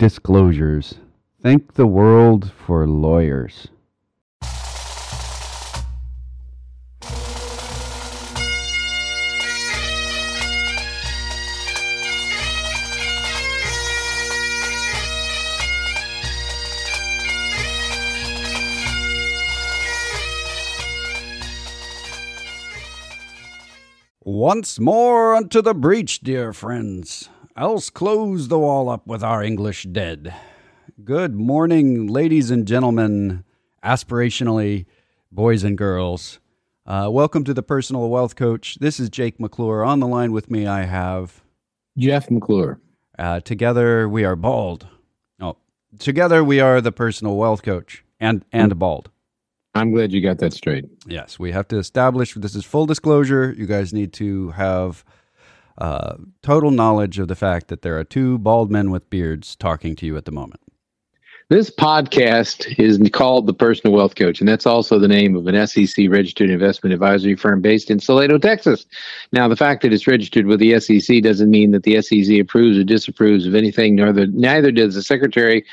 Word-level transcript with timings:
disclosures. 0.00 0.94
Thank 1.42 1.74
the 1.74 1.86
world 1.86 2.50
for 2.66 2.86
lawyers. 2.86 3.68
Once 24.24 24.80
more 24.80 25.34
unto 25.34 25.60
the 25.60 25.74
breach, 25.74 26.20
dear 26.20 26.54
friends, 26.54 27.28
else 27.60 27.90
close 27.90 28.48
the 28.48 28.58
wall 28.58 28.88
up 28.88 29.06
with 29.06 29.22
our 29.22 29.42
English 29.42 29.82
dead. 29.84 30.34
Good 31.04 31.34
morning, 31.34 32.06
ladies 32.06 32.50
and 32.50 32.66
gentlemen, 32.66 33.44
aspirationally, 33.84 34.86
boys 35.30 35.62
and 35.62 35.76
girls. 35.76 36.40
Uh, 36.86 37.10
welcome 37.12 37.44
to 37.44 37.52
the 37.52 37.62
Personal 37.62 38.08
Wealth 38.08 38.34
Coach. 38.34 38.78
This 38.80 38.98
is 38.98 39.10
Jake 39.10 39.38
McClure. 39.38 39.84
On 39.84 40.00
the 40.00 40.06
line 40.06 40.32
with 40.32 40.50
me, 40.50 40.66
I 40.66 40.84
have 40.84 41.42
Jeff 41.98 42.30
McClure. 42.30 42.80
Uh, 43.18 43.40
together, 43.40 44.08
we 44.08 44.24
are 44.24 44.36
bald. 44.36 44.88
Oh, 45.38 45.58
together 45.98 46.42
we 46.42 46.60
are 46.60 46.80
the 46.80 46.92
Personal 46.92 47.36
Wealth 47.36 47.62
Coach 47.62 48.02
and 48.18 48.42
and 48.52 48.78
bald. 48.78 49.10
I'm 49.74 49.92
glad 49.92 50.12
you 50.12 50.22
got 50.22 50.38
that 50.38 50.54
straight. 50.54 50.86
Yes, 51.06 51.38
we 51.38 51.52
have 51.52 51.68
to 51.68 51.76
establish 51.76 52.32
this 52.32 52.54
is 52.54 52.64
full 52.64 52.86
disclosure. 52.86 53.54
You 53.54 53.66
guys 53.66 53.92
need 53.92 54.14
to 54.14 54.48
have 54.52 55.04
uh, 55.80 56.16
total 56.42 56.70
knowledge 56.70 57.18
of 57.18 57.28
the 57.28 57.34
fact 57.34 57.68
that 57.68 57.82
there 57.82 57.98
are 57.98 58.04
two 58.04 58.38
bald 58.38 58.70
men 58.70 58.90
with 58.90 59.08
beards 59.10 59.56
talking 59.56 59.96
to 59.96 60.06
you 60.06 60.16
at 60.16 60.24
the 60.24 60.32
moment. 60.32 60.60
This 61.50 61.68
podcast 61.68 62.78
is 62.78 63.00
called 63.10 63.48
the 63.48 63.52
Personal 63.52 63.92
Wealth 63.92 64.14
Coach, 64.14 64.38
and 64.38 64.48
that's 64.48 64.66
also 64.66 65.00
the 65.00 65.08
name 65.08 65.34
of 65.34 65.48
an 65.48 65.66
SEC 65.66 66.06
registered 66.08 66.48
investment 66.48 66.94
advisory 66.94 67.34
firm 67.34 67.60
based 67.60 67.90
in 67.90 67.98
Salado, 67.98 68.38
Texas. 68.38 68.86
Now, 69.32 69.48
the 69.48 69.56
fact 69.56 69.82
that 69.82 69.92
it's 69.92 70.06
registered 70.06 70.46
with 70.46 70.60
the 70.60 70.78
SEC 70.78 71.22
doesn't 71.22 71.50
mean 71.50 71.72
that 71.72 71.82
the 71.82 72.00
SEC 72.02 72.38
approves 72.38 72.78
or 72.78 72.84
disapproves 72.84 73.46
of 73.46 73.56
anything, 73.56 73.96
neither 73.96 74.70
does 74.70 74.94
the 74.94 75.02
secretary, 75.02 75.66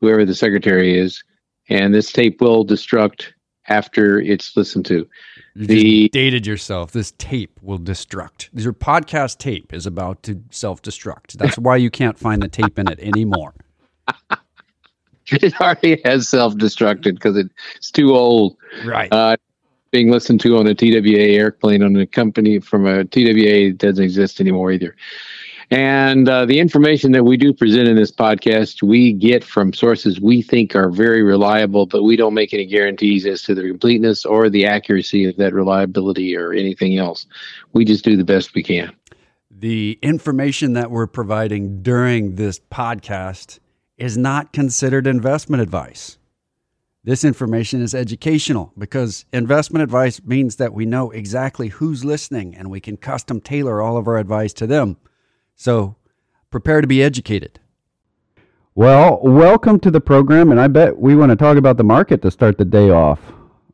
whoever 0.00 0.24
the 0.24 0.34
secretary 0.34 0.98
is. 0.98 1.22
And 1.68 1.94
this 1.94 2.10
tape 2.10 2.40
will 2.40 2.66
destruct 2.66 3.26
after 3.68 4.20
it's 4.20 4.56
listened 4.56 4.86
to. 4.86 5.08
You 5.54 5.66
the 5.66 6.08
dated 6.08 6.46
yourself. 6.46 6.92
This 6.92 7.12
tape 7.18 7.58
will 7.62 7.78
destruct. 7.78 8.48
Your 8.52 8.72
podcast 8.72 9.38
tape 9.38 9.72
is 9.72 9.86
about 9.86 10.22
to 10.24 10.42
self 10.50 10.82
destruct. 10.82 11.32
That's 11.32 11.58
why 11.58 11.76
you 11.76 11.90
can't 11.90 12.18
find 12.18 12.42
the 12.42 12.48
tape 12.48 12.78
in 12.78 12.88
it 12.88 13.00
anymore. 13.00 13.54
it 15.26 15.60
already 15.60 16.00
has 16.04 16.28
self 16.28 16.54
destructed 16.54 17.14
because 17.14 17.36
it's 17.36 17.90
too 17.90 18.14
old. 18.14 18.56
Right. 18.84 19.12
Uh, 19.12 19.36
being 19.90 20.10
listened 20.10 20.40
to 20.40 20.56
on 20.56 20.66
a 20.66 20.74
TWA 20.74 21.18
airplane 21.18 21.82
on 21.82 21.96
a 21.96 22.06
company 22.06 22.60
from 22.60 22.86
a 22.86 23.04
TWA 23.04 23.72
doesn't 23.72 24.04
exist 24.04 24.40
anymore 24.40 24.70
either. 24.70 24.94
And 25.70 26.28
uh, 26.28 26.46
the 26.46 26.58
information 26.58 27.12
that 27.12 27.24
we 27.24 27.36
do 27.36 27.52
present 27.52 27.86
in 27.86 27.94
this 27.94 28.10
podcast, 28.10 28.82
we 28.82 29.12
get 29.12 29.44
from 29.44 29.72
sources 29.72 30.20
we 30.20 30.42
think 30.42 30.74
are 30.74 30.90
very 30.90 31.22
reliable, 31.22 31.86
but 31.86 32.02
we 32.02 32.16
don't 32.16 32.34
make 32.34 32.52
any 32.52 32.66
guarantees 32.66 33.24
as 33.24 33.42
to 33.42 33.54
the 33.54 33.62
completeness 33.62 34.24
or 34.24 34.50
the 34.50 34.66
accuracy 34.66 35.26
of 35.26 35.36
that 35.36 35.54
reliability 35.54 36.36
or 36.36 36.52
anything 36.52 36.98
else. 36.98 37.26
We 37.72 37.84
just 37.84 38.04
do 38.04 38.16
the 38.16 38.24
best 38.24 38.52
we 38.52 38.64
can. 38.64 38.92
The 39.48 39.96
information 40.02 40.72
that 40.72 40.90
we're 40.90 41.06
providing 41.06 41.82
during 41.82 42.34
this 42.34 42.58
podcast 42.58 43.60
is 43.96 44.18
not 44.18 44.52
considered 44.52 45.06
investment 45.06 45.62
advice. 45.62 46.18
This 47.04 47.22
information 47.22 47.80
is 47.80 47.94
educational 47.94 48.72
because 48.76 49.24
investment 49.32 49.84
advice 49.84 50.20
means 50.24 50.56
that 50.56 50.74
we 50.74 50.84
know 50.84 51.10
exactly 51.12 51.68
who's 51.68 52.04
listening 52.04 52.56
and 52.56 52.70
we 52.70 52.80
can 52.80 52.96
custom 52.96 53.40
tailor 53.40 53.80
all 53.80 53.96
of 53.96 54.08
our 54.08 54.18
advice 54.18 54.52
to 54.54 54.66
them. 54.66 54.96
So 55.60 55.94
prepare 56.50 56.80
to 56.80 56.86
be 56.86 57.02
educated. 57.02 57.60
Well, 58.74 59.20
welcome 59.22 59.78
to 59.80 59.90
the 59.90 60.00
program, 60.00 60.50
and 60.50 60.58
I 60.58 60.68
bet 60.68 60.98
we 60.98 61.14
want 61.14 61.28
to 61.28 61.36
talk 61.36 61.58
about 61.58 61.76
the 61.76 61.84
market 61.84 62.22
to 62.22 62.30
start 62.30 62.56
the 62.56 62.64
day 62.64 62.88
off. 62.88 63.20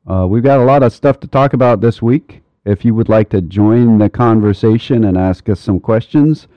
Uh, 0.04 0.26
we've 0.28 0.42
got 0.42 0.58
a 0.58 0.64
lot 0.64 0.82
of 0.82 0.92
stuff 0.92 1.20
to 1.20 1.28
talk 1.28 1.52
about 1.52 1.80
this 1.80 2.02
week. 2.02 2.42
If 2.64 2.84
you 2.84 2.92
would 2.96 3.08
like 3.08 3.28
to 3.28 3.40
join 3.40 3.98
the 3.98 4.10
conversation 4.10 5.04
and 5.04 5.16
ask 5.16 5.48
us 5.48 5.60
some 5.60 5.78
questions, 5.78 6.48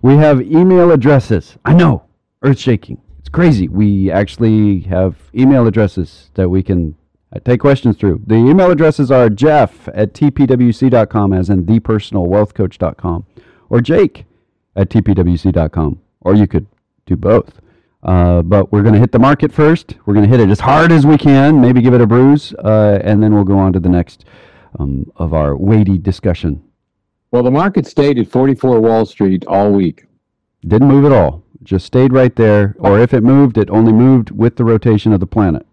we 0.00 0.14
have 0.18 0.40
email 0.40 0.92
addresses. 0.92 1.58
I 1.64 1.72
know, 1.72 2.04
earth 2.42 2.60
shaking. 2.60 3.02
It's 3.18 3.28
crazy. 3.28 3.66
We 3.66 4.12
actually 4.12 4.82
have 4.82 5.16
email 5.34 5.66
addresses 5.66 6.30
that 6.34 6.48
we 6.48 6.62
can 6.62 6.94
uh, 7.34 7.40
take 7.40 7.58
questions 7.58 7.96
through. 7.96 8.22
The 8.28 8.36
email 8.36 8.70
addresses 8.70 9.10
are 9.10 9.28
jeff 9.28 9.88
at 9.88 10.12
tpwc.com, 10.12 11.32
as 11.32 11.50
in 11.50 11.64
thepersonalwealthcoach.com, 11.64 13.26
or 13.68 13.80
jake 13.80 14.24
at 14.76 14.88
tpwc.com, 14.88 16.00
or 16.20 16.34
you 16.34 16.46
could 16.46 16.66
do 17.06 17.16
both. 17.16 17.60
Uh, 18.02 18.42
but 18.42 18.72
we're 18.72 18.82
going 18.82 18.94
to 18.94 19.00
hit 19.00 19.12
the 19.12 19.18
market 19.18 19.52
first. 19.52 19.94
We're 20.06 20.14
going 20.14 20.28
to 20.28 20.30
hit 20.30 20.40
it 20.40 20.50
as 20.50 20.60
hard 20.60 20.90
as 20.90 21.06
we 21.06 21.16
can, 21.16 21.60
maybe 21.60 21.80
give 21.80 21.94
it 21.94 22.00
a 22.00 22.06
bruise, 22.06 22.52
uh, 22.54 23.00
and 23.04 23.22
then 23.22 23.34
we'll 23.34 23.44
go 23.44 23.58
on 23.58 23.72
to 23.74 23.80
the 23.80 23.88
next 23.88 24.24
um, 24.78 25.10
of 25.16 25.32
our 25.32 25.56
weighty 25.56 25.98
discussion. 25.98 26.62
Well, 27.30 27.42
the 27.42 27.50
market 27.50 27.86
stayed 27.86 28.18
at 28.18 28.28
44 28.28 28.80
Wall 28.80 29.06
Street 29.06 29.44
all 29.46 29.72
week. 29.72 30.06
Didn't 30.66 30.88
move 30.88 31.04
at 31.04 31.12
all. 31.12 31.42
Just 31.62 31.86
stayed 31.86 32.12
right 32.12 32.34
there. 32.34 32.74
Or 32.78 32.98
if 32.98 33.14
it 33.14 33.22
moved, 33.22 33.56
it 33.56 33.70
only 33.70 33.92
moved 33.92 34.30
with 34.30 34.56
the 34.56 34.64
rotation 34.64 35.12
of 35.12 35.20
the 35.20 35.26
planet. 35.26 35.66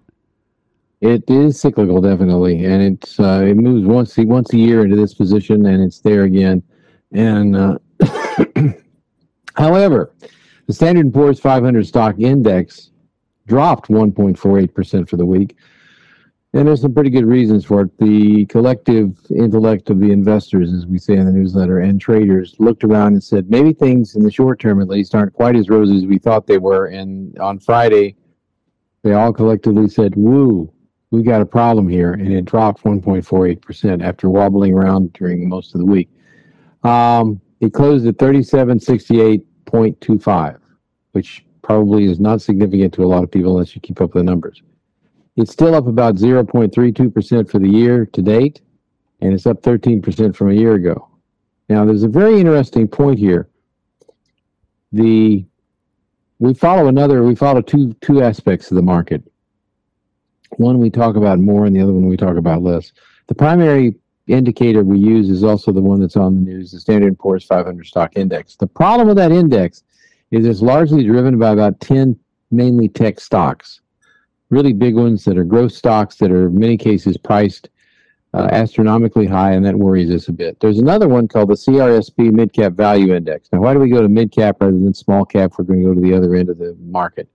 It 1.02 1.24
is 1.30 1.60
cyclical, 1.60 2.02
definitely, 2.02 2.66
and 2.66 2.82
it's 2.82 3.20
uh, 3.22 3.46
it 3.48 3.56
moves 3.56 3.88
once 3.88 4.18
once 4.18 4.52
a 4.54 4.58
year 4.58 4.84
into 4.84 4.98
this 4.98 5.14
position, 5.14 5.66
and 5.66 5.82
it's 5.82 6.00
there 6.00 6.24
again. 6.24 6.62
And 7.14 7.56
uh, 7.56 7.78
However, 9.60 10.14
the 10.68 10.74
Standard 10.74 11.14
& 11.14 11.14
Poor's 11.14 11.40
500 11.40 11.86
stock 11.86 12.16
index 12.18 12.92
dropped 13.46 13.90
1.48% 13.90 15.10
for 15.10 15.18
the 15.18 15.26
week. 15.26 15.58
And 16.54 16.66
there's 16.66 16.82
some 16.82 16.94
pretty 16.94 17.10
good 17.10 17.26
reasons 17.26 17.66
for 17.66 17.82
it. 17.82 17.98
The 18.00 18.46
collective 18.46 19.20
intellect 19.30 19.90
of 19.90 20.00
the 20.00 20.12
investors, 20.12 20.72
as 20.72 20.88
we 20.88 20.98
say 20.98 21.16
in 21.16 21.26
the 21.26 21.32
newsletter, 21.32 21.80
and 21.80 22.00
traders 22.00 22.56
looked 22.58 22.86
around 22.86 23.14
and 23.14 23.24
said, 23.24 23.50
maybe 23.52 23.74
things 23.74 24.16
in 24.16 24.24
the 24.24 24.32
short 24.32 24.60
term 24.60 24.82
at 24.82 24.88
least 24.88 25.14
aren't 25.14 25.34
quite 25.34 25.58
as 25.58 25.70
rosy 25.70 25.98
as 25.98 26.06
we 26.06 26.18
thought 26.18 26.48
they 26.48 26.58
were. 26.58 26.86
And 26.86 27.38
on 27.38 27.60
Friday, 27.60 28.16
they 29.04 29.12
all 29.12 29.34
collectively 29.34 29.90
said, 29.90 30.16
woo, 30.16 30.72
we 31.12 31.22
got 31.22 31.42
a 31.42 31.46
problem 31.46 31.90
here. 31.90 32.14
And 32.14 32.32
it 32.32 32.46
dropped 32.46 32.84
1.48% 32.84 34.04
after 34.04 34.30
wobbling 34.30 34.74
around 34.74 35.12
during 35.14 35.50
most 35.50 35.76
of 35.76 35.80
the 35.80 35.86
week. 35.86 36.10
Um, 36.84 37.42
it 37.60 37.74
closed 37.74 38.08
at 38.08 38.18
3768 38.18 39.46
0.25, 39.72 40.60
which 41.12 41.46
probably 41.62 42.06
is 42.06 42.20
not 42.20 42.42
significant 42.42 42.94
to 42.96 43.04
a 43.04 43.06
lot 43.06 43.24
of 43.24 43.32
people 43.32 43.52
unless 43.52 43.76
you 43.76 43.82
keep 43.82 44.02
up 44.02 44.14
with 44.14 44.26
the 44.26 44.32
numbers. 44.32 44.62
It's 45.36 45.52
still 45.52 45.76
up 45.76 45.88
about 45.88 46.16
0.32% 46.16 47.50
for 47.50 47.60
the 47.60 47.70
year 47.70 48.06
to 48.08 48.22
date, 48.22 48.62
and 49.22 49.34
it's 49.34 49.46
up 49.46 49.62
13% 49.62 50.36
from 50.36 50.50
a 50.50 50.54
year 50.54 50.74
ago. 50.74 51.08
Now, 51.70 51.86
there's 51.86 52.04
a 52.04 52.10
very 52.10 52.40
interesting 52.40 52.88
point 52.88 53.20
here. 53.20 53.48
The 54.92 55.46
we 56.40 56.54
follow 56.54 56.88
another 56.88 57.22
we 57.24 57.36
follow 57.36 57.62
two 57.62 57.94
two 58.02 58.24
aspects 58.24 58.72
of 58.72 58.76
the 58.76 58.82
market. 58.82 59.22
One 60.58 60.80
we 60.80 60.90
talk 60.90 61.16
about 61.16 61.38
more, 61.38 61.66
and 61.66 61.76
the 61.76 61.82
other 61.82 61.94
one 61.94 62.08
we 62.08 62.18
talk 62.18 62.38
about 62.38 62.64
less. 62.64 62.92
The 63.28 63.36
primary 63.36 63.96
indicator 64.30 64.84
we 64.84 65.00
use 65.00 65.30
is 65.30 65.44
also 65.44 65.72
the 65.72 65.82
one 65.82 66.00
that's 66.00 66.16
on 66.16 66.36
the 66.36 66.42
news, 66.42 66.72
the 66.72 66.80
Standard 66.80 67.18
& 67.18 67.20
Poor's 67.20 67.44
500 67.44 67.86
stock 67.86 68.16
index. 68.16 68.56
The 68.56 68.68
problem 68.68 69.08
with 69.08 69.18
that 69.18 69.32
index 69.32 69.84
is 70.32 70.46
it's 70.46 70.62
largely 70.62 71.04
driven 71.04 71.38
by 71.40 71.52
about 71.52 71.80
10 71.80 72.18
mainly 72.52 72.88
tech 72.88 73.20
stocks, 73.20 73.82
really 74.50 74.74
big 74.74 74.96
ones 74.96 75.26
that 75.26 75.38
are 75.38 75.44
growth 75.44 75.72
stocks 75.72 76.16
that 76.18 76.32
are 76.32 76.48
in 76.48 76.60
many 76.60 76.78
cases 76.78 77.18
priced 77.18 77.70
uh, 78.34 78.48
astronomically 78.52 79.26
high, 79.26 79.54
and 79.54 79.66
that 79.66 79.76
worries 79.76 80.12
us 80.12 80.28
a 80.28 80.32
bit. 80.32 80.60
There's 80.60 80.78
another 80.78 81.08
one 81.08 81.28
called 81.28 81.50
the 81.50 81.56
CRSP 81.56 82.32
Mid 82.32 82.54
Cap 82.54 82.74
Value 82.74 83.16
Index. 83.16 83.50
Now, 83.52 83.62
why 83.62 83.74
do 83.74 83.80
we 83.80 83.90
go 83.90 84.04
to 84.04 84.10
mid 84.10 84.32
cap 84.32 84.58
rather 84.60 84.74
than 84.74 84.94
small 84.94 85.26
cap? 85.26 85.54
We're 85.58 85.66
going 85.66 85.82
to 85.82 85.88
go 85.88 85.96
to 85.96 86.02
the 86.02 86.14
other 86.14 86.36
end 86.36 86.50
of 86.50 86.60
the 86.60 86.78
market. 86.80 87.28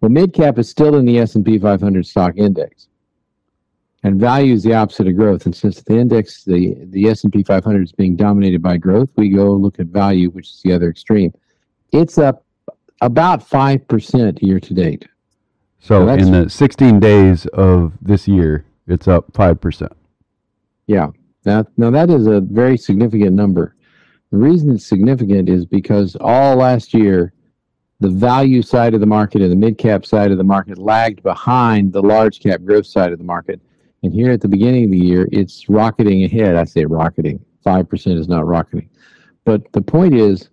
Well, 0.00 0.10
mid 0.10 0.32
cap 0.32 0.58
is 0.58 0.68
still 0.68 0.96
in 0.96 1.04
the 1.04 1.18
S&P 1.18 1.58
500 1.58 2.06
stock 2.06 2.34
index 2.36 2.88
and 4.04 4.20
value 4.20 4.52
is 4.52 4.62
the 4.62 4.74
opposite 4.74 5.08
of 5.08 5.16
growth. 5.16 5.46
And 5.46 5.56
since 5.56 5.82
the 5.82 5.96
index, 5.96 6.44
the 6.44 6.76
the 6.90 7.08
S 7.08 7.24
and 7.24 7.32
P 7.32 7.42
500 7.42 7.82
is 7.82 7.92
being 7.92 8.14
dominated 8.14 8.62
by 8.62 8.76
growth, 8.76 9.08
we 9.16 9.30
go 9.30 9.50
look 9.52 9.80
at 9.80 9.86
value, 9.86 10.30
which 10.30 10.50
is 10.50 10.60
the 10.62 10.72
other 10.72 10.90
extreme. 10.90 11.32
It's 11.90 12.18
up 12.18 12.44
about 13.00 13.42
five 13.42 13.88
percent 13.88 14.42
year 14.42 14.60
to 14.60 14.74
date. 14.74 15.08
So, 15.80 16.06
so 16.06 16.08
in 16.14 16.32
the 16.32 16.48
16 16.48 16.98
days 17.00 17.44
of 17.46 17.92
this 18.00 18.28
year, 18.28 18.64
it's 18.86 19.08
up 19.08 19.24
five 19.32 19.60
percent. 19.60 19.92
Yeah. 20.86 21.08
Now, 21.46 21.66
now 21.76 21.90
that 21.90 22.10
is 22.10 22.26
a 22.26 22.40
very 22.40 22.76
significant 22.76 23.32
number. 23.32 23.74
The 24.30 24.38
reason 24.38 24.70
it's 24.74 24.86
significant 24.86 25.48
is 25.48 25.64
because 25.64 26.16
all 26.20 26.56
last 26.56 26.92
year, 26.92 27.32
the 28.00 28.08
value 28.10 28.60
side 28.60 28.92
of 28.92 29.00
the 29.00 29.06
market 29.06 29.40
and 29.40 29.50
the 29.50 29.56
mid 29.56 29.78
cap 29.78 30.04
side 30.04 30.30
of 30.30 30.36
the 30.36 30.44
market 30.44 30.76
lagged 30.76 31.22
behind 31.22 31.92
the 31.92 32.02
large 32.02 32.40
cap 32.40 32.62
growth 32.64 32.86
side 32.86 33.12
of 33.12 33.18
the 33.18 33.24
market. 33.24 33.60
And 34.04 34.12
here 34.12 34.30
at 34.30 34.42
the 34.42 34.48
beginning 34.48 34.84
of 34.84 34.90
the 34.90 34.98
year, 34.98 35.26
it's 35.32 35.66
rocketing 35.70 36.24
ahead. 36.24 36.56
I 36.56 36.64
say 36.64 36.84
rocketing. 36.84 37.42
5% 37.64 38.18
is 38.18 38.28
not 38.28 38.46
rocketing. 38.46 38.90
But 39.46 39.72
the 39.72 39.80
point 39.80 40.14
is 40.14 40.50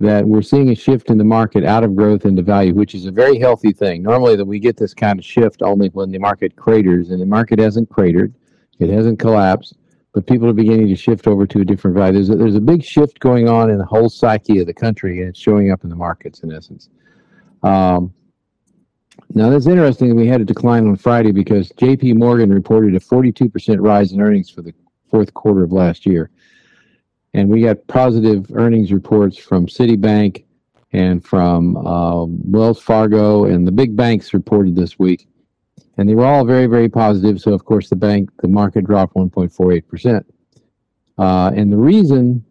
that 0.00 0.26
we're 0.26 0.42
seeing 0.42 0.68
a 0.68 0.74
shift 0.74 1.08
in 1.08 1.16
the 1.16 1.24
market 1.24 1.64
out 1.64 1.82
of 1.82 1.96
growth 1.96 2.26
into 2.26 2.42
value, 2.42 2.74
which 2.74 2.94
is 2.94 3.06
a 3.06 3.10
very 3.10 3.38
healthy 3.38 3.72
thing. 3.72 4.02
Normally, 4.02 4.36
that 4.36 4.44
we 4.44 4.58
get 4.58 4.76
this 4.76 4.92
kind 4.92 5.18
of 5.18 5.24
shift 5.24 5.62
only 5.62 5.88
when 5.94 6.10
the 6.10 6.18
market 6.18 6.54
craters, 6.54 7.08
and 7.08 7.22
the 7.22 7.26
market 7.26 7.58
hasn't 7.58 7.88
cratered, 7.88 8.34
it 8.78 8.90
hasn't 8.90 9.18
collapsed, 9.18 9.78
but 10.12 10.26
people 10.26 10.46
are 10.46 10.52
beginning 10.52 10.88
to 10.88 10.96
shift 10.96 11.26
over 11.26 11.46
to 11.46 11.60
a 11.60 11.64
different 11.64 11.96
value. 11.96 12.12
There's 12.12 12.28
a, 12.28 12.34
there's 12.34 12.54
a 12.54 12.60
big 12.60 12.84
shift 12.84 13.18
going 13.18 13.48
on 13.48 13.70
in 13.70 13.78
the 13.78 13.86
whole 13.86 14.10
psyche 14.10 14.58
of 14.58 14.66
the 14.66 14.74
country, 14.74 15.20
and 15.20 15.30
it's 15.30 15.40
showing 15.40 15.70
up 15.70 15.84
in 15.84 15.88
the 15.88 15.96
markets 15.96 16.40
in 16.40 16.52
essence. 16.52 16.90
Um, 17.62 18.12
now, 19.34 19.50
that's 19.50 19.66
interesting. 19.66 20.14
We 20.14 20.26
had 20.26 20.40
a 20.40 20.44
decline 20.44 20.86
on 20.86 20.96
Friday 20.96 21.32
because 21.32 21.70
JP 21.72 22.16
Morgan 22.16 22.52
reported 22.52 22.94
a 22.94 23.00
42% 23.00 23.76
rise 23.80 24.12
in 24.12 24.20
earnings 24.20 24.50
for 24.50 24.62
the 24.62 24.74
fourth 25.10 25.32
quarter 25.34 25.64
of 25.64 25.72
last 25.72 26.06
year. 26.06 26.30
And 27.34 27.48
we 27.48 27.62
got 27.62 27.86
positive 27.86 28.50
earnings 28.54 28.92
reports 28.92 29.38
from 29.38 29.66
Citibank 29.66 30.44
and 30.92 31.24
from 31.24 31.76
uh, 31.78 32.26
Wells 32.26 32.80
Fargo, 32.80 33.46
and 33.46 33.66
the 33.66 33.72
big 33.72 33.96
banks 33.96 34.34
reported 34.34 34.76
this 34.76 34.98
week. 34.98 35.26
And 35.96 36.08
they 36.08 36.14
were 36.14 36.26
all 36.26 36.44
very, 36.44 36.66
very 36.66 36.88
positive. 36.88 37.40
So, 37.40 37.54
of 37.54 37.64
course, 37.64 37.88
the 37.88 37.96
bank, 37.96 38.30
the 38.40 38.48
market 38.48 38.84
dropped 38.84 39.14
1.48%. 39.14 40.24
Uh, 41.18 41.52
and 41.54 41.72
the 41.72 41.76
reason 41.76 42.44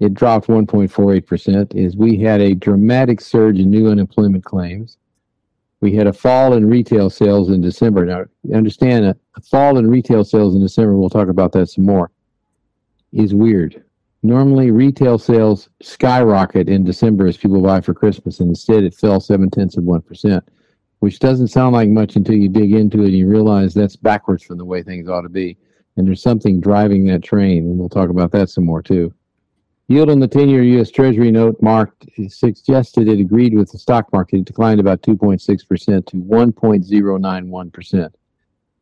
it 0.00 0.14
dropped 0.14 0.48
1.48% 0.48 1.74
is 1.74 1.96
we 1.96 2.18
had 2.18 2.40
a 2.40 2.54
dramatic 2.54 3.20
surge 3.20 3.58
in 3.58 3.70
new 3.70 3.88
unemployment 3.88 4.44
claims. 4.44 4.96
We 5.82 5.92
had 5.92 6.06
a 6.06 6.12
fall 6.12 6.54
in 6.54 6.70
retail 6.70 7.10
sales 7.10 7.50
in 7.50 7.60
December. 7.60 8.06
Now, 8.06 8.24
understand 8.54 9.04
a, 9.04 9.16
a 9.36 9.40
fall 9.40 9.78
in 9.78 9.90
retail 9.90 10.24
sales 10.24 10.54
in 10.54 10.62
December, 10.62 10.96
we'll 10.96 11.10
talk 11.10 11.28
about 11.28 11.50
that 11.52 11.70
some 11.70 11.84
more, 11.84 12.12
is 13.12 13.34
weird. 13.34 13.82
Normally, 14.22 14.70
retail 14.70 15.18
sales 15.18 15.68
skyrocket 15.82 16.68
in 16.68 16.84
December 16.84 17.26
as 17.26 17.36
people 17.36 17.60
buy 17.60 17.80
for 17.80 17.94
Christmas, 17.94 18.38
and 18.38 18.50
instead 18.50 18.84
it 18.84 18.94
fell 18.94 19.18
seven 19.18 19.50
tenths 19.50 19.76
of 19.76 19.82
1%, 19.82 20.40
which 21.00 21.18
doesn't 21.18 21.48
sound 21.48 21.74
like 21.74 21.88
much 21.88 22.14
until 22.14 22.36
you 22.36 22.48
dig 22.48 22.72
into 22.72 23.02
it 23.02 23.06
and 23.06 23.16
you 23.16 23.28
realize 23.28 23.74
that's 23.74 23.96
backwards 23.96 24.44
from 24.44 24.58
the 24.58 24.64
way 24.64 24.84
things 24.84 25.08
ought 25.08 25.22
to 25.22 25.28
be. 25.28 25.58
And 25.96 26.06
there's 26.06 26.22
something 26.22 26.60
driving 26.60 27.06
that 27.06 27.24
train, 27.24 27.64
and 27.64 27.76
we'll 27.76 27.88
talk 27.88 28.08
about 28.08 28.30
that 28.30 28.50
some 28.50 28.64
more 28.64 28.82
too. 28.82 29.12
Yield 29.88 30.10
on 30.10 30.20
the 30.20 30.28
10 30.28 30.48
year 30.48 30.62
U.S. 30.62 30.90
Treasury 30.90 31.30
note 31.30 31.60
marked 31.60 32.08
suggested 32.28 33.08
it 33.08 33.20
agreed 33.20 33.54
with 33.54 33.72
the 33.72 33.78
stock 33.78 34.10
market. 34.12 34.38
It 34.38 34.44
declined 34.46 34.80
about 34.80 35.02
2.6% 35.02 36.06
to 36.06 36.16
1.091%. 36.16 38.12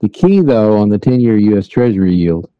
The 0.00 0.08
key, 0.08 0.41
though, 0.41 0.76
on 0.76 0.88
the 0.88 0.99
10 0.99 1.20
year 1.20 1.37
U.S. 1.37 1.69
Treasury 1.69 2.14
yield 2.14 2.50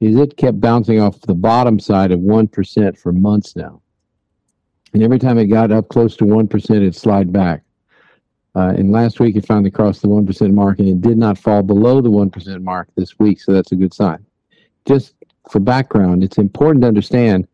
is 0.00 0.16
it 0.16 0.36
kept 0.36 0.60
bouncing 0.60 0.98
off 0.98 1.20
the 1.20 1.34
bottom 1.34 1.78
side 1.78 2.10
of 2.10 2.20
1% 2.20 2.98
for 2.98 3.12
months 3.12 3.54
now. 3.54 3.82
And 4.92 5.02
every 5.02 5.18
time 5.18 5.38
it 5.38 5.46
got 5.46 5.70
up 5.70 5.88
close 5.88 6.16
to 6.16 6.24
1%, 6.24 6.86
it 6.86 6.94
slid 6.96 7.32
back. 7.32 7.62
Uh, 8.56 8.72
and 8.76 8.90
last 8.90 9.20
week 9.20 9.36
it 9.36 9.46
finally 9.46 9.70
crossed 9.70 10.02
the 10.02 10.08
1% 10.08 10.52
mark 10.52 10.80
and 10.80 10.88
it 10.88 11.00
did 11.00 11.16
not 11.16 11.38
fall 11.38 11.62
below 11.62 12.00
the 12.00 12.10
1% 12.10 12.62
mark 12.62 12.88
this 12.96 13.18
week, 13.18 13.40
so 13.40 13.52
that's 13.52 13.70
a 13.72 13.76
good 13.76 13.94
sign. 13.94 14.24
Just 14.86 15.14
for 15.48 15.60
background, 15.60 16.24
it's 16.24 16.38
important 16.38 16.82
to 16.82 16.88
understand 16.88 17.46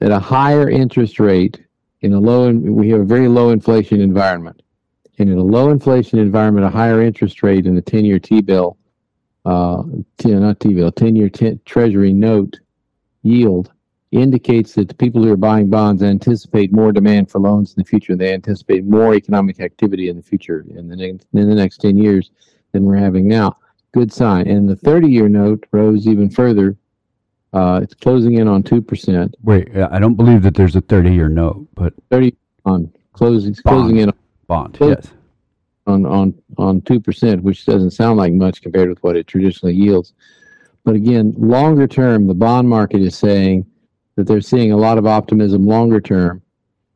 that 0.00 0.10
a 0.10 0.18
higher 0.18 0.68
interest 0.68 1.20
rate 1.20 1.60
in 2.00 2.14
a 2.14 2.18
low, 2.18 2.50
we 2.50 2.88
have 2.88 3.00
a 3.00 3.04
very 3.04 3.28
low 3.28 3.50
inflation 3.50 4.00
environment. 4.00 4.62
And 5.18 5.28
in 5.28 5.38
a 5.38 5.42
low 5.42 5.70
inflation 5.70 6.18
environment, 6.18 6.66
a 6.66 6.70
higher 6.70 7.02
interest 7.02 7.42
rate 7.42 7.66
in 7.66 7.74
the 7.74 7.82
10 7.82 8.04
year 8.06 8.18
T 8.18 8.40
bill, 8.40 8.78
uh, 9.44 9.82
not 10.24 10.60
T 10.60 10.74
bill, 10.74 10.90
10 10.90 11.14
year 11.14 11.30
Treasury 11.64 12.12
note 12.12 12.58
yield 13.22 13.70
indicates 14.12 14.74
that 14.74 14.88
the 14.88 14.94
people 14.94 15.22
who 15.22 15.30
are 15.30 15.36
buying 15.36 15.68
bonds 15.68 16.02
anticipate 16.02 16.72
more 16.72 16.90
demand 16.90 17.30
for 17.30 17.38
loans 17.38 17.74
in 17.74 17.80
the 17.80 17.88
future. 17.88 18.16
They 18.16 18.32
anticipate 18.32 18.84
more 18.84 19.14
economic 19.14 19.60
activity 19.60 20.08
in 20.08 20.16
the 20.16 20.22
future 20.22 20.64
in 20.70 20.88
the 20.88 21.04
in 21.04 21.20
the 21.48 21.54
next 21.54 21.78
10 21.78 21.96
years 21.96 22.30
than 22.72 22.84
we're 22.84 22.96
having 22.96 23.28
now. 23.28 23.56
Good 23.92 24.12
sign. 24.12 24.48
And 24.48 24.68
the 24.68 24.76
30 24.76 25.08
year 25.08 25.28
note 25.28 25.66
rose 25.72 26.06
even 26.06 26.30
further 26.30 26.76
uh, 27.52 27.80
it's 27.82 27.94
closing 27.94 28.34
in 28.34 28.46
on 28.48 28.62
two 28.62 28.80
percent. 28.82 29.34
Wait, 29.42 29.74
I 29.76 29.98
don't 29.98 30.14
believe 30.14 30.42
that 30.42 30.54
there's 30.54 30.76
a 30.76 30.80
30 30.80 31.12
year 31.12 31.28
note, 31.28 31.66
but 31.74 31.92
Thirty 32.10 32.36
on 32.64 32.92
closing 33.12 33.52
Bond. 33.52 33.64
closing 33.64 33.96
in 33.98 34.12
bond, 34.46 34.74
Close- 34.74 34.96
yes. 35.02 35.12
on 35.86 36.06
on 36.06 36.34
on 36.58 36.80
two 36.82 37.00
percent, 37.00 37.42
which 37.42 37.64
doesn't 37.66 37.90
sound 37.90 38.18
like 38.18 38.32
much 38.32 38.62
compared 38.62 38.88
with 38.88 39.02
what 39.02 39.16
it 39.16 39.26
traditionally 39.26 39.74
yields. 39.74 40.12
But 40.84 40.94
again, 40.94 41.34
longer 41.36 41.86
term, 41.86 42.26
the 42.26 42.34
bond 42.34 42.68
market 42.68 43.02
is 43.02 43.16
saying 43.16 43.66
that 44.16 44.26
they're 44.26 44.40
seeing 44.40 44.72
a 44.72 44.76
lot 44.76 44.96
of 44.98 45.06
optimism 45.06 45.66
longer 45.66 46.00
term, 46.00 46.42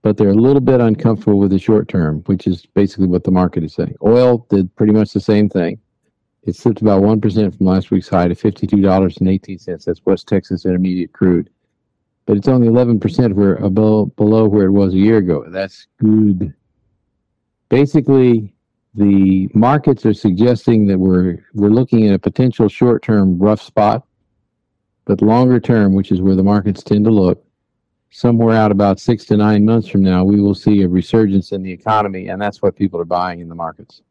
but 0.03 0.17
they're 0.17 0.31
a 0.31 0.35
little 0.35 0.61
bit 0.61 0.81
uncomfortable 0.81 1.39
with 1.39 1.51
the 1.51 1.59
short 1.59 1.89
term, 1.89 2.21
which 2.27 2.47
is 2.47 2.65
basically 2.65 3.07
what 3.07 3.25
the 3.25 3.31
market 3.31 3.63
is 3.65 3.75
saying. 3.75 3.95
Oil 4.05 4.47
did 4.51 4.75
pretty 4.77 4.93
much 4.93 5.13
the 5.13 5.21
same 5.21 5.49
thing. 5.49 5.79
It 6.47 6.57
slipped 6.57 6.83
about 6.83 7.03
one 7.03 7.21
percent 7.21 7.57
from 7.57 7.67
last 7.67 7.91
week's 7.91 8.09
high 8.09 8.29
to 8.29 8.35
fifty-two 8.35 8.83
dollars 8.83 9.17
and 9.17 9.29
eighteen 9.29 9.59
cents. 9.59 9.87
That's 9.87 10.05
West 10.05 10.29
Texas 10.29 10.67
Intermediate 10.67 11.13
crude, 11.13 11.49
but 12.27 12.37
it's 12.37 12.49
only 12.49 12.67
eleven 12.67 13.01
percent 13.01 13.35
where 13.35 13.57
below 13.71 14.07
below 14.07 14.47
where 14.47 14.67
it 14.67 14.73
was 14.73 14.93
a 14.93 14.99
year 14.99 15.19
ago. 15.19 15.45
That's 15.49 15.87
good. 15.99 16.53
Basically, 17.71 18.55
the 18.95 19.49
markets 19.55 20.05
are 20.05 20.13
suggesting 20.13 20.87
that 20.89 20.99
we're 20.99 21.45
we're 21.55 21.71
looking 21.71 22.07
at 22.09 22.15
a 22.15 22.19
potential 22.19 22.69
short-term 22.69 23.39
rough 23.39 23.63
spot, 23.63 24.07
but 25.07 25.23
longer 25.23 25.59
term, 25.59 25.95
which 25.95 26.13
is 26.13 26.21
where 26.21 26.37
the 26.37 26.43
markets 26.43 26.83
tend 26.83 27.07
to 27.07 27.11
look, 27.11 27.43
somewhere 28.11 28.55
out 28.55 28.71
about 28.71 29.01
six 29.01 29.25
to 29.25 29.37
nine 29.39 29.65
months 29.65 29.89
from 29.89 30.03
now, 30.03 30.23
we 30.25 30.41
will 30.41 30.55
see 30.55 30.83
a 30.83 30.89
resurgence 30.89 31.53
in 31.53 31.63
the 31.63 31.73
economy, 31.73 32.29
and 32.29 32.41
that's 32.41 32.61
what 32.61 32.77
people 32.77 33.01
are 33.01 33.07
buying 33.07 33.41
in 33.41 33.49
the 33.49 33.55
markets. 33.55 34.03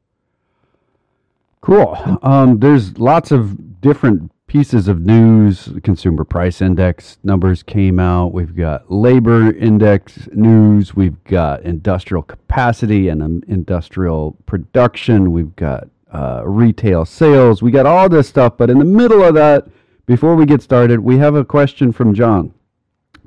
Cool. 1.64 2.20
Um, 2.24 2.60
there's 2.60 2.98
lots 3.00 3.32
of 3.32 3.80
different 3.80 4.30
pieces 4.48 4.90
of 4.90 5.00
news. 5.00 5.70
Consumer 5.82 6.26
price 6.26 6.62
index 6.62 7.20
numbers 7.24 7.64
came 7.64 8.02
out. 8.02 8.34
We've 8.34 8.54
got 8.54 8.92
labor 8.92 9.54
index 9.54 10.28
news. 10.34 10.94
We've 10.94 11.24
got 11.24 11.62
industrial 11.62 12.24
capacity 12.24 13.08
and 13.08 13.24
um, 13.24 13.44
industrial 13.48 14.36
production. 14.46 15.32
We've 15.32 15.56
got 15.56 15.88
uh, 16.12 16.44
retail 16.46 17.06
sales. 17.06 17.64
We 17.64 17.72
got 17.72 17.86
all 17.86 18.10
this 18.10 18.28
stuff. 18.28 18.58
But 18.58 18.70
in 18.70 18.78
the 18.78 18.84
middle 18.84 19.24
of 19.24 19.34
that, 19.36 19.66
before 20.06 20.36
we 20.36 20.46
get 20.46 20.62
started, 20.62 21.00
we 21.00 21.18
have 21.20 21.36
a 21.36 21.46
question 21.46 21.94
from 21.94 22.14
John. 22.14 22.54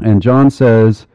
And 0.04 0.20
John 0.20 0.50
says 0.50 1.06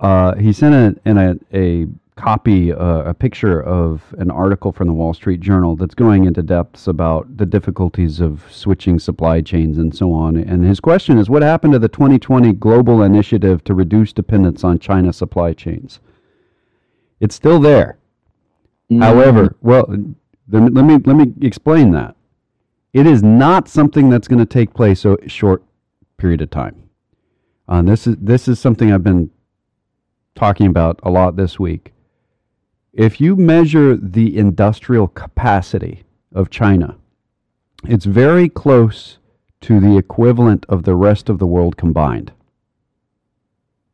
uh, 0.00 0.34
he 0.34 0.52
sent 0.52 0.74
a, 0.74 1.08
in 1.08 1.18
a, 1.18 1.36
a 1.56 1.86
copy, 2.20 2.70
uh, 2.70 3.02
a 3.02 3.14
picture 3.14 3.62
of 3.62 4.14
an 4.18 4.30
article 4.30 4.72
from 4.72 4.86
the 4.86 4.92
Wall 4.92 5.14
Street 5.14 5.40
Journal 5.40 5.74
that's 5.74 5.94
going 5.94 6.26
into 6.26 6.42
depths 6.42 6.86
about 6.86 7.38
the 7.38 7.46
difficulties 7.46 8.20
of 8.20 8.44
switching 8.50 8.98
supply 8.98 9.40
chains 9.40 9.78
and 9.78 9.96
so 9.96 10.12
on. 10.12 10.36
And 10.36 10.62
his 10.62 10.80
question 10.80 11.16
is 11.16 11.30
what 11.30 11.42
happened 11.42 11.72
to 11.72 11.78
the 11.78 11.88
2020 11.88 12.52
global 12.52 13.02
initiative 13.02 13.64
to 13.64 13.74
reduce 13.74 14.12
dependence 14.12 14.62
on 14.64 14.78
China 14.78 15.14
supply 15.14 15.54
chains? 15.54 16.00
It's 17.20 17.34
still 17.34 17.58
there. 17.58 17.98
However, 18.98 19.56
well, 19.62 19.86
let 20.48 20.62
me, 20.62 20.70
let 20.70 20.84
me 20.84 20.98
let 21.06 21.16
me 21.16 21.32
explain 21.40 21.92
that. 21.92 22.16
It 22.92 23.06
is 23.06 23.22
not 23.22 23.68
something 23.68 24.10
that's 24.10 24.28
going 24.28 24.40
to 24.40 24.46
take 24.46 24.74
place 24.74 25.04
a 25.04 25.16
short 25.28 25.62
period 26.18 26.42
of 26.42 26.50
time. 26.50 26.90
Uh, 27.68 27.82
this 27.82 28.06
is 28.06 28.16
this 28.20 28.48
is 28.48 28.58
something 28.58 28.92
I've 28.92 29.04
been 29.04 29.30
talking 30.34 30.66
about 30.66 30.98
a 31.02 31.10
lot 31.10 31.36
this 31.36 31.58
week. 31.58 31.92
If 32.92 33.20
you 33.20 33.36
measure 33.36 33.96
the 33.96 34.36
industrial 34.36 35.06
capacity 35.06 36.02
of 36.32 36.50
China, 36.50 36.96
it's 37.84 38.04
very 38.04 38.48
close 38.48 39.18
to 39.62 39.78
the 39.78 39.96
equivalent 39.96 40.66
of 40.68 40.82
the 40.82 40.96
rest 40.96 41.28
of 41.28 41.38
the 41.38 41.46
world 41.46 41.76
combined. 41.76 42.32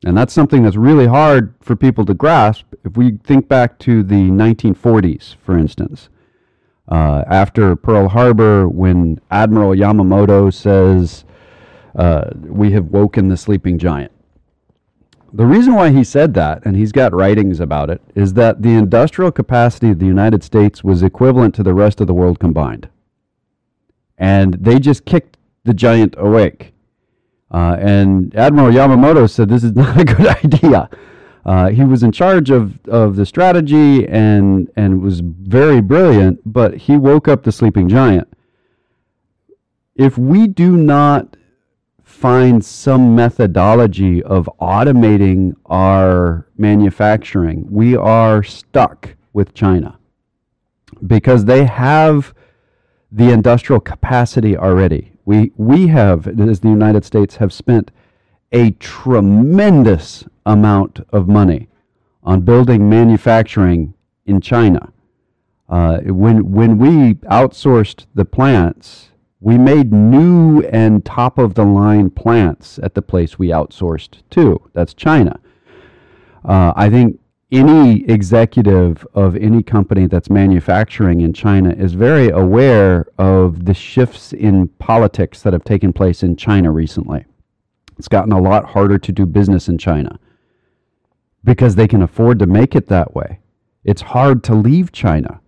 And 0.05 0.17
that's 0.17 0.33
something 0.33 0.62
that's 0.62 0.76
really 0.76 1.07
hard 1.07 1.55
for 1.61 1.76
people 1.76 2.05
to 2.07 2.15
grasp. 2.15 2.65
If 2.85 2.97
we 2.97 3.19
think 3.25 3.49
back 3.49 3.79
to 3.81 4.03
the 4.03 4.31
1940s, 4.31 5.37
for 5.37 5.59
instance, 5.59 6.09
uh, 6.88 7.25
after 7.26 7.75
Pearl 7.76 8.09
Harbor, 8.09 8.69
when 8.69 9.21
Admiral 9.31 9.73
Yamamoto 9.73 10.53
says, 10.53 11.25
uh, 11.97 12.31
We 12.35 12.73
have 12.73 12.87
woken 12.87 13.29
the 13.29 13.37
sleeping 13.37 13.79
giant. 13.79 14.12
The 15.37 15.45
reason 15.45 15.75
why 15.75 15.90
he 15.90 16.02
said 16.02 16.33
that, 16.33 16.64
and 16.64 16.75
he's 16.75 16.93
got 16.93 17.12
writings 17.12 17.61
about 17.61 17.90
it, 17.90 18.00
is 18.14 18.33
that 18.35 18.62
the 18.62 18.71
industrial 18.71 19.31
capacity 19.31 19.90
of 19.90 19.99
the 19.99 20.07
United 20.07 20.43
States 20.43 20.83
was 20.83 21.02
equivalent 21.02 21.55
to 21.57 21.62
the 21.62 21.75
rest 21.75 22.00
of 22.00 22.07
the 22.07 22.14
world 22.14 22.38
combined. 22.38 22.88
And 24.16 24.55
they 24.55 24.78
just 24.78 25.05
kicked 25.05 25.37
the 25.64 25.75
giant 25.75 26.14
awake. 26.16 26.73
Uh, 27.50 27.76
and 27.78 28.35
Admiral 28.35 28.73
Yamamoto 28.73 29.28
said 29.28 29.50
this 29.50 29.62
is 29.62 29.73
not 29.76 30.00
a 30.00 30.05
good 30.07 30.26
idea. 30.26 30.88
Uh, 31.45 31.69
he 31.69 31.85
was 31.85 32.02
in 32.02 32.12
charge 32.12 32.50
of, 32.50 32.78
of 32.87 33.16
the 33.16 33.26
strategy 33.26 34.09
and 34.09 34.71
and 34.75 35.02
was 35.02 35.21
very 35.21 35.83
brilliant, 35.83 36.40
but 36.50 36.75
he 36.75 36.97
woke 36.97 37.28
up 37.28 37.43
the 37.43 37.52
sleeping 37.52 37.90
giant. 37.90 38.26
If 39.95 40.16
we 40.16 40.49
do 40.49 40.78
not 40.78 41.37
find 42.07 42.65
some 42.65 43.17
methodology 43.17 44.23
of 44.23 44.49
automating 44.61 45.53
our 45.67 46.47
manufacturing, 46.57 47.67
we 47.69 47.97
are 47.97 48.45
stuck 48.45 49.17
with 49.33 49.53
China 49.53 49.99
because 51.09 51.45
they 51.45 51.65
have 51.65 52.33
the 53.11 53.31
industrial 53.31 53.81
capacity 53.81 54.57
already. 54.57 55.13
We 55.25 55.51
we 55.57 55.89
have 55.89 56.29
as 56.29 56.61
the 56.61 56.69
United 56.69 57.05
States 57.05 57.37
have 57.37 57.53
spent 57.53 57.91
a 58.53 58.71
tremendous 58.71 60.25
amount 60.47 61.01
of 61.11 61.27
money 61.27 61.69
on 62.23 62.43
building 62.43 62.89
manufacturing 62.89 63.95
in 64.25 64.41
China. 64.41 64.93
Uh, 65.69 65.99
when 66.05 66.53
when 66.53 66.79
we 66.79 67.15
outsourced 67.29 68.07
the 68.15 68.25
plants, 68.25 69.11
we 69.40 69.59
made 69.59 69.93
new 69.93 70.62
and 70.73 71.05
top 71.05 71.38
of 71.38 71.55
the 71.55 71.64
line 71.64 72.11
plants 72.11 72.78
at 72.83 72.95
the 72.95 73.02
place 73.02 73.38
we 73.38 73.49
outsourced 73.49 74.23
to. 74.31 74.61
That's 74.73 74.95
China. 74.95 75.38
Uh, 76.45 76.73
I 76.75 76.88
think 76.88 77.21
any 77.52 78.05
executive 78.05 79.07
of 79.14 79.37
any 79.37 79.62
company 79.62 80.07
that's 80.07 80.31
manufacturing 80.31 81.21
in 81.21 81.33
China 81.33 81.71
is 81.71 81.93
very 81.95 82.28
aware 82.31 83.07
of 83.19 83.66
the 83.66 83.75
shifts 83.75 84.33
in 84.33 84.69
politics 84.69 85.43
that 85.43 85.52
have 85.52 85.64
taken 85.64 85.93
place 85.93 86.23
in 86.23 86.37
China 86.37 86.73
recently. 86.73 87.25
It's 87.99 88.09
gotten 88.09 88.33
a 88.33 88.40
lot 88.40 88.64
harder 88.71 88.99
to 88.99 89.12
do 89.12 89.26
business 89.26 89.69
in 89.69 89.78
China 89.78 90.19
because 91.45 91.76
they 91.76 91.87
can 91.87 92.02
afford 92.02 92.38
to 92.40 92.47
make 92.47 92.75
it 92.75 92.88
that 92.88 93.14
way. 93.14 93.38
It's 93.85 94.02
hard 94.02 94.43
to 94.45 94.55
leave 94.55 94.90
China. 94.90 95.40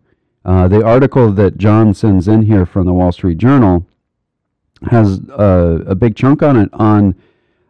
Uh, 0.48 0.66
the 0.66 0.82
article 0.82 1.30
that 1.30 1.58
John 1.58 1.92
sends 1.92 2.26
in 2.26 2.40
here 2.40 2.64
from 2.64 2.86
the 2.86 2.94
Wall 2.94 3.12
Street 3.12 3.36
Journal 3.36 3.86
has 4.90 5.20
uh, 5.28 5.84
a 5.86 5.94
big 5.94 6.16
chunk 6.16 6.42
on 6.42 6.56
it 6.56 6.70
on 6.72 7.14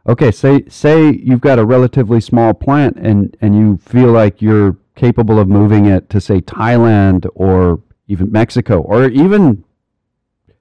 okay, 0.06 0.30
say 0.30 0.62
say 0.68 1.10
you've 1.10 1.40
got 1.40 1.58
a 1.58 1.64
relatively 1.64 2.20
small 2.20 2.54
plant 2.54 2.96
and 2.96 3.36
and 3.40 3.56
you 3.56 3.78
feel 3.78 4.12
like 4.12 4.40
you're 4.40 4.76
capable 4.94 5.40
of 5.40 5.48
moving 5.48 5.86
it 5.86 6.08
to 6.10 6.20
say 6.20 6.40
Thailand 6.40 7.26
or 7.34 7.80
even 8.06 8.30
Mexico 8.30 8.78
or 8.78 9.08
even 9.08 9.64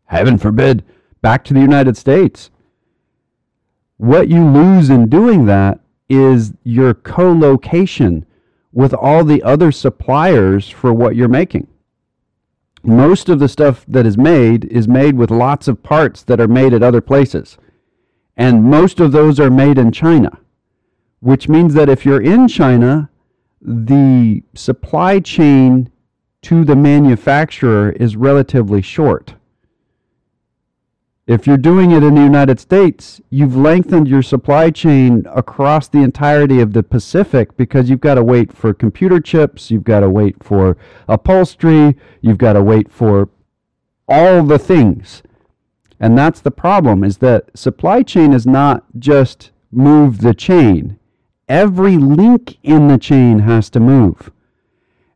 heaven 0.06 0.40
forbid 0.40 0.84
back 1.22 1.44
to 1.44 1.54
the 1.54 1.62
United 1.62 1.98
States. 1.98 2.50
What 3.98 4.28
you 4.28 4.44
lose 4.44 4.90
in 4.90 5.08
doing 5.08 5.46
that 5.46 5.82
is 6.10 6.54
your 6.64 6.96
co-location 6.96 8.26
with 8.74 8.96
all 8.96 9.24
the 9.24 9.44
other 9.44 9.72
suppliers 9.72 10.68
for 10.68 10.92
what 10.92 11.16
you're 11.16 11.28
making. 11.28 11.68
Most 12.84 13.30
of 13.30 13.40
the 13.40 13.50
stuff 13.50 13.86
that 13.88 14.06
is 14.06 14.18
made 14.18 14.66
is 14.66 14.88
made 14.88 15.16
with 15.16 15.32
lots 15.32 15.68
of 15.68 15.84
parts 15.84 16.24
that 16.24 16.40
are 16.40 16.48
made 16.48 16.74
at 16.74 16.84
other 16.84 17.02
places. 17.02 17.58
And 18.36 18.64
most 18.64 19.00
of 19.00 19.12
those 19.12 19.40
are 19.40 19.50
made 19.50 19.78
in 19.78 19.92
China, 19.92 20.40
which 21.20 21.50
means 21.50 21.74
that 21.74 21.90
if 21.90 22.06
you're 22.06 22.22
in 22.22 22.48
China, 22.48 23.10
the 23.62 24.44
supply 24.54 25.20
chain 25.20 25.90
to 26.44 26.64
the 26.64 26.76
manufacturer 26.76 27.92
is 27.92 28.16
relatively 28.16 28.82
short. 28.82 29.34
If 31.28 31.46
you're 31.46 31.58
doing 31.58 31.92
it 31.92 32.04
in 32.04 32.16
the 32.16 32.24
United 32.24 32.58
States, 32.58 33.20
you've 33.30 33.58
lengthened 33.58 34.08
your 34.08 34.22
supply 34.22 34.70
chain 34.70 35.26
across 35.30 35.90
the 35.90 36.02
entirety 36.02 36.62
of 36.62 36.72
the 36.72 36.84
Pacific 36.84 37.58
because 37.58 37.90
you've 37.90 38.00
got 38.00 38.16
to 38.16 38.24
wait 38.24 38.54
for 38.54 38.74
computer 38.74 39.20
chips, 39.20 39.70
you've 39.70 39.84
got 39.84 40.00
to 40.00 40.10
wait 40.10 40.42
for 40.42 40.78
upholstery, 41.06 41.98
you've 42.22 42.38
got 42.38 42.54
to 42.54 42.64
wait 42.64 42.90
for 42.90 43.28
all 44.08 44.42
the 44.42 44.58
things. 44.58 45.22
And 46.00 46.18
that's 46.18 46.40
the 46.40 46.50
problem 46.52 47.04
is 47.04 47.18
that 47.18 47.50
supply 47.58 48.04
chain 48.04 48.32
is 48.32 48.48
not 48.48 48.86
just 48.98 49.52
move 49.70 50.22
the 50.22 50.34
chain. 50.34 50.98
Every 51.50 51.98
link 51.98 52.58
in 52.64 52.88
the 52.88 52.98
chain 52.98 53.40
has 53.40 53.70
to 53.72 53.82
move. 53.82 54.32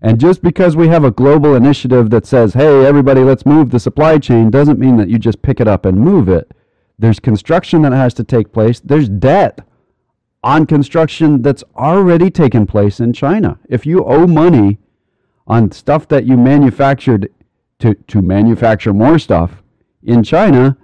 And 0.02 0.20
just 0.20 0.42
because 0.42 0.76
we 0.76 0.88
have 0.88 1.04
a 1.04 1.12
global 1.12 1.56
initiative 1.56 2.10
that 2.10 2.26
says, 2.26 2.56
hey, 2.56 2.86
everybody, 2.86 3.22
let's 3.22 3.46
move 3.46 3.70
the 3.70 3.80
supply 3.80 4.18
chain, 4.18 4.50
doesn't 4.50 4.80
mean 4.80 4.98
that 4.98 5.10
you 5.10 5.20
just 5.20 5.42
pick 5.42 5.60
it 5.60 5.68
up 5.68 5.86
and 5.86 6.00
move 6.00 6.28
it. 6.28 6.52
There's 6.98 7.20
construction 7.20 7.84
that 7.84 7.92
has 7.92 8.14
to 8.16 8.24
take 8.24 8.52
place. 8.52 8.80
There's 8.80 9.10
debt 9.10 9.60
on 10.44 10.66
construction 10.66 11.44
that's 11.44 11.64
already 11.76 12.32
taken 12.32 12.66
place 12.66 13.00
in 13.00 13.14
China. 13.14 13.60
If 13.70 13.86
you 13.86 14.04
owe 14.04 14.26
money 14.26 14.80
on 15.46 15.72
stuff 15.72 16.08
that 16.08 16.26
you 16.26 16.36
manufactured 16.36 17.32
to, 17.80 17.94
to 17.94 18.22
manufacture 18.22 18.94
more 18.94 19.20
stuff, 19.20 19.62
in 20.04 20.24
China, 20.24 20.78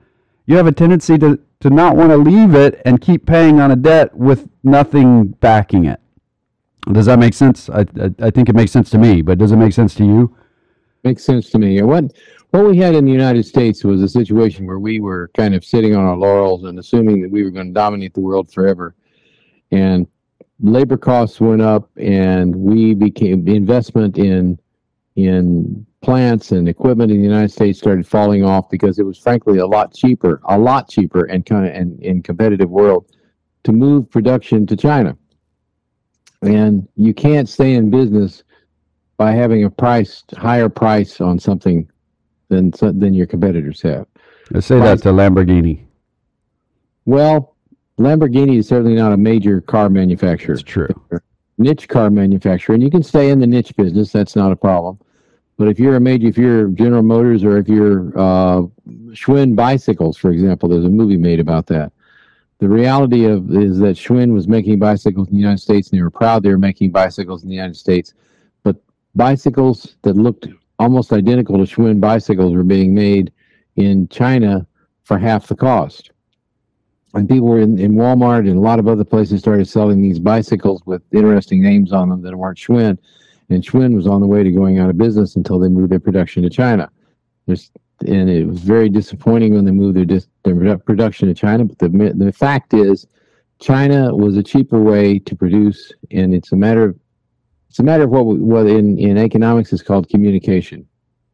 you 0.46 0.58
have 0.58 0.68
a 0.68 0.72
tendency 0.72 1.18
to, 1.18 1.40
to 1.60 1.70
not 1.72 1.96
want 1.96 2.12
to 2.12 2.18
leave 2.18 2.54
it 2.54 2.82
and 2.86 3.02
keep 3.02 3.26
paying 3.26 3.60
on 3.60 3.72
a 3.72 3.76
debt 3.76 4.16
with 4.16 4.48
nothing 4.64 5.28
backing 5.28 5.86
it. 5.86 6.00
Does 6.92 7.06
that 7.08 7.20
make 7.20 7.34
sense? 7.34 7.70
I, 7.70 7.82
I, 7.82 8.14
I 8.20 8.30
think 8.30 8.50
it 8.50 8.56
makes 8.56 8.72
sense 8.72 8.90
to 8.92 8.98
me, 8.98 9.22
but 9.22 9.38
does 9.38 9.52
it 9.52 9.58
make 9.58 9.74
sense 9.74 9.94
to 9.96 10.06
you? 10.06 10.36
Makes 11.04 11.24
sense 11.24 11.50
to 11.52 11.60
me. 11.60 11.82
What 11.82 12.14
what 12.52 12.66
we 12.66 12.78
had 12.78 12.96
in 12.96 13.06
the 13.06 13.12
United 13.12 13.46
States 13.46 13.84
was 13.84 14.02
a 14.02 14.08
situation 14.08 14.66
where 14.66 14.80
we 14.80 15.00
were 15.00 15.30
kind 15.36 15.54
of 15.54 15.66
sitting 15.66 15.96
on 15.96 16.06
our 16.06 16.16
laurels 16.16 16.64
and 16.64 16.80
assuming 16.80 17.22
that 17.22 17.30
we 17.30 17.44
were 17.44 17.50
going 17.50 17.68
to 17.68 17.74
dominate 17.74 18.14
the 18.14 18.22
world 18.22 18.52
forever, 18.52 18.96
and 19.72 20.08
labor 20.62 20.98
costs 20.98 21.42
went 21.42 21.62
up, 21.62 21.90
and 21.98 22.56
we 22.56 22.94
became 22.94 23.48
investment 23.48 24.18
in 24.18 24.58
in 25.16 25.86
plants 26.02 26.52
and 26.52 26.70
equipment 26.70 27.12
in 27.12 27.18
the 27.18 27.24
United 27.24 27.52
States 27.52 27.80
started 27.80 28.08
falling 28.08 28.46
off 28.46 28.70
because 28.70 29.00
it 29.00 29.04
was 29.04 29.18
frankly 29.18 29.58
a 29.58 29.66
lot 29.66 29.94
cheaper, 29.94 30.40
a 30.46 30.58
lot 30.58 30.88
cheaper 30.88 31.26
and 31.26 31.46
kind 31.46 31.66
of 31.66 31.74
and 31.74 32.00
in 32.02 32.22
competitive 32.22 32.70
world 32.70 33.12
to 33.64 33.72
move 33.72 34.10
production 34.10 34.66
to 34.66 34.78
China. 34.78 35.18
And 36.42 36.88
you 36.96 37.14
can't 37.14 37.50
stay 37.50 37.74
in 37.74 37.90
business 37.90 38.44
by 39.18 39.32
having 39.32 39.64
a 39.64 39.70
price 39.70 40.24
higher 40.36 40.70
price 40.70 41.20
on 41.20 41.40
something 41.40 41.90
than 42.50 42.72
than 42.80 43.14
your 43.14 43.28
competitors 43.28 43.82
have. 43.82 44.06
Let's 44.52 44.68
say 44.68 44.78
price, 44.78 45.02
that's 45.02 45.06
a 45.08 45.10
Lamborghini. 45.10 45.84
Well, 47.06 47.56
Lamborghini 48.00 48.60
is 48.60 48.68
certainly 48.68 48.96
not 48.96 49.12
a 49.14 49.18
major 49.18 49.62
car 49.62 49.90
manufacturer. 49.90 50.54
It's 50.54 50.64
true. 50.64 50.90
Niche 51.58 51.88
car 51.88 52.12
manufacturer, 52.12 52.76
and 52.76 52.84
you 52.84 52.92
can 52.92 53.02
stay 53.02 53.32
in 53.32 53.40
the 53.40 53.48
niche 53.48 53.76
business. 53.76 54.12
That's 54.12 54.36
not 54.36 54.52
a 54.52 54.56
problem. 54.56 55.00
But 55.58 55.70
if 55.70 55.80
you're 55.80 55.96
a 55.96 56.00
major, 56.00 56.28
if 56.28 56.38
you're 56.38 56.68
General 56.68 57.02
Motors 57.02 57.44
or 57.44 57.58
if 57.58 57.68
you're 57.68 58.10
uh, 58.16 58.62
Schwinn 59.10 59.56
bicycles, 59.56 60.16
for 60.16 60.30
example, 60.30 60.70
there's 60.70 60.86
a 60.86 60.90
movie 60.90 61.18
made 61.18 61.40
about 61.40 61.66
that. 61.68 61.92
The 62.60 62.70
reality 62.70 63.26
of 63.26 63.56
is 63.56 63.78
that 63.80 63.96
Schwinn 63.96 64.34
was 64.34 64.48
making 64.48 64.80
bicycles 64.80 65.28
in 65.28 65.36
the 65.36 65.40
United 65.40 65.60
States, 65.60 65.90
and 65.90 66.00
they 66.00 66.04
were 66.04 66.10
proud 66.10 66.44
they 66.44 66.50
were 66.50 66.58
making 66.58 66.92
bicycles 66.92 67.44
in 67.44 67.50
the 67.50 67.56
United 67.56 67.76
States. 67.76 68.14
But 68.64 68.78
bicycles 69.16 69.96
that 70.02 70.16
looked 70.16 70.48
almost 70.80 71.14
identical 71.14 71.58
to 71.58 71.64
Schwinn 71.64 72.00
bicycles 72.02 72.54
were 72.54 72.64
being 72.64 72.96
made 72.96 73.32
in 73.76 74.08
China 74.08 74.66
for 75.04 75.18
half 75.18 75.48
the 75.48 75.56
cost. 75.56 76.12
And 77.14 77.30
people 77.30 77.48
were 77.48 77.60
in, 77.60 77.80
in 77.80 77.94
Walmart 77.94 78.40
and 78.40 78.58
a 78.58 78.62
lot 78.62 78.80
of 78.80 78.88
other 78.88 79.04
places 79.04 79.40
started 79.40 79.68
selling 79.68 80.02
these 80.02 80.20
bicycles 80.20 80.82
with 80.86 81.02
interesting 81.12 81.64
names 81.64 81.94
on 81.94 82.10
them 82.10 82.22
that 82.24 82.36
weren't 82.36 82.58
Schwinn 82.58 82.98
and 83.50 83.64
Schwinn 83.64 83.96
was 83.96 84.08
on 84.08 84.22
the 84.22 84.28
way 84.28 84.44
to 84.44 84.52
going 84.52 84.80
out 84.80 84.90
of 84.90 84.98
business 84.98 85.36
until 85.36 85.60
they 85.60 85.70
moved 85.70 85.92
their 85.92 86.00
production 86.00 86.44
to 86.44 86.50
China. 86.50 86.90
There's, 87.46 87.72
and 88.06 88.30
it 88.30 88.46
was 88.46 88.60
very 88.60 88.90
disappointing 88.90 89.54
when 89.54 89.66
they 89.66 89.72
moved 89.72 89.98
their, 89.98 90.06
dis, 90.06 90.28
their 90.44 90.78
production 90.78 91.28
to 91.28 91.34
China. 91.34 91.66
But 91.66 91.80
the 91.80 92.14
the 92.16 92.32
fact 92.32 92.74
is, 92.74 93.08
China 93.60 94.16
was 94.16 94.38
a 94.38 94.44
cheaper 94.44 94.82
way 94.82 95.20
to 95.20 95.36
produce, 95.36 95.92
and 96.12 96.34
it's 96.34 96.52
a 96.52 96.56
matter 96.56 96.84
of 96.84 97.00
it's 97.70 97.80
a 97.80 97.84
matter 97.84 98.04
of 98.04 98.12
what 98.12 98.26
what 98.26 98.68
in 98.68 98.98
in 98.98 99.18
economics 99.18 99.74
is 99.74 99.82
called 99.82 100.10
communication. 100.10 100.88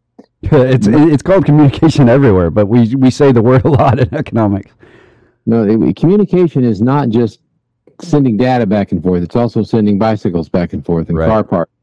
it's 0.41 0.87
it's 0.87 1.23
called 1.23 1.45
communication 1.45 2.09
everywhere, 2.09 2.49
but 2.49 2.67
we 2.67 2.95
we 2.95 3.09
say 3.09 3.31
the 3.31 3.41
word 3.41 3.65
a 3.65 3.69
lot 3.69 3.99
in 3.99 4.13
economics. 4.13 4.71
No, 5.45 5.63
it, 5.63 5.95
communication 5.97 6.63
is 6.63 6.81
not 6.81 7.09
just 7.09 7.39
sending 8.01 8.37
data 8.37 8.65
back 8.65 8.91
and 8.91 9.03
forth. 9.03 9.23
It's 9.23 9.35
also 9.35 9.63
sending 9.63 9.99
bicycles 9.99 10.49
back 10.49 10.73
and 10.73 10.85
forth 10.85 11.09
and 11.09 11.17
right. 11.17 11.27
car 11.27 11.43
parts 11.43 11.73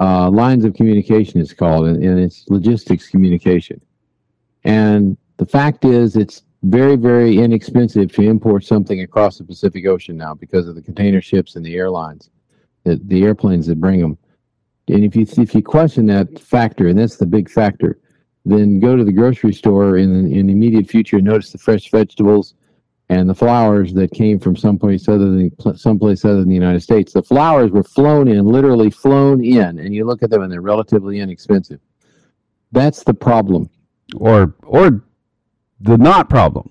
uh, 0.00 0.30
lines 0.30 0.64
of 0.64 0.74
communication 0.74 1.40
is 1.40 1.52
called, 1.52 1.86
and, 1.86 2.02
and 2.02 2.18
it's 2.18 2.48
logistics 2.48 3.08
communication. 3.08 3.80
And 4.64 5.16
the 5.36 5.46
fact 5.46 5.84
is, 5.84 6.16
it's 6.16 6.42
very, 6.62 6.96
very 6.96 7.38
inexpensive 7.38 8.12
to 8.12 8.22
import 8.22 8.64
something 8.64 9.00
across 9.00 9.38
the 9.38 9.44
Pacific 9.44 9.86
Ocean 9.86 10.16
now 10.16 10.34
because 10.34 10.68
of 10.68 10.74
the 10.74 10.82
container 10.82 11.20
ships 11.20 11.56
and 11.56 11.64
the 11.64 11.74
airlines, 11.76 12.30
the, 12.84 13.00
the 13.04 13.22
airplanes 13.22 13.66
that 13.66 13.80
bring 13.80 14.00
them. 14.00 14.18
And 14.88 15.04
if 15.04 15.14
you 15.14 15.26
if 15.42 15.54
you 15.54 15.62
question 15.62 16.06
that 16.06 16.38
factor, 16.38 16.88
and 16.88 16.98
that's 16.98 17.16
the 17.16 17.26
big 17.26 17.48
factor, 17.48 17.98
then 18.44 18.80
go 18.80 18.96
to 18.96 19.04
the 19.04 19.12
grocery 19.12 19.52
store 19.52 19.96
in 19.96 20.32
in 20.32 20.48
the 20.48 20.52
immediate 20.52 20.88
future 20.88 21.16
and 21.16 21.24
notice 21.24 21.52
the 21.52 21.58
fresh 21.58 21.90
vegetables 21.90 22.54
and 23.08 23.28
the 23.28 23.34
flowers 23.34 23.92
that 23.94 24.12
came 24.12 24.38
from 24.38 24.56
someplace 24.56 25.08
other 25.08 25.30
than 25.30 25.50
someplace 25.76 26.24
other 26.24 26.36
than 26.36 26.48
the 26.48 26.54
United 26.54 26.80
States. 26.80 27.12
The 27.12 27.22
flowers 27.22 27.70
were 27.72 27.82
flown 27.82 28.28
in, 28.28 28.44
literally 28.46 28.90
flown 28.90 29.44
in, 29.44 29.78
and 29.78 29.94
you 29.94 30.04
look 30.04 30.22
at 30.22 30.30
them 30.30 30.42
and 30.42 30.52
they're 30.52 30.60
relatively 30.60 31.18
inexpensive. 31.18 31.80
That's 32.72 33.02
the 33.02 33.14
problem. 33.14 33.68
Or 34.16 34.54
or 34.62 35.02
the 35.80 35.98
not 35.98 36.28
problem. 36.28 36.70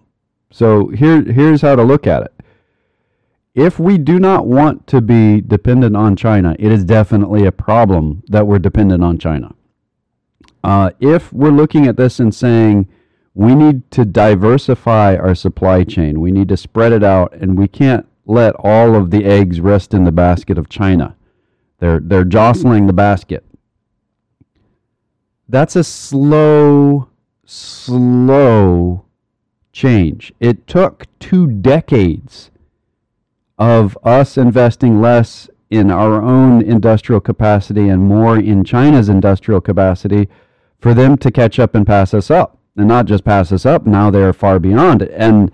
So 0.51 0.89
here 0.89 1.21
here's 1.21 1.61
how 1.61 1.75
to 1.75 1.83
look 1.83 2.07
at 2.07 2.23
it. 2.23 2.33
If 3.55 3.79
we 3.79 3.97
do 3.97 4.19
not 4.19 4.45
want 4.45 4.87
to 4.87 5.01
be 5.01 5.41
dependent 5.41 5.95
on 5.95 6.15
China, 6.15 6.55
it 6.59 6.71
is 6.71 6.83
definitely 6.83 7.45
a 7.45 7.51
problem 7.51 8.23
that 8.27 8.47
we're 8.47 8.59
dependent 8.59 9.03
on 9.03 9.17
China. 9.17 9.53
Uh, 10.63 10.91
if 10.99 11.33
we're 11.33 11.49
looking 11.49 11.87
at 11.87 11.97
this 11.97 12.19
and 12.19 12.33
saying 12.33 12.87
we 13.33 13.55
need 13.55 13.89
to 13.91 14.05
diversify 14.05 15.15
our 15.15 15.35
supply 15.35 15.83
chain, 15.83 16.19
we 16.19 16.31
need 16.31 16.49
to 16.49 16.57
spread 16.57 16.91
it 16.91 17.03
out, 17.03 17.33
and 17.33 17.57
we 17.57 17.67
can't 17.67 18.05
let 18.25 18.53
all 18.59 18.95
of 18.95 19.11
the 19.11 19.25
eggs 19.25 19.59
rest 19.59 19.93
in 19.93 20.03
the 20.03 20.11
basket 20.11 20.57
of 20.57 20.69
China. 20.69 21.15
They're 21.79 21.99
they're 21.99 22.25
jostling 22.25 22.87
the 22.87 22.93
basket. 22.93 23.43
That's 25.47 25.75
a 25.75 25.83
slow, 25.83 27.08
slow 27.49 29.05
change. 29.71 30.31
It 30.39 30.67
took 30.67 31.07
two 31.19 31.47
decades 31.47 32.51
of 33.57 33.97
us 34.03 34.37
investing 34.37 35.01
less 35.01 35.49
in 35.71 35.89
our 35.89 36.21
own 36.21 36.61
industrial 36.61 37.21
capacity 37.21 37.89
and 37.89 38.03
more 38.03 38.37
in 38.37 38.63
China's 38.63 39.09
industrial 39.09 39.61
capacity 39.61 40.29
for 40.79 40.93
them 40.93 41.17
to 41.17 41.31
catch 41.31 41.57
up 41.57 41.73
and 41.73 41.87
pass 41.87 42.13
us 42.13 42.29
up. 42.29 42.59
And 42.77 42.87
not 42.87 43.05
just 43.05 43.23
pass 43.23 43.51
us 43.51 43.65
up, 43.65 43.87
now 43.87 44.11
they're 44.11 44.31
far 44.31 44.59
beyond 44.59 45.01
it. 45.01 45.11
And 45.15 45.51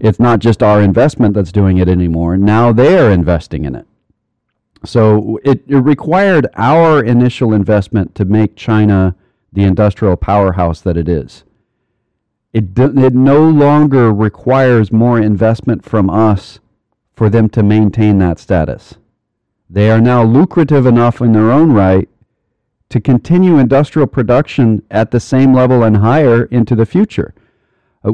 it's 0.00 0.18
not 0.18 0.40
just 0.40 0.62
our 0.62 0.82
investment 0.82 1.34
that's 1.34 1.52
doing 1.52 1.78
it 1.78 1.88
anymore. 1.88 2.36
Now 2.36 2.72
they're 2.72 3.12
investing 3.12 3.64
in 3.64 3.76
it. 3.76 3.86
So 4.84 5.38
it, 5.44 5.62
it 5.68 5.76
required 5.76 6.48
our 6.54 7.02
initial 7.02 7.52
investment 7.52 8.16
to 8.16 8.24
make 8.24 8.56
China 8.56 9.14
the 9.52 9.64
industrial 9.64 10.16
powerhouse 10.16 10.80
that 10.82 10.96
it 10.96 11.08
is. 11.08 11.44
It, 12.52 12.78
it 12.78 13.14
no 13.14 13.48
longer 13.48 14.12
requires 14.12 14.90
more 14.90 15.18
investment 15.18 15.84
from 15.84 16.08
us 16.10 16.60
for 17.14 17.28
them 17.28 17.48
to 17.50 17.62
maintain 17.62 18.18
that 18.18 18.38
status. 18.38 18.94
They 19.68 19.90
are 19.90 20.00
now 20.00 20.24
lucrative 20.24 20.86
enough 20.86 21.20
in 21.20 21.32
their 21.32 21.50
own 21.50 21.72
right 21.72 22.08
to 22.88 23.00
continue 23.00 23.58
industrial 23.58 24.06
production 24.06 24.82
at 24.90 25.10
the 25.10 25.20
same 25.20 25.52
level 25.52 25.82
and 25.82 25.98
higher 25.98 26.44
into 26.46 26.74
the 26.74 26.86
future. 26.86 27.34
Uh, 28.04 28.12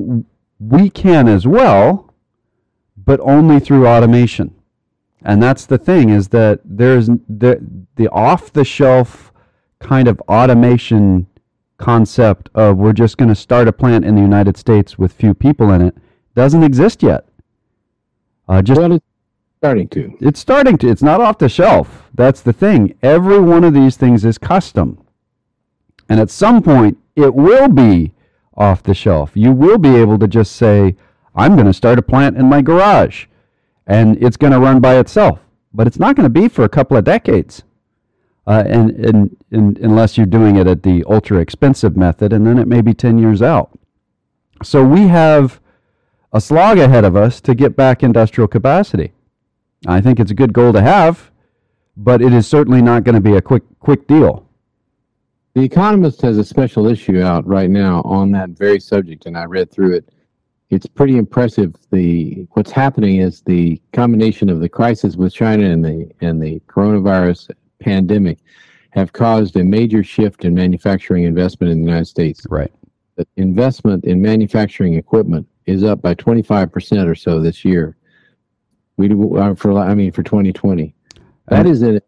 we 0.58 0.90
can 0.90 1.28
as 1.28 1.46
well, 1.46 2.12
but 2.96 3.20
only 3.20 3.60
through 3.60 3.86
automation. 3.86 4.54
And 5.22 5.42
that's 5.42 5.66
the 5.66 5.78
thing 5.78 6.10
is 6.10 6.28
that 6.28 6.60
there's 6.64 7.06
the, 7.06 7.64
the 7.96 8.08
off 8.10 8.52
the 8.52 8.64
shelf 8.64 9.32
kind 9.84 10.08
of 10.08 10.18
automation 10.22 11.26
concept 11.76 12.48
of 12.54 12.78
we're 12.78 12.92
just 12.92 13.18
going 13.18 13.28
to 13.28 13.34
start 13.34 13.68
a 13.68 13.72
plant 13.72 14.04
in 14.04 14.14
the 14.14 14.20
United 14.20 14.56
States 14.56 14.98
with 14.98 15.12
few 15.12 15.34
people 15.34 15.70
in 15.70 15.82
it 15.82 15.94
doesn't 16.34 16.62
exist 16.62 17.02
yet. 17.02 17.26
Uh, 18.48 18.62
just 18.62 18.80
well, 18.80 18.92
it's 18.92 19.04
starting 19.58 19.88
to. 19.88 20.16
It's 20.20 20.40
starting 20.40 20.78
to. 20.78 20.88
It's 20.88 21.02
not 21.02 21.20
off 21.20 21.38
the 21.38 21.48
shelf. 21.48 22.08
That's 22.14 22.40
the 22.40 22.52
thing. 22.52 22.96
Every 23.02 23.38
one 23.38 23.62
of 23.62 23.74
these 23.74 23.96
things 23.96 24.24
is 24.24 24.38
custom, 24.38 25.04
and 26.08 26.18
at 26.18 26.30
some 26.30 26.62
point 26.62 26.96
it 27.14 27.34
will 27.34 27.68
be 27.68 28.12
off 28.56 28.82
the 28.82 28.94
shelf. 28.94 29.32
You 29.34 29.52
will 29.52 29.78
be 29.78 29.94
able 29.96 30.18
to 30.18 30.28
just 30.28 30.56
say, 30.56 30.96
"I'm 31.34 31.54
going 31.54 31.66
to 31.66 31.72
start 31.72 31.98
a 31.98 32.02
plant 32.02 32.36
in 32.36 32.48
my 32.48 32.62
garage," 32.62 33.26
and 33.86 34.22
it's 34.22 34.36
going 34.36 34.52
to 34.52 34.60
run 34.60 34.80
by 34.80 34.96
itself. 34.98 35.40
But 35.72 35.86
it's 35.86 35.98
not 35.98 36.16
going 36.16 36.24
to 36.24 36.40
be 36.40 36.48
for 36.48 36.64
a 36.64 36.68
couple 36.68 36.96
of 36.96 37.04
decades 37.04 37.64
uh, 38.46 38.64
and, 38.66 38.90
and, 38.90 39.36
and 39.50 39.78
unless 39.78 40.16
you're 40.16 40.26
doing 40.26 40.56
it 40.56 40.66
at 40.66 40.82
the 40.82 41.04
ultra 41.08 41.38
expensive 41.38 41.96
method, 41.96 42.32
and 42.32 42.46
then 42.46 42.58
it 42.58 42.68
may 42.68 42.80
be 42.80 42.92
10 42.92 43.18
years 43.18 43.40
out. 43.40 43.78
So 44.62 44.84
we 44.84 45.08
have 45.08 45.60
a 46.32 46.40
slog 46.40 46.78
ahead 46.78 47.04
of 47.04 47.16
us 47.16 47.40
to 47.42 47.54
get 47.54 47.76
back 47.76 48.02
industrial 48.02 48.48
capacity. 48.48 49.12
I 49.86 50.00
think 50.00 50.18
it's 50.18 50.30
a 50.30 50.34
good 50.34 50.52
goal 50.52 50.72
to 50.72 50.82
have, 50.82 51.30
but 51.96 52.20
it 52.20 52.32
is 52.32 52.46
certainly 52.46 52.82
not 52.82 53.04
going 53.04 53.14
to 53.14 53.20
be 53.20 53.36
a 53.36 53.42
quick 53.42 53.62
quick 53.80 54.06
deal. 54.06 54.48
The 55.54 55.62
Economist 55.62 56.20
has 56.22 56.36
a 56.38 56.44
special 56.44 56.86
issue 56.88 57.22
out 57.22 57.46
right 57.46 57.70
now 57.70 58.02
on 58.02 58.32
that 58.32 58.50
very 58.50 58.80
subject, 58.80 59.26
and 59.26 59.38
I 59.38 59.44
read 59.44 59.70
through 59.70 59.94
it. 59.94 60.08
It's 60.70 60.86
pretty 60.86 61.18
impressive. 61.18 61.76
The 61.90 62.46
what's 62.52 62.72
happening 62.72 63.16
is 63.16 63.42
the 63.42 63.80
combination 63.92 64.48
of 64.48 64.60
the 64.60 64.68
crisis 64.68 65.16
with 65.16 65.32
China 65.32 65.64
and 65.70 65.84
the 65.84 66.10
and 66.20 66.42
the 66.42 66.60
coronavirus 66.66 67.50
pandemic 67.84 68.38
have 68.90 69.12
caused 69.12 69.56
a 69.56 69.64
major 69.64 70.02
shift 70.02 70.44
in 70.44 70.54
manufacturing 70.54 71.24
investment 71.24 71.72
in 71.72 71.80
the 71.80 71.84
United 71.84 72.06
States. 72.06 72.46
Right. 72.48 72.72
The 73.16 73.26
investment 73.36 74.04
in 74.04 74.22
manufacturing 74.22 74.94
equipment 74.94 75.46
is 75.66 75.84
up 75.84 76.00
by 76.00 76.14
25% 76.14 77.06
or 77.06 77.14
so 77.14 77.40
this 77.40 77.64
year. 77.64 77.96
We 78.96 79.08
do, 79.08 79.36
uh, 79.36 79.54
for 79.54 79.76
I 79.78 79.94
mean 79.94 80.12
for 80.12 80.22
2020. 80.22 80.94
That 81.48 81.66
is 81.66 81.82
a 81.82 82.00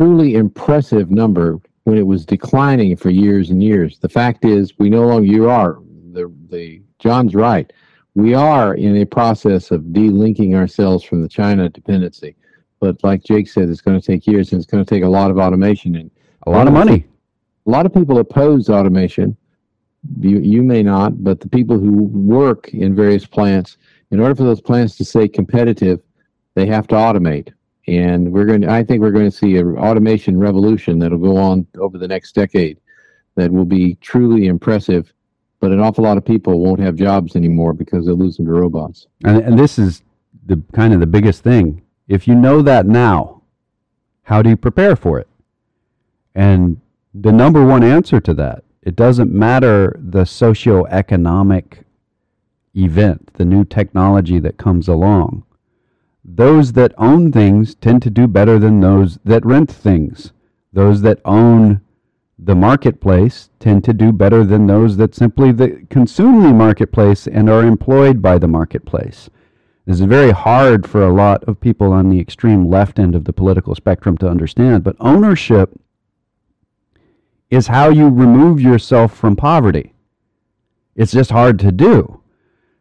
truly 0.00 0.34
impressive 0.34 1.10
number 1.10 1.58
when 1.84 1.96
it 1.96 2.06
was 2.06 2.26
declining 2.26 2.96
for 2.96 3.10
years 3.10 3.50
and 3.50 3.62
years. 3.62 3.98
The 3.98 4.08
fact 4.08 4.44
is 4.44 4.78
we 4.78 4.90
no 4.90 5.06
longer 5.06 5.26
you 5.26 5.48
are 5.48 5.78
the 6.12 6.32
the 6.50 6.82
John's 6.98 7.34
right. 7.34 7.72
We 8.14 8.34
are 8.34 8.74
in 8.74 8.96
a 8.96 9.06
process 9.06 9.70
of 9.70 9.82
delinking 9.82 10.54
ourselves 10.54 11.04
from 11.04 11.22
the 11.22 11.28
China 11.28 11.68
dependency. 11.68 12.34
But 12.80 13.02
like 13.02 13.24
Jake 13.24 13.48
said, 13.48 13.68
it's 13.68 13.80
going 13.80 14.00
to 14.00 14.06
take 14.06 14.26
years 14.26 14.52
and 14.52 14.60
it's 14.60 14.70
going 14.70 14.84
to 14.84 14.88
take 14.88 15.02
a 15.02 15.08
lot 15.08 15.30
of 15.30 15.38
automation 15.38 15.96
and 15.96 16.10
a 16.46 16.50
lot 16.50 16.66
of 16.66 16.72
money. 16.72 17.04
A 17.66 17.70
lot 17.70 17.86
of 17.86 17.92
people 17.92 18.18
oppose 18.18 18.70
automation. 18.70 19.36
You, 20.20 20.38
you 20.38 20.62
may 20.62 20.82
not, 20.82 21.22
but 21.22 21.40
the 21.40 21.48
people 21.48 21.78
who 21.78 22.04
work 22.04 22.68
in 22.68 22.94
various 22.94 23.26
plants, 23.26 23.76
in 24.10 24.20
order 24.20 24.34
for 24.34 24.44
those 24.44 24.60
plants 24.60 24.96
to 24.96 25.04
stay 25.04 25.28
competitive, 25.28 26.00
they 26.54 26.66
have 26.66 26.86
to 26.88 26.94
automate. 26.94 27.52
And 27.88 28.32
we're 28.32 28.44
going 28.44 28.62
to, 28.62 28.70
I 28.70 28.84
think 28.84 29.00
we're 29.00 29.10
going 29.10 29.30
to 29.30 29.36
see 29.36 29.56
an 29.56 29.76
automation 29.76 30.38
revolution 30.38 30.98
that'll 30.98 31.18
go 31.18 31.36
on 31.36 31.66
over 31.78 31.98
the 31.98 32.08
next 32.08 32.34
decade 32.34 32.80
that 33.34 33.50
will 33.50 33.64
be 33.64 33.96
truly 33.96 34.46
impressive. 34.46 35.12
But 35.60 35.72
an 35.72 35.80
awful 35.80 36.04
lot 36.04 36.16
of 36.16 36.24
people 36.24 36.60
won't 36.60 36.80
have 36.80 36.94
jobs 36.94 37.34
anymore 37.34 37.72
because 37.72 38.06
they're 38.06 38.14
losing 38.14 38.44
to 38.44 38.52
robots. 38.52 39.08
And, 39.24 39.38
and 39.38 39.58
this 39.58 39.78
is 39.78 40.02
the 40.46 40.62
kind 40.72 40.94
of 40.94 41.00
the 41.00 41.06
biggest 41.06 41.42
thing 41.42 41.82
if 42.08 42.26
you 42.26 42.34
know 42.34 42.62
that 42.62 42.86
now, 42.86 43.42
how 44.22 44.42
do 44.42 44.50
you 44.50 44.56
prepare 44.56 44.96
for 44.96 45.18
it? 45.18 45.28
And 46.34 46.80
the 47.14 47.32
number 47.32 47.64
one 47.64 47.84
answer 47.84 48.20
to 48.20 48.34
that, 48.34 48.64
it 48.82 48.96
doesn't 48.96 49.32
matter 49.32 49.98
the 50.02 50.24
socio-economic 50.24 51.84
event, 52.74 53.30
the 53.34 53.44
new 53.44 53.64
technology 53.64 54.38
that 54.38 54.56
comes 54.56 54.88
along. 54.88 55.44
Those 56.24 56.72
that 56.72 56.94
own 56.98 57.32
things 57.32 57.74
tend 57.74 58.02
to 58.02 58.10
do 58.10 58.26
better 58.26 58.58
than 58.58 58.80
those 58.80 59.18
that 59.24 59.44
rent 59.44 59.70
things. 59.70 60.32
Those 60.72 61.02
that 61.02 61.20
own 61.24 61.80
the 62.38 62.54
marketplace 62.54 63.50
tend 63.58 63.82
to 63.84 63.92
do 63.92 64.12
better 64.12 64.44
than 64.44 64.66
those 64.66 64.96
that 64.98 65.14
simply 65.14 65.52
consume 65.90 66.42
the 66.42 66.52
marketplace 66.52 67.26
and 67.26 67.50
are 67.50 67.64
employed 67.64 68.22
by 68.22 68.38
the 68.38 68.46
marketplace. 68.46 69.28
This 69.88 70.00
is 70.00 70.06
very 70.06 70.32
hard 70.32 70.86
for 70.86 71.02
a 71.02 71.10
lot 71.10 71.42
of 71.44 71.62
people 71.62 71.94
on 71.94 72.10
the 72.10 72.20
extreme 72.20 72.68
left 72.68 72.98
end 72.98 73.14
of 73.14 73.24
the 73.24 73.32
political 73.32 73.74
spectrum 73.74 74.18
to 74.18 74.28
understand, 74.28 74.84
but 74.84 74.96
ownership 75.00 75.80
is 77.48 77.68
how 77.68 77.88
you 77.88 78.10
remove 78.10 78.60
yourself 78.60 79.16
from 79.16 79.34
poverty. 79.34 79.94
It's 80.94 81.12
just 81.12 81.30
hard 81.30 81.58
to 81.60 81.72
do. 81.72 82.20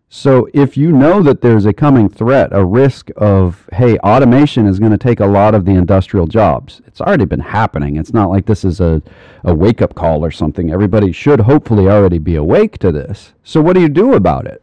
So 0.09 0.49
if 0.53 0.75
you 0.75 0.91
know 0.91 1.23
that 1.23 1.39
there's 1.39 1.65
a 1.65 1.71
coming 1.71 2.09
threat, 2.09 2.49
a 2.51 2.65
risk 2.65 3.09
of, 3.15 3.69
hey, 3.71 3.97
automation 3.99 4.67
is 4.67 4.77
going 4.77 4.91
to 4.91 4.97
take 4.97 5.21
a 5.21 5.25
lot 5.25 5.55
of 5.55 5.63
the 5.63 5.75
industrial 5.75 6.27
jobs, 6.27 6.81
it's 6.85 6.99
already 6.99 7.23
been 7.23 7.39
happening. 7.39 7.95
It's 7.95 8.13
not 8.13 8.29
like 8.29 8.45
this 8.45 8.65
is 8.65 8.81
a, 8.81 9.01
a 9.45 9.55
wake 9.55 9.81
up 9.81 9.95
call 9.95 10.25
or 10.25 10.31
something. 10.31 10.73
Everybody 10.73 11.13
should 11.13 11.39
hopefully 11.39 11.87
already 11.87 12.17
be 12.17 12.35
awake 12.35 12.79
to 12.79 12.91
this. 12.91 13.31
So 13.45 13.61
what 13.61 13.75
do 13.75 13.81
you 13.81 13.87
do 13.87 14.13
about 14.13 14.45
it? 14.45 14.61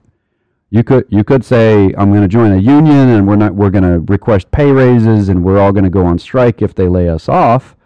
You 0.71 0.83
could 0.83 1.07
you 1.09 1.23
could 1.23 1.45
say 1.45 1.95
I'm 1.97 2.11
going 2.11 2.23
to 2.23 2.29
join 2.29 2.53
a 2.53 2.57
union 2.57 3.09
and 3.11 3.29
we're 3.29 3.37
not 3.37 3.55
we're 3.55 3.71
going 3.71 3.85
to 3.85 4.01
request 4.01 4.51
pay 4.51 4.73
raises 4.73 5.29
and 5.29 5.45
we're 5.45 5.59
all 5.59 5.73
going 5.73 5.85
to 5.85 5.91
go 5.91 6.05
on 6.05 6.19
strike 6.19 6.63
if 6.63 6.75
they 6.75 6.89
lay 6.89 7.09
us 7.09 7.29
off. 7.29 7.77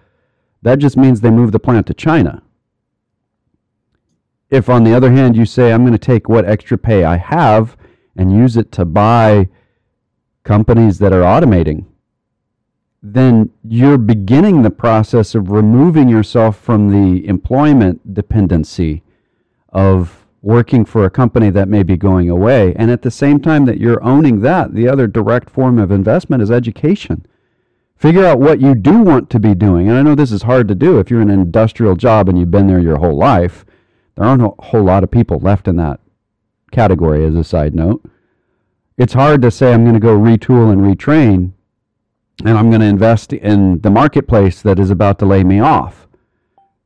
That 0.62 0.78
just 0.78 0.96
means 0.96 1.20
they 1.20 1.30
move 1.30 1.52
the 1.52 1.58
plant 1.58 1.86
to 1.88 1.94
China. 1.94 2.42
If 4.50 4.68
on 4.68 4.84
the 4.84 4.94
other 4.94 5.12
hand 5.12 5.36
you 5.36 5.44
say 5.44 5.72
I'm 5.72 5.82
going 5.82 5.92
to 5.92 5.98
take 5.98 6.28
what 6.28 6.46
extra 6.46 6.78
pay 6.78 7.04
I 7.04 7.16
have 7.16 7.76
and 8.16 8.32
use 8.32 8.56
it 8.56 8.72
to 8.72 8.84
buy 8.84 9.48
companies 10.42 10.98
that 10.98 11.12
are 11.12 11.22
automating, 11.22 11.84
then 13.02 13.50
you're 13.62 13.98
beginning 13.98 14.62
the 14.62 14.70
process 14.70 15.34
of 15.34 15.50
removing 15.50 16.08
yourself 16.08 16.58
from 16.58 16.90
the 16.90 17.26
employment 17.26 18.14
dependency 18.14 19.02
of 19.68 20.26
working 20.40 20.84
for 20.84 21.04
a 21.04 21.10
company 21.10 21.50
that 21.50 21.68
may 21.68 21.82
be 21.82 21.96
going 21.96 22.30
away. 22.30 22.74
And 22.76 22.90
at 22.90 23.02
the 23.02 23.10
same 23.10 23.40
time 23.40 23.64
that 23.64 23.78
you're 23.78 24.02
owning 24.02 24.40
that, 24.40 24.74
the 24.74 24.88
other 24.88 25.06
direct 25.06 25.50
form 25.50 25.78
of 25.78 25.90
investment 25.90 26.42
is 26.42 26.50
education. 26.50 27.26
Figure 27.96 28.24
out 28.24 28.38
what 28.38 28.60
you 28.60 28.74
do 28.74 28.98
want 29.00 29.28
to 29.30 29.40
be 29.40 29.54
doing. 29.54 29.88
And 29.88 29.98
I 29.98 30.02
know 30.02 30.14
this 30.14 30.30
is 30.30 30.42
hard 30.42 30.68
to 30.68 30.74
do 30.74 31.00
if 31.00 31.10
you're 31.10 31.20
in 31.20 31.30
an 31.30 31.40
industrial 31.40 31.96
job 31.96 32.28
and 32.28 32.38
you've 32.38 32.50
been 32.50 32.68
there 32.68 32.78
your 32.78 32.98
whole 32.98 33.16
life. 33.16 33.64
There 34.14 34.24
aren't 34.24 34.42
a 34.42 34.50
whole 34.58 34.84
lot 34.84 35.02
of 35.02 35.10
people 35.10 35.38
left 35.38 35.66
in 35.66 35.76
that 35.76 36.00
category, 36.70 37.24
as 37.24 37.34
a 37.34 37.42
side 37.42 37.74
note. 37.74 38.04
It's 38.96 39.14
hard 39.14 39.42
to 39.42 39.50
say 39.50 39.72
I'm 39.72 39.84
going 39.84 39.94
to 39.94 40.00
go 40.00 40.16
retool 40.16 40.72
and 40.72 40.82
retrain 40.82 41.52
and 42.44 42.56
I'm 42.56 42.70
going 42.70 42.80
to 42.80 42.86
invest 42.86 43.32
in 43.32 43.80
the 43.80 43.90
marketplace 43.90 44.62
that 44.62 44.78
is 44.78 44.90
about 44.90 45.18
to 45.18 45.26
lay 45.26 45.42
me 45.42 45.60
off. 45.60 46.06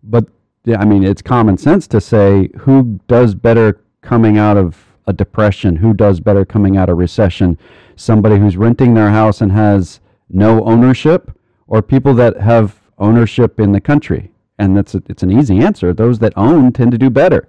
But 0.02 0.26
I 0.66 0.84
mean, 0.84 1.04
it's 1.04 1.22
common 1.22 1.56
sense 1.58 1.86
to 1.88 2.00
say 2.00 2.48
who 2.60 3.00
does 3.08 3.34
better 3.34 3.80
coming 4.00 4.38
out 4.38 4.56
of 4.56 4.84
a 5.06 5.12
depression, 5.12 5.76
who 5.76 5.92
does 5.92 6.20
better 6.20 6.44
coming 6.44 6.76
out 6.76 6.88
of 6.88 6.98
recession, 6.98 7.58
somebody 7.96 8.38
who's 8.38 8.56
renting 8.56 8.94
their 8.94 9.10
house 9.10 9.40
and 9.40 9.50
has 9.50 10.00
no 10.28 10.64
ownership, 10.64 11.36
or 11.66 11.82
people 11.82 12.14
that 12.14 12.36
have 12.36 12.80
ownership 12.98 13.58
in 13.58 13.72
the 13.72 13.80
country. 13.80 14.30
And 14.58 14.76
that's 14.76 14.94
a, 14.94 15.02
it's 15.08 15.22
an 15.24 15.32
easy 15.32 15.58
answer. 15.58 15.92
Those 15.92 16.20
that 16.20 16.32
own 16.36 16.72
tend 16.72 16.92
to 16.92 16.98
do 16.98 17.10
better. 17.10 17.48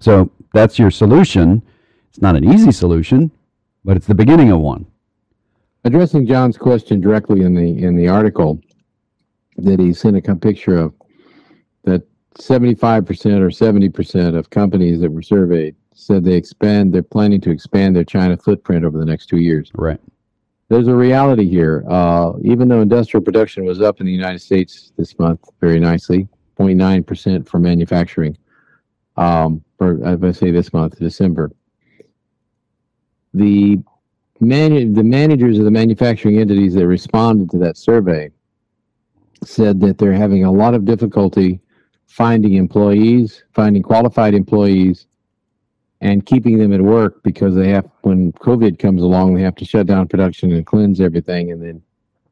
So 0.00 0.30
that's 0.54 0.78
your 0.78 0.90
solution. 0.90 1.62
It's 2.08 2.20
not 2.20 2.36
an 2.36 2.44
easy 2.44 2.70
solution, 2.70 3.30
but 3.84 3.96
it's 3.96 4.06
the 4.06 4.14
beginning 4.14 4.50
of 4.52 4.60
one. 4.60 4.86
Addressing 5.84 6.26
John's 6.26 6.56
question 6.56 7.00
directly 7.00 7.42
in 7.42 7.54
the 7.54 7.82
in 7.82 7.96
the 7.96 8.08
article 8.08 8.60
that 9.56 9.80
he 9.80 9.92
sent 9.92 10.16
a 10.16 10.36
picture 10.36 10.76
of, 10.78 10.97
75% 12.38 13.40
or 13.40 13.50
70% 13.50 14.36
of 14.36 14.50
companies 14.50 15.00
that 15.00 15.10
were 15.10 15.22
surveyed 15.22 15.74
said 15.94 16.24
they 16.24 16.34
expand, 16.34 16.94
they're 16.94 17.02
planning 17.02 17.40
to 17.40 17.50
expand 17.50 17.96
their 17.96 18.04
China 18.04 18.36
footprint 18.36 18.84
over 18.84 18.98
the 18.98 19.04
next 19.04 19.26
two 19.26 19.38
years. 19.38 19.70
Right. 19.74 20.00
There's 20.68 20.86
a 20.86 20.94
reality 20.94 21.48
here. 21.48 21.84
Uh, 21.88 22.32
even 22.42 22.68
though 22.68 22.80
industrial 22.80 23.24
production 23.24 23.64
was 23.64 23.80
up 23.80 24.00
in 24.00 24.06
the 24.06 24.12
United 24.12 24.40
States 24.40 24.92
this 24.96 25.18
month 25.18 25.40
very 25.60 25.80
nicely, 25.80 26.28
0.9% 26.58 27.48
for 27.48 27.58
manufacturing, 27.58 28.36
um, 29.16 29.64
for, 29.76 30.04
as 30.06 30.22
I 30.22 30.30
say 30.30 30.50
this 30.50 30.72
month, 30.72 30.98
December, 30.98 31.50
the 33.34 33.78
manu- 34.40 34.92
the 34.92 35.04
managers 35.04 35.58
of 35.58 35.64
the 35.64 35.70
manufacturing 35.70 36.38
entities 36.38 36.74
that 36.74 36.86
responded 36.86 37.50
to 37.50 37.58
that 37.58 37.76
survey 37.76 38.30
said 39.44 39.80
that 39.80 39.98
they're 39.98 40.12
having 40.12 40.44
a 40.44 40.52
lot 40.52 40.74
of 40.74 40.84
difficulty 40.84 41.60
finding 42.08 42.54
employees, 42.54 43.44
finding 43.52 43.82
qualified 43.82 44.34
employees, 44.34 45.06
and 46.00 46.26
keeping 46.26 46.58
them 46.58 46.72
at 46.72 46.80
work 46.80 47.22
because 47.22 47.54
they 47.54 47.68
have, 47.68 47.88
when 48.02 48.32
COVID 48.32 48.78
comes 48.78 49.02
along, 49.02 49.34
they 49.34 49.42
have 49.42 49.56
to 49.56 49.64
shut 49.64 49.86
down 49.86 50.08
production 50.08 50.52
and 50.52 50.66
cleanse 50.66 51.00
everything 51.00 51.52
and 51.52 51.62
then 51.62 51.82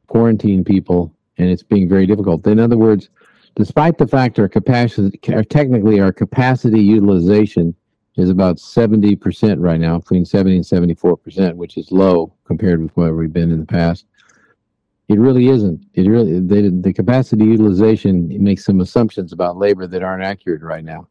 quarantine 0.07 0.63
people, 0.63 1.13
and 1.37 1.49
it's 1.49 1.63
being 1.63 1.87
very 1.87 2.05
difficult. 2.05 2.45
In 2.47 2.59
other 2.59 2.77
words, 2.77 3.09
despite 3.55 3.97
the 3.97 4.07
fact 4.07 4.39
our 4.39 4.47
capacity, 4.47 5.17
technically 5.17 5.99
our 5.99 6.13
capacity 6.13 6.81
utilization 6.81 7.75
is 8.15 8.29
about 8.29 8.57
70% 8.57 9.57
right 9.59 9.79
now, 9.79 9.99
between 9.99 10.25
70 10.25 10.55
and 10.55 10.65
74%, 10.65 11.53
which 11.55 11.77
is 11.77 11.91
low 11.91 12.33
compared 12.45 12.81
with 12.81 12.91
where 12.95 13.13
we've 13.13 13.33
been 13.33 13.51
in 13.51 13.59
the 13.59 13.65
past. 13.65 14.05
It 15.07 15.19
really 15.19 15.47
isn't. 15.47 15.85
It 15.93 16.07
really 16.07 16.39
the, 16.39 16.69
the 16.81 16.93
capacity 16.93 17.45
utilization 17.45 18.27
makes 18.43 18.65
some 18.65 18.81
assumptions 18.81 19.31
about 19.31 19.57
labor 19.57 19.87
that 19.87 20.03
aren't 20.03 20.23
accurate 20.23 20.61
right 20.61 20.83
now. 20.83 21.07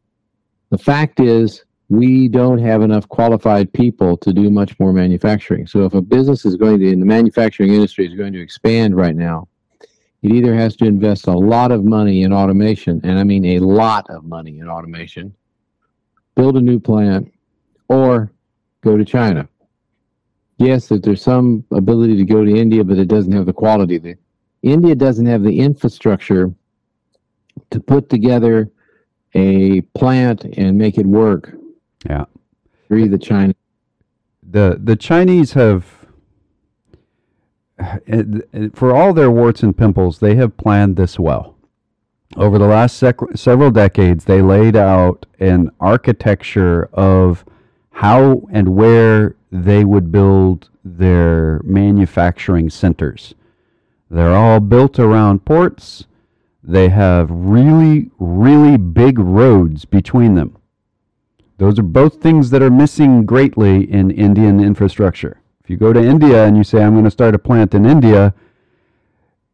The 0.69 0.77
fact 0.77 1.19
is 1.19 1.63
we 1.89 2.27
don't 2.27 2.59
have 2.59 2.81
enough 2.81 3.07
qualified 3.07 3.71
people 3.71 4.17
to 4.17 4.33
do 4.33 4.49
much 4.49 4.77
more 4.79 4.91
manufacturing. 4.91 5.65
So 5.65 5.85
if 5.85 5.93
a 5.93 6.01
business 6.01 6.45
is 6.45 6.55
going 6.55 6.79
to 6.79 6.91
in 6.91 6.99
the 6.99 7.05
manufacturing 7.05 7.73
industry 7.73 8.05
is 8.05 8.13
going 8.13 8.33
to 8.33 8.41
expand 8.41 8.95
right 8.95 9.15
now, 9.15 9.47
it 10.21 10.31
either 10.31 10.53
has 10.53 10.75
to 10.77 10.85
invest 10.85 11.27
a 11.27 11.37
lot 11.37 11.71
of 11.71 11.85
money 11.85 12.23
in 12.23 12.33
automation, 12.33 12.99
and 13.03 13.17
I 13.17 13.23
mean 13.23 13.45
a 13.45 13.59
lot 13.59 14.09
of 14.09 14.25
money 14.25 14.59
in 14.59 14.67
automation, 14.67 15.33
build 16.35 16.57
a 16.57 16.61
new 16.61 16.79
plant, 16.79 17.31
or 17.87 18.31
go 18.81 18.97
to 18.97 19.05
China. 19.05 19.47
Yes, 20.57 20.87
that 20.87 21.03
there's 21.03 21.21
some 21.21 21.63
ability 21.71 22.17
to 22.17 22.25
go 22.25 22.43
to 22.43 22.51
India, 22.51 22.83
but 22.83 22.97
it 22.97 23.07
doesn't 23.07 23.31
have 23.31 23.45
the 23.45 23.53
quality. 23.53 23.97
The, 23.97 24.15
India 24.63 24.95
doesn't 24.95 25.25
have 25.25 25.43
the 25.43 25.59
infrastructure 25.59 26.53
to 27.69 27.79
put 27.79 28.09
together 28.09 28.71
a 29.33 29.81
plant 29.95 30.45
and 30.57 30.77
make 30.77 30.97
it 30.97 31.05
work. 31.05 31.53
Yeah. 32.09 32.25
Agree 32.85 33.07
the 33.07 33.17
China. 33.17 33.53
The 34.49 34.79
the 34.81 34.95
Chinese 34.95 35.53
have 35.53 35.85
for 38.73 38.95
all 38.95 39.13
their 39.13 39.29
warts 39.29 39.61
and 39.61 39.77
pimples, 39.77 40.19
they 40.19 40.35
have 40.35 40.57
planned 40.57 40.95
this 40.95 41.19
well 41.19 41.57
over 42.35 42.57
the 42.57 42.67
last 42.67 42.97
sec- 42.97 43.35
several 43.35 43.71
decades, 43.71 44.25
they 44.25 44.41
laid 44.41 44.75
out 44.75 45.25
an 45.39 45.71
architecture 45.79 46.89
of 46.93 47.45
how 47.97 48.47
and 48.51 48.75
where 48.75 49.35
they 49.51 49.83
would 49.83 50.11
build 50.11 50.69
their 50.85 51.59
manufacturing 51.63 52.69
centers. 52.69 53.33
They're 54.11 54.35
all 54.35 54.59
built 54.59 54.99
around 54.99 55.45
ports. 55.45 56.05
They 56.63 56.89
have 56.89 57.31
really, 57.31 58.11
really 58.19 58.77
big 58.77 59.17
roads 59.17 59.85
between 59.85 60.35
them. 60.35 60.57
Those 61.57 61.79
are 61.79 61.83
both 61.83 62.21
things 62.21 62.51
that 62.51 62.61
are 62.61 62.69
missing 62.69 63.25
greatly 63.25 63.91
in 63.91 64.11
Indian 64.11 64.59
infrastructure. 64.59 65.41
If 65.63 65.71
you 65.71 65.77
go 65.77 65.91
to 65.91 65.99
India 65.99 66.45
and 66.45 66.55
you 66.55 66.63
say, 66.63 66.83
I'm 66.83 66.93
going 66.93 67.03
to 67.03 67.09
start 67.09 67.33
a 67.33 67.39
plant 67.39 67.73
in 67.73 67.87
India, 67.87 68.35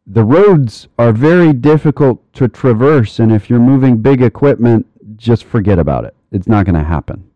the 0.06 0.22
roads 0.22 0.86
are 0.98 1.12
very 1.12 1.54
difficult 1.54 2.20
to 2.34 2.48
traverse, 2.48 3.18
and 3.18 3.32
if 3.32 3.48
you're 3.48 3.58
moving 3.58 4.02
big 4.02 4.20
equipment, 4.20 4.86
just 5.16 5.44
forget 5.44 5.78
about 5.78 6.04
it. 6.04 6.14
It's 6.30 6.46
not 6.46 6.66
going 6.66 6.74
to 6.74 6.84
happen. 6.84 7.30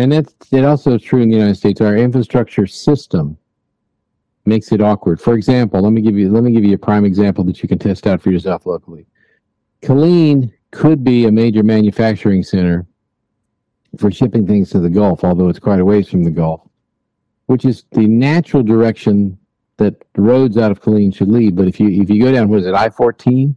And 0.00 0.12
that's 0.12 0.34
it. 0.50 0.64
Also, 0.64 0.96
true 0.96 1.20
in 1.20 1.28
the 1.28 1.36
United 1.36 1.56
States. 1.56 1.80
Our 1.82 1.94
infrastructure 1.94 2.66
system 2.66 3.36
makes 4.46 4.72
it 4.72 4.80
awkward. 4.80 5.20
For 5.20 5.34
example, 5.34 5.82
let 5.82 5.92
me 5.92 6.00
give 6.00 6.16
you 6.16 6.30
let 6.30 6.42
me 6.42 6.52
give 6.52 6.64
you 6.64 6.74
a 6.74 6.78
prime 6.78 7.04
example 7.04 7.44
that 7.44 7.62
you 7.62 7.68
can 7.68 7.78
test 7.78 8.06
out 8.06 8.22
for 8.22 8.30
yourself 8.30 8.64
locally. 8.64 9.06
Killeen 9.82 10.52
could 10.70 11.04
be 11.04 11.26
a 11.26 11.30
major 11.30 11.62
manufacturing 11.62 12.42
center 12.42 12.86
for 13.98 14.10
shipping 14.10 14.46
things 14.46 14.70
to 14.70 14.80
the 14.80 14.88
Gulf, 14.88 15.22
although 15.22 15.50
it's 15.50 15.58
quite 15.58 15.80
a 15.80 15.84
ways 15.84 16.08
from 16.08 16.24
the 16.24 16.30
Gulf, 16.30 16.62
which 17.46 17.66
is 17.66 17.84
the 17.92 18.06
natural 18.06 18.62
direction 18.62 19.38
that 19.76 20.02
the 20.14 20.22
roads 20.22 20.56
out 20.56 20.70
of 20.70 20.80
Killeen 20.80 21.14
should 21.14 21.28
lead. 21.28 21.56
But 21.56 21.68
if 21.68 21.78
you 21.78 21.88
if 21.88 22.08
you 22.08 22.22
go 22.22 22.32
down, 22.32 22.48
what 22.48 22.60
is 22.60 22.66
it, 22.66 22.74
I 22.74 22.88
fourteen? 22.88 23.54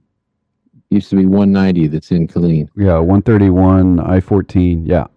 Used 0.89 1.09
to 1.11 1.15
be 1.15 1.25
one 1.25 1.53
ninety 1.53 1.87
that's 1.87 2.11
in 2.11 2.27
Killeen. 2.27 2.67
Yeah, 2.75 2.99
one 2.99 3.21
thirty 3.21 3.49
one, 3.49 4.01
I 4.01 4.19
fourteen. 4.19 4.85
Yeah. 4.85 5.07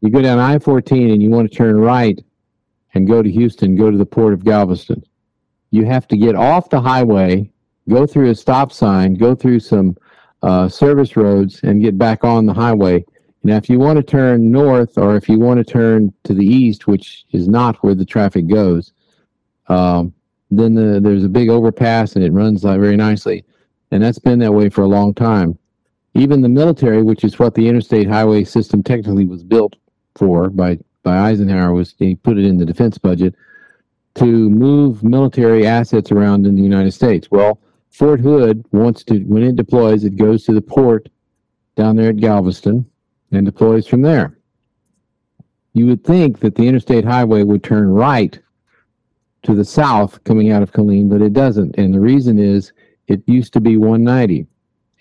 You 0.00 0.10
go 0.10 0.22
down 0.22 0.38
I 0.38 0.58
fourteen 0.58 1.10
and 1.10 1.22
you 1.22 1.30
want 1.30 1.50
to 1.50 1.56
turn 1.56 1.78
right 1.78 2.22
and 2.94 3.06
go 3.06 3.22
to 3.22 3.30
Houston, 3.30 3.76
go 3.76 3.90
to 3.90 3.98
the 3.98 4.06
port 4.06 4.32
of 4.32 4.44
Galveston. 4.44 5.02
You 5.70 5.84
have 5.84 6.08
to 6.08 6.16
get 6.16 6.34
off 6.34 6.70
the 6.70 6.80
highway, 6.80 7.50
go 7.88 8.06
through 8.06 8.30
a 8.30 8.34
stop 8.34 8.72
sign, 8.72 9.14
go 9.14 9.34
through 9.34 9.60
some 9.60 9.96
uh, 10.42 10.68
service 10.68 11.16
roads, 11.16 11.60
and 11.62 11.82
get 11.82 11.98
back 11.98 12.24
on 12.24 12.46
the 12.46 12.54
highway. 12.54 13.04
Now, 13.44 13.56
if 13.56 13.68
you 13.68 13.78
want 13.78 13.96
to 13.96 14.02
turn 14.02 14.50
north 14.50 14.98
or 14.98 15.16
if 15.16 15.28
you 15.28 15.38
want 15.38 15.58
to 15.58 15.64
turn 15.64 16.12
to 16.24 16.34
the 16.34 16.46
east, 16.46 16.86
which 16.86 17.24
is 17.32 17.48
not 17.48 17.76
where 17.82 17.94
the 17.94 18.04
traffic 18.04 18.46
goes, 18.48 18.92
um, 19.68 20.14
then 20.50 20.74
the, 20.74 21.00
there's 21.00 21.24
a 21.24 21.28
big 21.28 21.48
overpass 21.48 22.14
and 22.14 22.24
it 22.24 22.32
runs 22.32 22.62
very 22.62 22.96
nicely. 22.96 23.44
And 23.90 24.02
that's 24.02 24.18
been 24.18 24.38
that 24.40 24.52
way 24.52 24.68
for 24.68 24.82
a 24.82 24.88
long 24.88 25.12
time. 25.12 25.58
Even 26.14 26.40
the 26.40 26.48
military, 26.48 27.02
which 27.02 27.24
is 27.24 27.38
what 27.38 27.54
the 27.54 27.68
interstate 27.68 28.08
highway 28.08 28.44
system 28.44 28.82
technically 28.82 29.26
was 29.26 29.44
built 29.44 29.76
for 30.18 30.50
by, 30.50 30.78
by 31.02 31.30
Eisenhower, 31.30 31.72
was 31.72 31.94
he 31.98 32.16
put 32.16 32.38
it 32.38 32.44
in 32.44 32.58
the 32.58 32.66
defense 32.66 32.98
budget 32.98 33.34
to 34.16 34.50
move 34.50 35.04
military 35.04 35.66
assets 35.66 36.10
around 36.10 36.46
in 36.46 36.56
the 36.56 36.62
United 36.62 36.92
States. 36.92 37.30
Well, 37.30 37.60
Fort 37.90 38.20
Hood 38.20 38.64
wants 38.72 39.04
to, 39.04 39.20
when 39.20 39.42
it 39.42 39.56
deploys, 39.56 40.04
it 40.04 40.16
goes 40.16 40.44
to 40.44 40.52
the 40.52 40.60
port 40.60 41.08
down 41.76 41.96
there 41.96 42.10
at 42.10 42.16
Galveston 42.16 42.84
and 43.30 43.46
deploys 43.46 43.86
from 43.86 44.02
there. 44.02 44.38
You 45.72 45.86
would 45.86 46.04
think 46.04 46.40
that 46.40 46.56
the 46.56 46.66
interstate 46.66 47.04
highway 47.04 47.44
would 47.44 47.62
turn 47.62 47.88
right 47.88 48.38
to 49.44 49.54
the 49.54 49.64
south 49.64 50.22
coming 50.24 50.50
out 50.50 50.62
of 50.62 50.72
Killeen, 50.72 51.08
but 51.08 51.22
it 51.22 51.32
doesn't. 51.32 51.76
And 51.78 51.94
the 51.94 52.00
reason 52.00 52.38
is 52.38 52.72
it 53.06 53.22
used 53.26 53.52
to 53.52 53.60
be 53.60 53.76
190, 53.76 54.46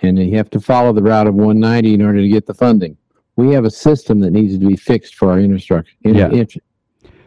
and 0.02 0.20
you 0.20 0.38
have 0.38 0.52
to 0.52 0.60
follow 0.60 0.94
the 0.94 1.02
route 1.02 1.28
of 1.28 1.34
190 1.34 1.94
in 1.94 2.02
order 2.02 2.22
to 2.22 2.30
get 2.30 2.46
the 2.46 2.54
funding. 2.54 2.96
We 3.38 3.54
have 3.54 3.64
a 3.66 3.72
system 3.72 4.20
that 4.22 4.32
needs 4.32 4.58
to 4.58 4.66
be 4.66 4.76
fixed 4.76 5.16
for 5.16 5.32
our 5.32 5.40
infrastructure. 5.40 5.94
Yeah. 6.02 6.44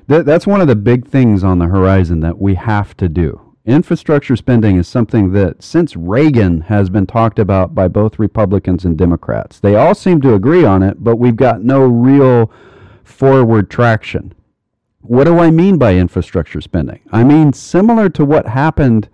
That, 0.09 0.27
that's 0.27 0.47
one 0.47 0.61
of 0.61 0.67
the 0.67 0.77
big 0.77 1.07
things 1.07 1.45
on 1.45 1.61
the 1.61 1.67
horizon 1.67 2.21
that 2.21 2.39
we 2.39 2.57
have 2.57 2.97
to 2.97 3.09
do. 3.09 3.55
infrastructure 3.65 4.35
spending 4.35 4.77
is 4.77 4.89
something 4.89 5.33
that 5.33 5.63
since 5.63 5.95
Reagan 5.95 6.63
has 6.63 6.91
been 6.91 7.07
talked 7.07 7.39
about 7.39 7.75
by 7.77 7.87
both 7.87 8.19
Republicans 8.19 8.85
and 8.85 8.97
Democrats. 8.99 9.61
They 9.61 9.77
all 9.77 9.95
seem 9.95 10.21
to 10.23 10.35
agree 10.35 10.65
on 10.65 10.83
it, 10.83 11.05
but 11.05 11.17
we've 11.17 11.37
got 11.37 11.63
no 11.63 11.87
real 11.87 12.51
forward 13.05 13.71
traction. 13.71 14.35
What 15.03 15.25
do 15.25 15.39
I 15.39 15.51
mean 15.51 15.79
by 15.79 15.95
infrastructure 15.95 16.61
spending? 16.61 17.01
I 17.13 17.23
mean 17.23 17.53
similar 17.53 18.09
to 18.11 18.25
what 18.25 18.47
happened 18.47 19.09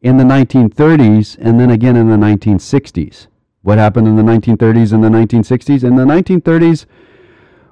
in 0.00 0.16
the 0.16 0.24
1930s 0.24 1.36
and 1.40 1.58
then 1.58 1.70
again 1.70 1.96
in 1.96 2.08
the 2.08 2.16
1960s. 2.16 3.26
What 3.62 3.78
happened 3.78 4.06
in 4.06 4.16
the 4.16 4.22
1930s 4.22 4.92
and 4.92 5.02
the 5.02 5.08
1960s? 5.08 5.82
In 5.82 5.96
the 5.96 6.04
1930s, 6.04 6.86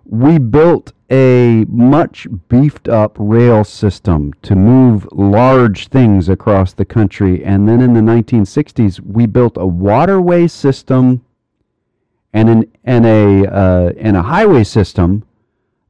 we 0.05 0.39
built 0.39 0.93
a 1.11 1.65
much 1.69 2.27
beefed 2.49 2.89
up 2.89 3.17
rail 3.19 3.63
system 3.63 4.33
to 4.43 4.57
move 4.57 5.07
large 5.13 5.87
things 5.89 6.29
across 6.29 6.73
the 6.73 6.85
country. 6.85 7.45
And 7.45 7.69
then 7.69 7.81
in 7.81 7.95
the 7.95 8.01
1960s, 8.01 9.01
we 9.01 9.27
built 9.27 9.57
a 9.57 9.67
waterway 9.67 10.49
system 10.49 11.25
and, 12.33 12.49
an, 12.49 12.73
and, 12.85 13.07
a, 13.07 13.47
uh, 13.47 13.93
and 13.99 14.17
a 14.17 14.23
highway 14.23 14.65
system 14.65 15.25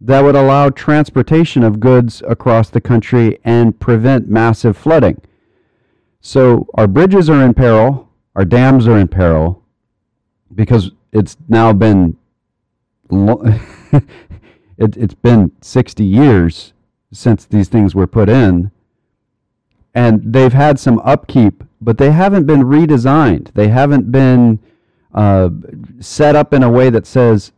that 0.02 0.20
would 0.20 0.36
allow 0.36 0.68
transportation 0.68 1.62
of 1.62 1.80
goods 1.80 2.22
across 2.28 2.68
the 2.68 2.82
country 2.82 3.38
and 3.44 3.80
prevent 3.80 4.28
massive 4.28 4.76
flooding. 4.76 5.20
So 6.20 6.68
our 6.74 6.86
bridges 6.86 7.30
are 7.30 7.42
in 7.42 7.54
peril, 7.54 8.10
our 8.34 8.44
dams 8.44 8.86
are 8.86 8.98
in 8.98 9.08
peril 9.08 9.62
because 10.54 10.90
it's 11.12 11.36
now 11.48 11.72
been 11.72 12.16
lo- 13.10 13.42
it, 13.92 14.96
it's 14.96 15.14
been 15.14 15.52
60 15.60 16.04
years 16.04 16.72
since 17.12 17.44
these 17.44 17.68
things 17.68 17.94
were 17.94 18.06
put 18.06 18.28
in 18.28 18.70
and 19.94 20.32
they've 20.32 20.52
had 20.52 20.78
some 20.78 20.98
upkeep 21.00 21.62
but 21.80 21.98
they 21.98 22.10
haven't 22.10 22.46
been 22.46 22.62
redesigned. 22.62 23.52
They 23.54 23.68
haven't 23.68 24.10
been 24.10 24.58
uh, 25.14 25.50
set 26.00 26.34
up 26.34 26.52
in 26.52 26.62
a 26.62 26.70
way 26.70 26.90
that 26.90 27.06
says 27.06 27.52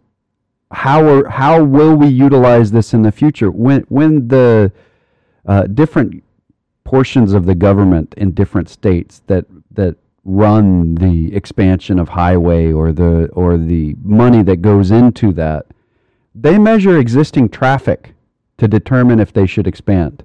how 0.71 1.07
are, 1.09 1.29
how 1.29 1.65
will 1.65 1.97
we 1.97 2.09
utilize 2.09 2.71
this 2.71 2.93
in 2.93 3.03
the 3.03 3.13
future? 3.13 3.51
When 3.51 3.83
when 3.89 4.29
the 4.29 4.71
uh, 5.47 5.63
different 5.63 6.23
portions 6.85 7.33
of 7.33 7.47
the 7.47 7.55
government 7.55 8.15
in 8.17 8.33
different 8.33 8.69
states 8.69 9.23
that 9.29 9.47
that 9.71 9.97
run 10.29 10.95
the 10.97 11.35
expansion 11.35 11.99
of 11.99 12.11
highway 12.11 12.71
or 12.71 12.93
the 12.93 13.29
or 13.33 13.57
the 13.57 13.97
money 14.03 14.43
that 14.43 14.61
goes 14.61 14.91
into 14.91 15.33
that 15.33 15.65
they 16.35 16.59
measure 16.59 16.99
existing 16.99 17.49
traffic 17.49 18.15
to 18.59 18.69
determine 18.69 19.21
if 19.21 19.33
they 19.33 19.47
should 19.47 19.67
expand. 19.67 20.23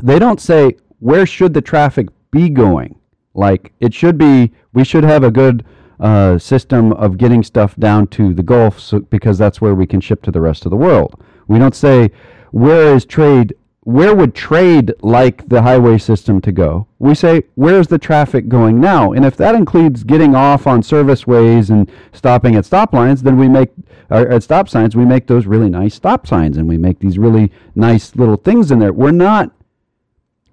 They 0.00 0.20
don't 0.20 0.40
say 0.40 0.76
where 1.00 1.26
should 1.26 1.52
the 1.52 1.60
traffic 1.60 2.10
be 2.30 2.48
going? 2.48 2.94
Like 3.34 3.72
it 3.80 3.92
should 3.92 4.16
be 4.16 4.52
we 4.72 4.84
should 4.84 5.02
have 5.02 5.24
a 5.24 5.32
good 5.32 5.64
uh, 5.98 6.38
system 6.38 6.92
of 6.92 7.18
getting 7.18 7.42
stuff 7.42 7.74
down 7.76 8.06
to 8.08 8.32
the 8.32 8.42
gulf 8.44 8.78
so, 8.78 9.00
because 9.00 9.36
that's 9.36 9.60
where 9.60 9.74
we 9.74 9.86
can 9.86 10.00
ship 10.00 10.22
to 10.22 10.30
the 10.30 10.40
rest 10.40 10.64
of 10.64 10.70
the 10.70 10.76
world. 10.76 11.20
We 11.48 11.58
don't 11.58 11.74
say 11.74 12.12
where 12.52 12.94
is 12.94 13.04
trade 13.04 13.52
where 13.84 14.14
would 14.14 14.34
trade 14.34 14.92
like 15.02 15.48
the 15.48 15.62
highway 15.62 15.98
system 15.98 16.40
to 16.40 16.52
go? 16.52 16.86
We 17.00 17.16
say, 17.16 17.42
where's 17.56 17.88
the 17.88 17.98
traffic 17.98 18.48
going 18.48 18.80
now? 18.80 19.12
And 19.12 19.24
if 19.24 19.36
that 19.38 19.56
includes 19.56 20.04
getting 20.04 20.36
off 20.36 20.68
on 20.68 20.84
service 20.84 21.26
ways 21.26 21.68
and 21.68 21.90
stopping 22.12 22.54
at 22.54 22.64
stop 22.64 22.92
lines, 22.92 23.22
then 23.22 23.36
we 23.36 23.48
make, 23.48 23.70
at 24.08 24.42
stop 24.44 24.68
signs, 24.68 24.94
we 24.94 25.04
make 25.04 25.26
those 25.26 25.46
really 25.46 25.68
nice 25.68 25.96
stop 25.96 26.28
signs 26.28 26.58
and 26.58 26.68
we 26.68 26.78
make 26.78 27.00
these 27.00 27.18
really 27.18 27.50
nice 27.74 28.14
little 28.14 28.36
things 28.36 28.70
in 28.70 28.78
there. 28.78 28.92
We're 28.92 29.10
not 29.10 29.50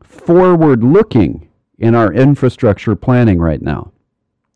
forward 0.04 0.84
looking 0.84 1.50
in 1.78 1.94
our 1.94 2.12
infrastructure 2.12 2.96
planning 2.96 3.40
right 3.40 3.62
now. 3.62 3.92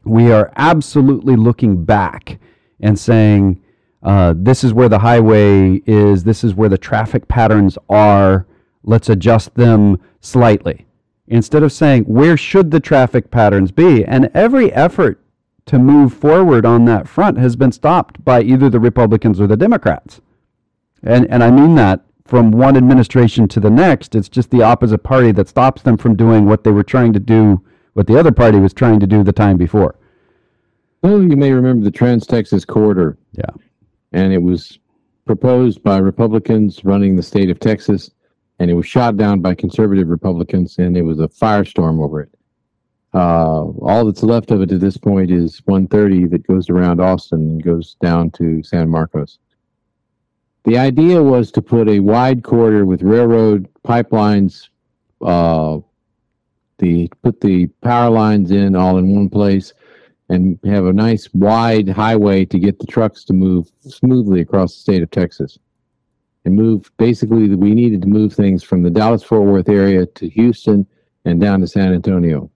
We 0.03 0.31
are 0.31 0.51
absolutely 0.55 1.35
looking 1.35 1.85
back 1.85 2.39
and 2.79 2.97
saying, 2.97 3.61
uh, 4.01 4.33
this 4.35 4.63
is 4.63 4.73
where 4.73 4.89
the 4.89 4.99
highway 4.99 5.81
is, 5.85 6.23
this 6.23 6.43
is 6.43 6.55
where 6.55 6.69
the 6.69 6.77
traffic 6.77 7.27
patterns 7.27 7.77
are 7.87 8.47
let's 8.83 9.09
adjust 9.09 9.55
them 9.55 9.99
slightly. 10.19 10.85
Instead 11.27 11.63
of 11.63 11.71
saying, 11.71 12.03
where 12.03 12.37
should 12.37 12.71
the 12.71 12.79
traffic 12.79 13.31
patterns 13.31 13.71
be? 13.71 14.03
And 14.05 14.29
every 14.33 14.71
effort 14.73 15.21
to 15.65 15.79
move 15.79 16.13
forward 16.13 16.65
on 16.65 16.85
that 16.85 17.07
front 17.07 17.37
has 17.37 17.55
been 17.55 17.71
stopped 17.71 18.23
by 18.25 18.41
either 18.41 18.69
the 18.69 18.79
Republicans 18.79 19.39
or 19.39 19.47
the 19.47 19.57
Democrats. 19.57 20.21
And, 21.01 21.25
and 21.29 21.43
I 21.43 21.51
mean 21.51 21.75
that 21.75 22.01
from 22.25 22.51
one 22.51 22.77
administration 22.77 23.47
to 23.49 23.59
the 23.59 23.69
next. 23.69 24.15
It's 24.15 24.29
just 24.29 24.49
the 24.49 24.63
opposite 24.63 25.03
party 25.03 25.31
that 25.33 25.47
stops 25.47 25.81
them 25.81 25.97
from 25.97 26.15
doing 26.15 26.45
what 26.45 26.63
they 26.63 26.71
were 26.71 26.83
trying 26.83 27.13
to 27.13 27.19
do, 27.19 27.61
what 27.93 28.07
the 28.07 28.17
other 28.17 28.31
party 28.31 28.59
was 28.59 28.73
trying 28.73 28.99
to 28.99 29.07
do 29.07 29.23
the 29.23 29.31
time 29.31 29.57
before. 29.57 29.95
Well, 31.01 31.21
you 31.21 31.35
may 31.35 31.51
remember 31.51 31.83
the 31.83 31.91
Trans 31.91 32.25
Texas 32.25 32.63
Corridor. 32.63 33.17
Yeah. 33.33 33.49
And 34.13 34.31
it 34.31 34.41
was 34.41 34.79
proposed 35.25 35.83
by 35.83 35.97
Republicans 35.97 36.83
running 36.85 37.15
the 37.15 37.23
state 37.23 37.49
of 37.49 37.59
Texas 37.59 38.11
and 38.63 38.71
it 38.71 38.75
was 38.75 38.87
shot 38.87 39.17
down 39.17 39.41
by 39.41 39.53
conservative 39.53 40.07
Republicans, 40.07 40.77
and 40.77 40.95
it 40.95 41.01
was 41.01 41.19
a 41.19 41.27
firestorm 41.27 42.01
over 42.01 42.21
it. 42.21 42.29
Uh, 43.13 43.65
all 43.81 44.05
that's 44.05 44.23
left 44.23 44.51
of 44.51 44.61
it 44.61 44.71
at 44.71 44.79
this 44.79 44.95
point 44.95 45.29
is 45.29 45.61
130 45.65 46.27
that 46.27 46.47
goes 46.47 46.69
around 46.69 47.01
Austin 47.01 47.41
and 47.41 47.61
goes 47.61 47.97
down 48.01 48.31
to 48.31 48.63
San 48.63 48.87
Marcos. 48.87 49.37
The 50.63 50.77
idea 50.77 51.21
was 51.21 51.51
to 51.51 51.61
put 51.61 51.89
a 51.89 51.99
wide 51.99 52.45
corridor 52.45 52.85
with 52.85 53.03
railroad 53.03 53.67
pipelines, 53.85 54.69
uh, 55.21 55.79
the 56.77 57.11
put 57.21 57.41
the 57.41 57.67
power 57.81 58.09
lines 58.09 58.49
in 58.49 58.77
all 58.77 58.97
in 58.97 59.13
one 59.13 59.29
place, 59.29 59.73
and 60.29 60.57
have 60.63 60.85
a 60.85 60.93
nice 60.93 61.27
wide 61.33 61.89
highway 61.89 62.45
to 62.45 62.57
get 62.57 62.79
the 62.79 62.87
trucks 62.87 63.25
to 63.25 63.33
move 63.33 63.69
smoothly 63.81 64.39
across 64.39 64.73
the 64.73 64.79
state 64.79 65.03
of 65.03 65.11
Texas 65.11 65.59
and 66.45 66.55
move 66.55 66.91
basically 66.97 67.47
we 67.55 67.73
needed 67.73 68.01
to 68.01 68.07
move 68.07 68.33
things 68.33 68.63
from 68.63 68.83
the 68.83 68.89
Dallas 68.89 69.23
Fort 69.23 69.43
Worth 69.43 69.69
area 69.69 70.05
to 70.05 70.29
Houston 70.29 70.85
and 71.25 71.39
down 71.39 71.61
to 71.61 71.67
San 71.67 71.93
Antonio. 71.93 72.49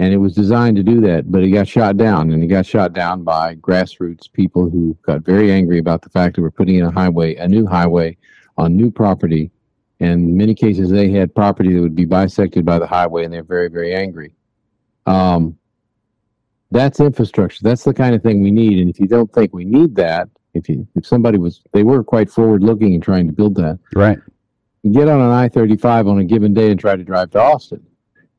And 0.00 0.12
it 0.14 0.18
was 0.18 0.34
designed 0.34 0.76
to 0.76 0.82
do 0.82 1.00
that, 1.00 1.30
but 1.30 1.42
it 1.42 1.50
got 1.50 1.66
shot 1.66 1.96
down 1.96 2.30
and 2.30 2.42
it 2.42 2.46
got 2.46 2.66
shot 2.66 2.92
down 2.92 3.24
by 3.24 3.56
grassroots 3.56 4.30
people 4.32 4.70
who 4.70 4.96
got 5.02 5.22
very 5.24 5.50
angry 5.50 5.78
about 5.78 6.02
the 6.02 6.10
fact 6.10 6.36
that 6.36 6.42
we're 6.42 6.52
putting 6.52 6.76
in 6.76 6.84
a 6.84 6.90
highway, 6.90 7.34
a 7.36 7.48
new 7.48 7.66
highway 7.66 8.16
on 8.56 8.76
new 8.76 8.90
property. 8.90 9.50
And 10.00 10.28
in 10.28 10.36
many 10.36 10.54
cases 10.54 10.90
they 10.90 11.10
had 11.10 11.34
property 11.34 11.74
that 11.74 11.80
would 11.80 11.96
be 11.96 12.04
bisected 12.04 12.64
by 12.64 12.78
the 12.78 12.86
highway 12.86 13.24
and 13.24 13.32
they're 13.34 13.42
very, 13.42 13.68
very 13.68 13.94
angry. 13.94 14.34
Um, 15.06 15.58
that's 16.70 17.00
infrastructure. 17.00 17.60
That's 17.62 17.82
the 17.82 17.94
kind 17.94 18.14
of 18.14 18.22
thing 18.22 18.42
we 18.42 18.50
need. 18.50 18.78
And 18.78 18.90
if 18.90 19.00
you 19.00 19.06
don't 19.06 19.32
think 19.32 19.52
we 19.52 19.64
need 19.64 19.96
that, 19.96 20.28
if 20.58 20.68
you 20.68 20.86
if 20.94 21.06
somebody 21.06 21.38
was 21.38 21.62
they 21.72 21.82
were 21.82 22.04
quite 22.04 22.30
forward 22.30 22.62
looking 22.62 22.94
and 22.94 23.02
trying 23.02 23.26
to 23.26 23.32
build 23.32 23.54
that. 23.54 23.78
Right. 23.94 24.18
You 24.82 24.92
get 24.92 25.08
on 25.08 25.20
an 25.20 25.30
I 25.30 25.48
thirty 25.48 25.76
five 25.76 26.06
on 26.06 26.18
a 26.18 26.24
given 26.24 26.52
day 26.52 26.70
and 26.70 26.78
try 26.78 26.96
to 26.96 27.04
drive 27.04 27.30
to 27.30 27.40
Austin, 27.40 27.84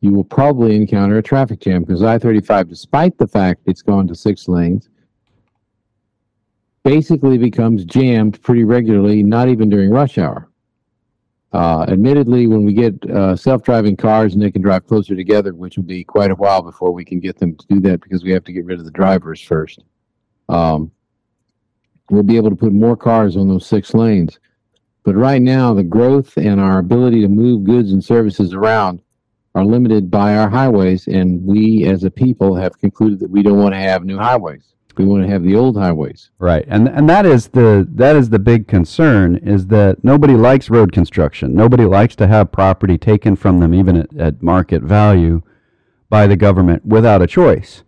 you 0.01 0.13
will 0.13 0.23
probably 0.23 0.75
encounter 0.75 1.17
a 1.17 1.23
traffic 1.23 1.59
jam 1.59 1.83
because 1.83 2.03
I 2.03 2.19
thirty 2.19 2.41
five, 2.41 2.69
despite 2.69 3.17
the 3.17 3.27
fact 3.27 3.61
it's 3.65 3.81
gone 3.81 4.07
to 4.07 4.15
six 4.15 4.47
lanes, 4.47 4.89
basically 6.83 7.37
becomes 7.37 7.85
jammed 7.85 8.41
pretty 8.41 8.63
regularly, 8.63 9.23
not 9.23 9.49
even 9.49 9.69
during 9.69 9.89
rush 9.89 10.17
hour. 10.17 10.49
Uh, 11.51 11.83
admittedly, 11.89 12.45
when 12.45 12.63
we 12.63 12.73
get 12.73 12.93
uh, 13.09 13.35
self-driving 13.35 13.97
cars 13.97 14.33
and 14.33 14.41
they 14.41 14.51
can 14.51 14.61
drive 14.61 14.85
closer 14.85 15.15
together, 15.15 15.55
which 15.55 15.77
will 15.77 15.83
be 15.83 16.03
quite 16.03 16.29
a 16.29 16.35
while 16.35 16.61
before 16.61 16.91
we 16.91 17.03
can 17.03 17.19
get 17.19 17.39
them 17.39 17.55
to 17.55 17.65
do 17.65 17.79
that 17.79 17.99
because 18.01 18.23
we 18.23 18.29
have 18.29 18.43
to 18.43 18.53
get 18.53 18.65
rid 18.65 18.77
of 18.77 18.85
the 18.85 18.91
drivers 18.91 19.41
first. 19.41 19.83
Um, 20.47 20.91
we'll 22.09 22.23
be 22.23 22.37
able 22.37 22.49
to 22.49 22.55
put 22.55 22.73
more 22.73 22.97
cars 22.97 23.37
on 23.37 23.47
those 23.47 23.65
six 23.65 23.93
lanes. 23.93 24.39
But 25.03 25.15
right 25.15 25.41
now, 25.41 25.73
the 25.73 25.83
growth 25.83 26.37
and 26.37 26.59
our 26.59 26.79
ability 26.79 27.21
to 27.21 27.27
move 27.27 27.63
goods 27.63 27.91
and 27.91 28.03
services 28.03 28.53
around 28.53 29.01
are 29.55 29.65
limited 29.65 30.11
by 30.11 30.37
our 30.37 30.49
highways, 30.49 31.07
and 31.07 31.43
we 31.43 31.85
as 31.85 32.03
a 32.03 32.11
people 32.11 32.55
have 32.55 32.79
concluded 32.79 33.19
that 33.19 33.31
we 33.31 33.41
don't 33.41 33.57
want 33.57 33.73
to 33.73 33.79
have 33.79 34.03
new 34.03 34.17
highways. 34.17 34.63
We 34.97 35.05
want 35.05 35.23
to 35.23 35.29
have 35.29 35.43
the 35.43 35.55
old 35.55 35.77
highways. 35.77 36.29
Right, 36.39 36.65
and 36.67 36.89
and 36.89 37.09
that 37.09 37.25
is 37.25 37.47
the 37.47 37.87
that 37.91 38.17
is 38.17 38.31
the 38.31 38.39
big 38.39 38.67
concern 38.67 39.37
is 39.37 39.67
that 39.67 40.03
nobody 40.03 40.33
likes 40.33 40.69
road 40.69 40.91
construction. 40.91 41.55
Nobody 41.55 41.85
likes 41.85 42.17
to 42.17 42.27
have 42.27 42.51
property 42.51 42.97
taken 42.97 43.37
from 43.37 43.61
them, 43.61 43.73
even 43.73 43.95
at, 43.95 44.13
at 44.17 44.43
market 44.43 44.83
value, 44.83 45.41
by 46.09 46.27
the 46.27 46.35
government 46.35 46.85
without 46.85 47.21
a 47.21 47.27
choice. 47.27 47.83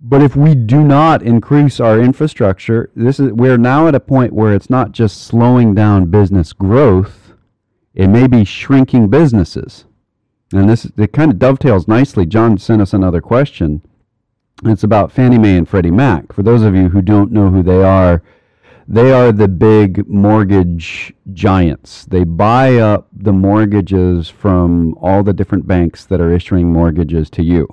But 0.00 0.22
if 0.22 0.36
we 0.36 0.54
do 0.54 0.84
not 0.84 1.22
increase 1.22 1.80
our 1.80 1.98
infrastructure, 2.00 2.90
this 2.94 3.18
is 3.18 3.32
we're 3.32 3.58
now 3.58 3.88
at 3.88 3.94
a 3.94 4.00
point 4.00 4.32
where 4.32 4.54
it's 4.54 4.70
not 4.70 4.92
just 4.92 5.22
slowing 5.22 5.74
down 5.74 6.10
business 6.10 6.52
growth, 6.52 7.32
it 7.94 8.08
may 8.08 8.26
be 8.28 8.44
shrinking 8.44 9.08
businesses. 9.08 9.86
And 10.52 10.68
this 10.68 10.86
it 10.96 11.12
kind 11.12 11.32
of 11.32 11.38
dovetails 11.38 11.88
nicely. 11.88 12.26
John 12.26 12.58
sent 12.58 12.80
us 12.80 12.94
another 12.94 13.20
question. 13.20 13.82
It's 14.64 14.84
about 14.84 15.12
Fannie 15.12 15.38
Mae 15.38 15.56
and 15.56 15.68
Freddie 15.68 15.90
Mac. 15.90 16.32
For 16.32 16.42
those 16.42 16.62
of 16.62 16.74
you 16.74 16.88
who 16.88 17.02
don't 17.02 17.32
know 17.32 17.50
who 17.50 17.62
they 17.62 17.82
are, 17.82 18.22
They 18.90 19.12
are 19.12 19.32
the 19.32 19.48
big 19.48 20.08
mortgage 20.08 21.12
giants. 21.34 22.06
They 22.06 22.24
buy 22.24 22.78
up 22.78 23.08
the 23.12 23.34
mortgages 23.34 24.30
from 24.30 24.94
all 24.94 25.22
the 25.22 25.34
different 25.34 25.66
banks 25.66 26.06
that 26.06 26.22
are 26.22 26.32
issuing 26.32 26.72
mortgages 26.72 27.28
to 27.30 27.42
you. 27.42 27.68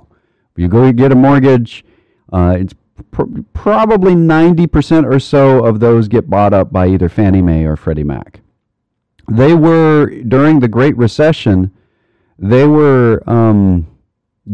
You 0.56 0.68
go 0.68 0.92
get 0.92 1.12
a 1.12 1.14
mortgage, 1.14 1.86
uh, 2.32 2.56
it's 2.58 2.74
pr- 3.10 3.40
probably 3.52 4.14
90% 4.14 5.04
or 5.04 5.18
so 5.20 5.64
of 5.64 5.80
those 5.80 6.08
get 6.08 6.28
bought 6.28 6.52
up 6.52 6.72
by 6.72 6.88
either 6.88 7.08
Fannie 7.08 7.42
Mae 7.42 7.64
or 7.64 7.76
Freddie 7.76 8.04
Mac. 8.04 8.40
They 9.28 9.54
were, 9.54 10.06
during 10.06 10.60
the 10.60 10.68
Great 10.68 10.96
Recession, 10.96 11.72
they 12.38 12.66
were 12.66 13.22
um, 13.26 13.86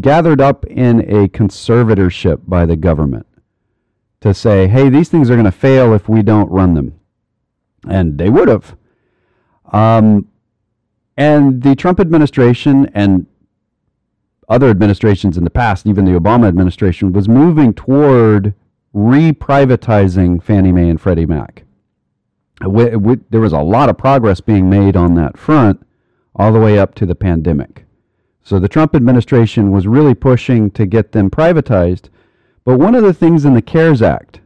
gathered 0.00 0.40
up 0.40 0.64
in 0.66 1.00
a 1.00 1.28
conservatorship 1.28 2.42
by 2.46 2.64
the 2.66 2.76
government 2.76 3.26
to 4.20 4.32
say, 4.32 4.68
hey, 4.68 4.88
these 4.88 5.08
things 5.08 5.30
are 5.30 5.34
going 5.34 5.44
to 5.44 5.52
fail 5.52 5.92
if 5.92 6.08
we 6.08 6.22
don't 6.22 6.50
run 6.50 6.74
them. 6.74 6.98
And 7.88 8.18
they 8.18 8.30
would 8.30 8.48
have. 8.48 8.76
Um, 9.72 10.28
and 11.16 11.62
the 11.62 11.74
Trump 11.74 12.00
administration 12.00 12.90
and 12.94 13.26
other 14.52 14.68
administrations 14.68 15.38
in 15.38 15.44
the 15.44 15.50
past, 15.50 15.86
even 15.86 16.04
the 16.04 16.18
Obama 16.18 16.46
administration, 16.46 17.12
was 17.12 17.26
moving 17.26 17.72
toward 17.72 18.54
reprivatizing 18.94 20.42
Fannie 20.42 20.72
Mae 20.72 20.90
and 20.90 21.00
Freddie 21.00 21.24
Mac. 21.24 21.64
We, 22.66 22.94
we, 22.96 23.16
there 23.30 23.40
was 23.40 23.54
a 23.54 23.60
lot 23.60 23.88
of 23.88 23.96
progress 23.96 24.42
being 24.42 24.68
made 24.68 24.94
on 24.94 25.14
that 25.14 25.38
front 25.38 25.84
all 26.36 26.52
the 26.52 26.60
way 26.60 26.78
up 26.78 26.94
to 26.96 27.06
the 27.06 27.14
pandemic. 27.14 27.86
So 28.42 28.58
the 28.58 28.68
Trump 28.68 28.94
administration 28.94 29.72
was 29.72 29.86
really 29.86 30.14
pushing 30.14 30.70
to 30.72 30.84
get 30.84 31.12
them 31.12 31.30
privatized. 31.30 32.10
But 32.64 32.78
one 32.78 32.94
of 32.94 33.02
the 33.02 33.14
things 33.14 33.46
in 33.46 33.54
the 33.54 33.62
CARES 33.62 34.02
Act 34.02 34.40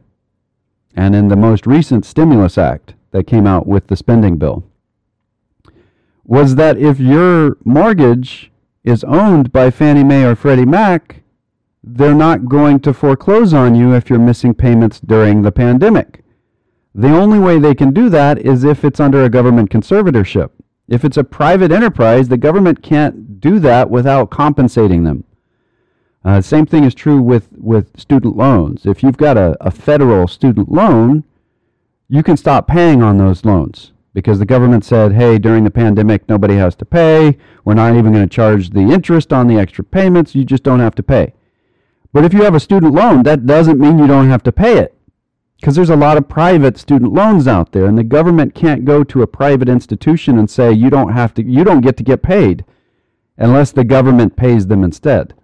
and 0.95 1.15
in 1.15 1.27
the 1.27 1.35
most 1.35 1.67
recent 1.67 2.05
Stimulus 2.05 2.57
Act 2.57 2.93
that 3.11 3.27
came 3.27 3.45
out 3.45 3.67
with 3.67 3.87
the 3.87 3.97
spending 3.97 4.37
bill 4.37 4.63
was 6.23 6.55
that 6.55 6.77
if 6.77 6.99
your 6.99 7.57
mortgage 7.65 8.51
is 8.87 9.03
owned 9.03 9.51
by 9.51 9.69
Fannie 9.69 10.05
Mae 10.05 10.23
or 10.23 10.33
Freddie 10.33 10.65
Mac, 10.65 11.21
they're 11.83 12.15
not 12.15 12.47
going 12.47 12.79
to 12.79 12.93
foreclose 12.93 13.53
on 13.53 13.75
you 13.75 13.93
if 13.93 14.09
you're 14.09 14.17
missing 14.17 14.53
payments 14.53 15.01
during 15.01 15.41
the 15.41 15.51
pandemic. 15.51 16.23
The 16.95 17.09
only 17.09 17.37
way 17.37 17.59
they 17.59 17.75
can 17.75 17.93
do 17.93 18.07
that 18.09 18.39
is 18.39 18.63
if 18.63 18.85
it's 18.85 19.01
under 19.01 19.25
a 19.25 19.29
government 19.29 19.69
conservatorship. 19.69 20.51
If 20.87 21.03
it's 21.03 21.17
a 21.17 21.25
private 21.25 21.69
enterprise, 21.69 22.29
the 22.29 22.37
government 22.37 22.81
can't 22.81 23.41
do 23.41 23.59
that 23.59 23.89
without 23.89 24.29
compensating 24.29 25.03
them. 25.03 25.25
Uh, 26.23 26.39
same 26.39 26.65
thing 26.65 26.85
is 26.85 26.95
true 26.95 27.21
with, 27.21 27.49
with 27.57 27.99
student 27.99 28.37
loans. 28.37 28.85
If 28.85 29.03
you've 29.03 29.17
got 29.17 29.35
a, 29.35 29.57
a 29.59 29.69
federal 29.69 30.29
student 30.29 30.71
loan, 30.71 31.25
you 32.07 32.23
can 32.23 32.37
stop 32.37 32.67
paying 32.67 33.03
on 33.03 33.17
those 33.17 33.43
loans 33.43 33.91
because 34.17 34.39
the 34.39 34.45
government 34.47 34.83
said, 34.83 35.13
hey, 35.13 35.37
during 35.37 35.63
the 35.63 35.69
pandemic, 35.69 36.27
nobody 36.27 36.55
has 36.55 36.75
to 36.75 36.83
pay. 36.83 37.37
We're 37.63 37.75
not 37.75 37.95
even 37.95 38.13
going 38.13 38.27
to 38.27 38.35
charge 38.35 38.71
the 38.71 38.79
interest 38.79 39.31
on 39.31 39.45
the 39.45 39.59
extra 39.59 39.83
payments. 39.83 40.33
You 40.33 40.43
just 40.43 40.63
don't 40.63 40.79
have 40.79 40.95
to 40.95 41.03
pay. 41.03 41.35
But 42.13 42.25
if 42.25 42.33
you 42.33 42.41
have 42.41 42.55
a 42.55 42.59
student 42.59 42.95
loan, 42.95 43.21
that 43.23 43.45
doesn't 43.45 43.79
mean 43.79 43.99
you 43.99 44.07
don't 44.07 44.31
have 44.31 44.41
to 44.41 44.51
pay 44.51 44.79
it 44.79 44.97
because 45.59 45.75
there's 45.75 45.91
a 45.91 45.95
lot 45.95 46.17
of 46.17 46.27
private 46.27 46.79
student 46.79 47.13
loans 47.13 47.47
out 47.47 47.73
there 47.73 47.85
and 47.85 47.95
the 47.95 48.03
government 48.03 48.55
can't 48.55 48.85
go 48.85 49.03
to 49.03 49.21
a 49.21 49.27
private 49.27 49.69
institution 49.69 50.39
and 50.39 50.49
say 50.49 50.71
you 50.71 50.89
don't 50.89 51.13
have 51.13 51.35
to 51.35 51.43
you 51.43 51.63
don't 51.63 51.81
get 51.81 51.95
to 51.97 52.03
get 52.03 52.23
paid 52.23 52.65
unless 53.37 53.71
the 53.71 53.83
government 53.83 54.35
pays 54.35 54.65
them 54.65 54.83
instead 54.83 55.35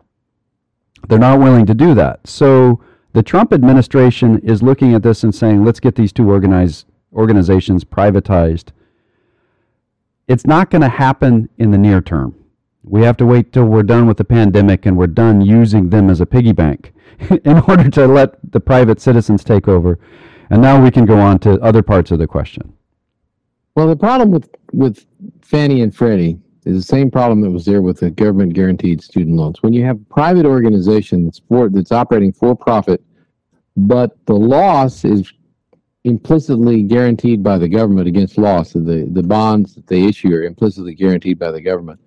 they're 1.07 1.19
not 1.19 1.39
willing 1.39 1.65
to 1.65 1.73
do 1.73 1.93
that 1.93 2.27
so 2.27 2.79
the 3.13 3.23
Trump 3.23 3.53
administration 3.53 4.39
is 4.39 4.63
looking 4.63 4.93
at 4.93 5.03
this 5.03 5.23
and 5.23 5.33
saying 5.33 5.63
let's 5.63 5.79
get 5.79 5.95
these 5.95 6.13
two 6.13 6.29
organized 6.29 6.85
organizations 7.13 7.83
privatized 7.83 8.71
it's 10.27 10.45
not 10.45 10.69
going 10.69 10.81
to 10.81 10.89
happen 10.89 11.49
in 11.57 11.71
the 11.71 11.77
near 11.77 12.01
term 12.01 12.35
we 12.83 13.01
have 13.03 13.17
to 13.17 13.25
wait 13.25 13.53
till 13.53 13.65
we're 13.65 13.83
done 13.83 14.07
with 14.07 14.17
the 14.17 14.25
pandemic 14.25 14.85
and 14.85 14.97
we're 14.97 15.07
done 15.07 15.41
using 15.41 15.89
them 15.89 16.09
as 16.09 16.19
a 16.19 16.25
piggy 16.25 16.51
bank 16.51 16.93
in 17.45 17.59
order 17.59 17.89
to 17.89 18.07
let 18.07 18.35
the 18.51 18.59
private 18.59 18.99
citizens 18.99 19.43
take 19.43 19.67
over. 19.67 19.97
And 20.49 20.61
now 20.61 20.81
we 20.81 20.91
can 20.91 21.05
go 21.05 21.17
on 21.17 21.39
to 21.39 21.59
other 21.61 21.81
parts 21.81 22.11
of 22.11 22.19
the 22.19 22.27
question. 22.27 22.73
Well, 23.75 23.87
the 23.87 23.95
problem 23.95 24.31
with, 24.31 24.49
with 24.73 25.05
Fannie 25.41 25.81
and 25.81 25.95
Freddie 25.95 26.37
is 26.65 26.77
the 26.77 26.83
same 26.83 27.09
problem 27.09 27.41
that 27.41 27.51
was 27.51 27.65
there 27.65 27.81
with 27.81 27.99
the 27.99 28.11
government 28.11 28.53
guaranteed 28.53 29.01
student 29.01 29.37
loans. 29.37 29.63
When 29.63 29.73
you 29.73 29.85
have 29.85 29.97
a 29.97 30.13
private 30.13 30.45
organization 30.45 31.25
that's 31.25 31.39
for 31.39 31.69
that's 31.69 31.91
operating 31.91 32.33
for 32.33 32.55
profit, 32.55 33.01
but 33.75 34.11
the 34.25 34.35
loss 34.35 35.03
is 35.03 35.33
implicitly 36.03 36.83
guaranteed 36.83 37.41
by 37.41 37.57
the 37.57 37.67
government 37.67 38.07
against 38.07 38.37
loss. 38.37 38.71
So 38.71 38.79
the, 38.79 39.07
the 39.11 39.23
bonds 39.23 39.75
that 39.75 39.87
they 39.87 40.03
issue 40.03 40.33
are 40.33 40.43
implicitly 40.43 40.93
guaranteed 40.93 41.39
by 41.39 41.51
the 41.51 41.61
government. 41.61 41.99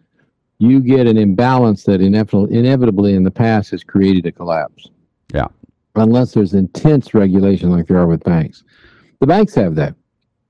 You 0.58 0.80
get 0.80 1.06
an 1.06 1.16
imbalance 1.16 1.84
that 1.84 2.00
inevitably 2.00 3.14
in 3.14 3.22
the 3.22 3.30
past 3.30 3.70
has 3.70 3.84
created 3.84 4.26
a 4.26 4.32
collapse. 4.32 4.88
Yeah. 5.32 5.48
Unless 5.94 6.32
there's 6.32 6.54
intense 6.54 7.14
regulation 7.14 7.70
like 7.70 7.86
there 7.86 7.98
are 7.98 8.06
with 8.06 8.24
banks. 8.24 8.64
The 9.20 9.26
banks 9.26 9.54
have 9.54 9.74
that. 9.76 9.94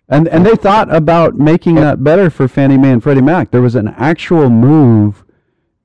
And 0.09 0.29
and 0.29 0.47
they 0.47 0.55
thought 0.55 0.95
about 0.95 1.35
making 1.35 1.77
that 1.77 2.05
better 2.05 2.31
for 2.31 2.47
Fannie 2.47 2.79
Mae 2.79 2.93
and 2.93 3.03
Freddie 3.03 3.23
Mac. 3.23 3.51
There 3.51 3.63
was 3.63 3.75
an 3.75 3.89
actual 3.89 4.49
move 4.49 5.25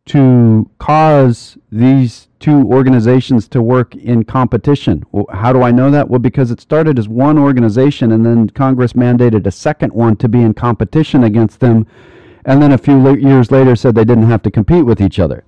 to 0.05 0.69
cause 0.79 1.57
these 1.71 2.27
two 2.39 2.63
organizations 2.71 3.47
to 3.47 3.61
work 3.61 3.95
in 3.95 4.23
competition. 4.23 5.03
Well, 5.11 5.27
how 5.31 5.53
do 5.53 5.61
I 5.61 5.71
know 5.71 5.91
that? 5.91 6.09
Well, 6.09 6.19
because 6.19 6.49
it 6.49 6.59
started 6.59 6.97
as 6.97 7.07
one 7.07 7.37
organization 7.37 8.11
and 8.11 8.25
then 8.25 8.49
Congress 8.49 8.93
mandated 8.93 9.45
a 9.45 9.51
second 9.51 9.93
one 9.93 10.15
to 10.17 10.27
be 10.27 10.41
in 10.41 10.53
competition 10.53 11.23
against 11.23 11.59
them 11.59 11.85
and 12.45 12.61
then 12.61 12.71
a 12.71 12.77
few 12.77 13.15
years 13.17 13.51
later 13.51 13.75
said 13.75 13.95
they 13.95 14.05
didn't 14.05 14.29
have 14.29 14.41
to 14.43 14.51
compete 14.51 14.85
with 14.85 14.99
each 15.01 15.19
other. 15.19 15.43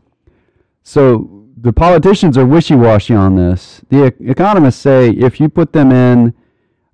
So 0.83 1.45
the 1.57 1.73
politicians 1.73 2.37
are 2.37 2.45
wishy-washy 2.45 3.15
on 3.15 3.35
this. 3.35 3.81
The 3.89 4.13
economists 4.19 4.79
say 4.79 5.09
if 5.09 5.39
you 5.39 5.49
put 5.49 5.73
them 5.73 5.91
in, 5.91 6.33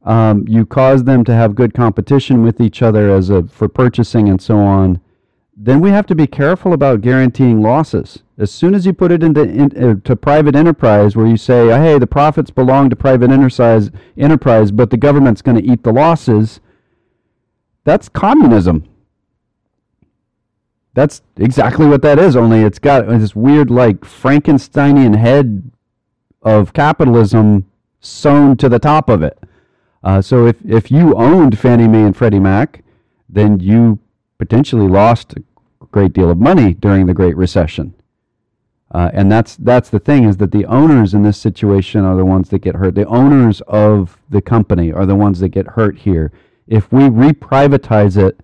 um, 0.04 0.46
you 0.48 0.66
cause 0.66 1.04
them 1.04 1.24
to 1.26 1.34
have 1.34 1.56
good 1.56 1.74
competition 1.74 2.44
with 2.44 2.62
each 2.62 2.82
other 2.82 3.12
as 3.12 3.30
a 3.30 3.44
for 3.44 3.68
purchasing 3.68 4.30
and 4.30 4.42
so 4.42 4.58
on. 4.60 5.02
Then 5.62 5.82
we 5.82 5.90
have 5.90 6.06
to 6.06 6.16
be 6.16 6.26
careful 6.26 6.72
about 6.72 7.02
guaranteeing 7.02 7.62
losses. 7.62 8.24
As 8.38 8.50
soon 8.50 8.74
as 8.74 8.86
you 8.86 8.94
put 8.94 9.12
it 9.12 9.22
into 9.22 9.42
in, 9.42 9.72
uh, 9.78 9.96
to 10.06 10.16
private 10.16 10.56
enterprise, 10.56 11.18
where 11.18 11.28
you 11.28 11.36
say, 11.36 11.68
"Hey, 11.68 12.00
the 12.00 12.08
profits 12.08 12.50
belong 12.50 12.90
to 12.90 12.96
private 12.96 13.30
enterprise, 13.30 13.92
enterprise, 14.18 14.72
but 14.72 14.90
the 14.90 14.96
government's 14.96 15.42
going 15.42 15.58
to 15.58 15.64
eat 15.70 15.84
the 15.84 15.92
losses," 15.92 16.62
that's 17.84 18.08
communism. 18.08 18.86
That's 20.94 21.22
exactly 21.36 21.88
what 21.88 22.04
that 22.04 22.20
is. 22.20 22.38
Only 22.38 22.62
it's 22.62 22.80
got 22.80 23.06
this 23.08 23.36
weird, 23.36 23.70
like 23.70 24.00
Frankensteinian 24.02 25.18
head 25.18 25.72
of 26.42 26.72
capitalism 26.72 27.66
sewn 28.00 28.56
to 28.56 28.70
the 28.70 28.80
top 28.80 29.10
of 29.10 29.22
it. 29.22 29.38
Uh, 30.06 30.22
so 30.22 30.48
if 30.48 30.64
if 30.66 30.90
you 30.90 31.14
owned 31.16 31.60
Fannie 31.60 31.90
Mae 31.90 32.04
and 32.04 32.16
Freddie 32.16 32.40
Mac, 32.40 32.82
then 33.28 33.60
you 33.60 34.00
potentially 34.38 34.88
lost 34.88 35.36
great 35.92 36.14
deal 36.14 36.30
of 36.30 36.38
money 36.38 36.74
during 36.74 37.06
the 37.06 37.14
Great 37.14 37.36
Recession. 37.36 37.94
Uh, 38.92 39.12
and 39.14 39.32
that's 39.32 39.56
that's 39.58 39.90
the 39.90 40.00
thing 40.00 40.24
is 40.24 40.38
that 40.38 40.52
the 40.52 40.66
owners 40.66 41.14
in 41.14 41.22
this 41.22 41.38
situation 41.38 42.04
are 42.04 42.16
the 42.16 42.26
ones 42.26 42.50
that 42.50 42.60
get 42.60 42.76
hurt. 42.76 42.96
The 42.96 43.06
owners 43.06 43.62
of 43.62 44.18
the 44.30 44.42
company 44.42 44.92
are 44.92 45.06
the 45.06 45.16
ones 45.16 45.40
that 45.42 45.50
get 45.50 45.68
hurt 45.68 46.00
here. 46.00 46.32
If 46.68 46.92
we 46.92 47.04
reprivatize 47.04 48.18
it 48.18 48.40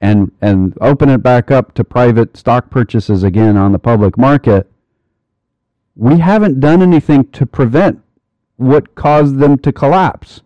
and 0.00 0.32
and 0.42 0.76
open 0.82 1.08
it 1.08 1.22
back 1.22 1.50
up 1.50 1.72
to 1.74 1.84
private 1.84 2.36
stock 2.36 2.68
purchases 2.68 3.22
again 3.22 3.56
on 3.56 3.72
the 3.72 3.78
public 3.78 4.18
market, 4.18 4.70
we 5.96 6.18
haven't 6.18 6.60
done 6.60 6.82
anything 6.82 7.24
to 7.32 7.46
prevent 7.46 8.02
what 8.56 8.94
caused 8.94 9.38
them 9.38 9.56
to 9.58 9.72
collapse. 9.72 10.42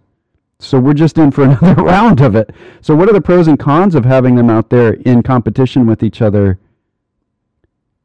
So 0.64 0.78
we're 0.78 0.94
just 0.94 1.18
in 1.18 1.30
for 1.30 1.44
another 1.44 1.74
round 1.82 2.20
of 2.20 2.34
it. 2.34 2.50
So 2.80 2.94
what 2.94 3.08
are 3.08 3.12
the 3.12 3.20
pros 3.20 3.48
and 3.48 3.58
cons 3.58 3.94
of 3.94 4.04
having 4.04 4.34
them 4.34 4.50
out 4.50 4.70
there 4.70 4.94
in 4.94 5.22
competition 5.22 5.86
with 5.86 6.02
each 6.02 6.22
other? 6.22 6.58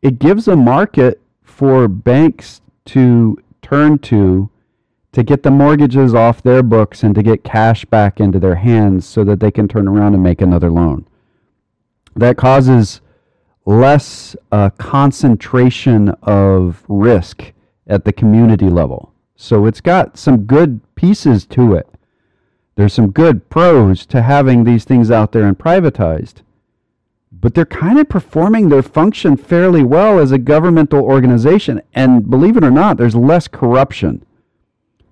It 0.02 0.20
gives 0.20 0.48
a 0.48 0.56
market 0.56 1.22
for 1.44 1.88
banks 1.88 2.62
to 2.86 3.38
turn 3.62 4.00
to 4.00 4.50
to 5.12 5.24
get 5.24 5.42
the 5.42 5.52
mortgages 5.52 6.14
off 6.14 6.44
their 6.44 6.62
books 6.62 7.02
and 7.02 7.16
to 7.16 7.24
get 7.24 7.44
cash 7.44 7.84
back 7.86 8.20
into 8.20 8.40
their 8.40 8.56
hands 8.56 9.08
so 9.08 9.24
that 9.24 9.40
they 9.40 9.50
can 9.50 9.68
turn 9.68 9.88
around 9.88 10.14
and 10.14 10.22
make 10.22 10.40
another 10.40 10.70
loan 10.70 11.08
that 12.16 12.38
causes 12.38 13.02
less 13.66 14.36
uh, 14.52 14.70
concentration 14.72 16.10
of 16.24 16.84
risk 16.88 17.54
at 17.88 18.06
the 18.06 18.14
community 18.14 18.70
level. 18.70 19.14
So 19.36 19.66
it's 19.66 19.82
got 19.82 20.18
some 20.18 20.46
good 20.46 20.82
pieces 20.96 21.46
to 21.48 21.74
it. 21.74 21.88
There's 22.80 22.94
some 22.94 23.12
good 23.12 23.50
pros 23.50 24.06
to 24.06 24.22
having 24.22 24.64
these 24.64 24.86
things 24.86 25.12
out 25.12 25.34
there 25.34 25.46
and 25.46 25.60
privatized. 25.60 26.36
But 27.30 27.54
they're 27.54 27.66
kind 27.66 28.00
of 28.00 28.08
performing 28.08 28.70
their 28.70 28.82
function 28.82 29.36
fairly 29.36 29.84
well 29.84 30.18
as 30.18 30.32
a 30.32 30.38
governmental 30.38 31.04
organization. 31.04 31.82
And 31.94 32.30
believe 32.30 32.56
it 32.56 32.64
or 32.64 32.72
not, 32.72 32.96
there's 32.96 33.16
less 33.16 33.50
corruption. 33.50 34.26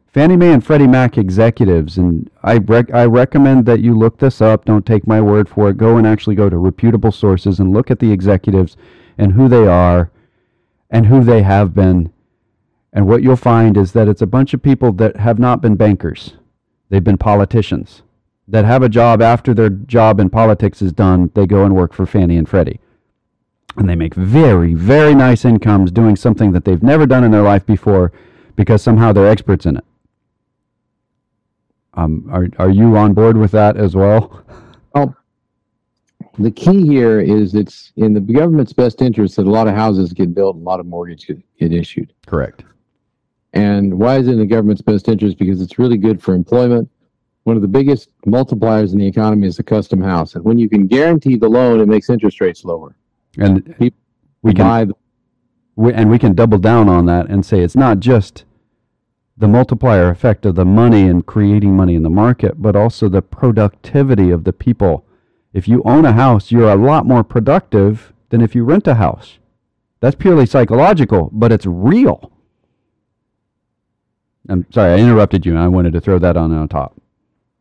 Fannie 0.08 0.38
Mae 0.38 0.54
and 0.54 0.66
Freddie 0.66 0.88
Mac 0.88 1.18
executives, 1.18 1.98
and 1.98 2.32
I, 2.42 2.60
rec- 2.60 2.94
I 2.94 3.04
recommend 3.04 3.66
that 3.66 3.82
you 3.82 3.94
look 3.94 4.20
this 4.20 4.40
up. 4.40 4.64
Don't 4.64 4.86
take 4.86 5.06
my 5.06 5.20
word 5.20 5.50
for 5.50 5.70
it. 5.70 5.76
Go 5.76 5.98
and 5.98 6.08
actually 6.08 6.36
go 6.36 6.50
to 6.50 6.58
reputable 6.58 7.12
sources 7.12 7.60
and 7.60 7.74
look 7.74 7.92
at 7.92 8.00
the 8.00 8.14
executives 8.14 8.78
and 9.18 9.34
who 9.34 9.50
they 9.50 9.68
are 9.68 10.10
and 10.90 11.08
who 11.08 11.22
they 11.22 11.42
have 11.42 11.76
been. 11.76 12.14
And 12.94 13.08
what 13.08 13.24
you'll 13.24 13.36
find 13.36 13.76
is 13.76 13.92
that 13.92 14.08
it's 14.08 14.22
a 14.22 14.26
bunch 14.26 14.54
of 14.54 14.64
people 14.64 14.94
that 14.94 15.18
have 15.18 15.38
not 15.38 15.62
been 15.62 15.76
bankers, 15.76 16.38
they've 16.90 17.04
been 17.04 17.18
politicians 17.18 18.02
that 18.48 18.66
have 18.66 18.82
a 18.82 18.90
job 18.90 19.22
after 19.22 19.54
their 19.54 19.70
job 19.70 20.20
in 20.20 20.30
politics 20.30 20.82
is 20.82 20.94
done. 20.94 21.32
They 21.34 21.46
go 21.46 21.66
and 21.66 21.76
work 21.76 21.94
for 21.94 22.06
Fannie 22.06 22.38
and 22.38 22.48
Freddie 22.48 22.80
and 23.78 23.88
they 23.88 23.96
make 23.96 24.16
very, 24.16 24.74
very 24.74 25.14
nice 25.14 25.46
incomes 25.46 25.92
doing 25.92 26.16
something 26.16 26.52
that 26.52 26.66
they've 26.66 26.84
never 26.84 27.06
done 27.06 27.24
in 27.24 27.32
their 27.32 27.44
life 27.44 27.66
before 27.66 28.12
because 28.56 28.82
somehow 28.82 29.14
they're 29.14 29.28
experts 29.28 29.66
in 29.66 29.78
it. 29.78 29.86
Um, 31.94 32.28
are, 32.32 32.48
are 32.58 32.70
you 32.70 32.98
on 32.98 33.14
board 33.14 33.38
with 33.38 33.52
that 33.52 33.78
as 33.78 33.96
well? 33.96 34.44
Oh, 34.96 35.16
the 36.40 36.52
key 36.52 36.86
here 36.86 37.20
is 37.20 37.56
it's 37.56 37.92
in 37.98 38.14
the 38.14 38.20
government's 38.20 38.74
best 38.74 39.02
interest 39.02 39.36
that 39.36 39.48
a 39.48 39.50
lot 39.50 39.68
of 39.68 39.76
houses 39.76 40.14
get 40.14 40.34
built 40.34 40.56
and 40.56 40.64
a 40.64 40.68
lot 40.68 40.80
of 40.80 40.86
mortgages 40.86 41.26
get, 41.26 41.58
get 41.60 41.74
issued. 41.74 42.14
Correct. 42.26 42.64
And 43.54 43.98
why 43.98 44.18
is 44.18 44.28
it 44.28 44.34
in 44.34 44.40
the 44.40 44.46
government's 44.46 44.82
best 44.82 45.08
interest? 45.08 45.38
Because 45.38 45.62
it's 45.62 45.80
really 45.80 45.98
good 45.98 46.22
for 46.22 46.34
employment. 46.34 46.90
One 47.44 47.56
of 47.56 47.62
the 47.62 47.68
biggest 47.68 48.10
multipliers 48.26 48.92
in 48.92 49.00
the 49.00 49.08
economy 49.08 49.48
is 49.48 49.56
the 49.56 49.64
custom 49.64 50.02
house. 50.02 50.36
And 50.36 50.44
when 50.44 50.60
you 50.60 50.70
can 50.70 50.86
guarantee 50.86 51.38
the 51.38 51.48
loan, 51.48 51.80
it 51.80 51.88
makes 51.88 52.10
interest 52.10 52.42
rates 52.42 52.66
lower. 52.66 52.96
And 53.38 53.66
People 53.78 54.00
we 54.42 54.54
can 54.54 54.66
buy 54.66 54.86
the, 54.86 54.94
we, 55.76 55.94
and 55.94 56.10
we 56.10 56.20
can 56.20 56.34
double 56.34 56.58
down 56.58 56.90
on 56.90 57.06
that 57.06 57.30
and 57.30 57.46
say 57.46 57.62
it's 57.62 57.76
not 57.76 58.00
just 58.00 58.44
the 59.38 59.48
multiplier 59.48 60.10
effect 60.10 60.46
of 60.46 60.56
the 60.56 60.66
money 60.66 61.08
and 61.08 61.26
creating 61.26 61.76
money 61.76 61.96
in 61.96 62.04
the 62.04 62.10
market, 62.10 62.62
but 62.62 62.76
also 62.76 63.08
the 63.08 63.22
productivity 63.22 64.32
of 64.32 64.44
the 64.44 64.54
people. 64.54 65.06
If 65.54 65.68
you 65.68 65.82
own 65.86 66.06
a 66.06 66.14
house, 66.14 66.52
you're 66.52 66.72
a 66.72 66.76
lot 66.76 67.06
more 67.06 67.24
productive 67.24 68.14
than 68.30 68.42
if 68.42 68.56
you 68.56 68.64
rent 68.64 68.88
a 68.88 68.96
house. 68.96 69.38
That's 70.00 70.16
purely 70.16 70.46
psychological, 70.46 71.30
but 71.32 71.52
it's 71.52 71.66
real. 71.66 72.32
I'm 74.50 74.66
sorry, 74.72 74.94
I 74.94 74.98
interrupted 74.98 75.46
you. 75.46 75.54
and 75.54 75.62
I 75.62 75.68
wanted 75.68 75.94
to 75.94 76.02
throw 76.02 76.20
that 76.20 76.38
on 76.38 76.52
on 76.54 76.68
top. 76.68 76.96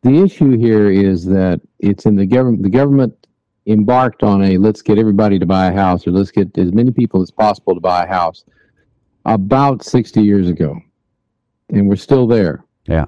the 0.03 0.21
issue 0.21 0.57
here 0.57 0.89
is 0.89 1.25
that 1.25 1.59
it's 1.79 2.05
in 2.05 2.15
the 2.15 2.25
government. 2.25 2.63
The 2.63 2.69
government 2.69 3.27
embarked 3.65 4.23
on 4.23 4.41
a 4.43 4.57
let's 4.57 4.81
get 4.81 4.97
everybody 4.97 5.37
to 5.39 5.45
buy 5.45 5.67
a 5.67 5.73
house 5.73 6.07
or 6.07 6.11
let's 6.11 6.31
get 6.31 6.57
as 6.57 6.71
many 6.71 6.91
people 6.91 7.21
as 7.21 7.31
possible 7.31 7.73
to 7.75 7.81
buy 7.81 8.05
a 8.05 8.07
house 8.07 8.45
about 9.25 9.83
60 9.83 10.21
years 10.21 10.47
ago. 10.47 10.79
And 11.69 11.89
we're 11.89 11.97
still 11.97 12.27
there. 12.27 12.63
Yeah. 12.85 13.05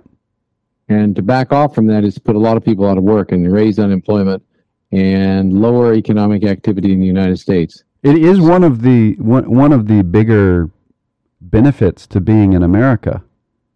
And 0.90 1.16
to 1.16 1.22
back 1.22 1.54
off 1.54 1.74
from 1.74 1.88
that 1.88 2.04
is 2.04 2.16
to 2.16 2.22
put 2.22 2.36
a 2.36 2.40
lot 2.40 2.58
of 2.58 2.66
people 2.66 2.86
out 2.86 2.98
of 2.98 3.04
work 3.04 3.32
and 3.32 3.50
raise 3.52 3.80
unemployment 3.80 4.44
and 4.92 5.54
lower 5.54 5.94
economic 5.94 6.44
activity 6.44 6.92
in 6.92 7.00
the 7.00 7.06
United 7.06 7.40
States. 7.40 7.84
It 8.04 8.18
is 8.18 8.42
one 8.42 8.64
of 8.64 8.82
the 8.82 9.14
one, 9.20 9.50
one 9.50 9.72
of 9.72 9.88
the 9.88 10.04
bigger 10.04 10.70
benefits 11.42 12.06
to 12.08 12.20
being 12.20 12.54
in 12.54 12.64
America 12.64 13.24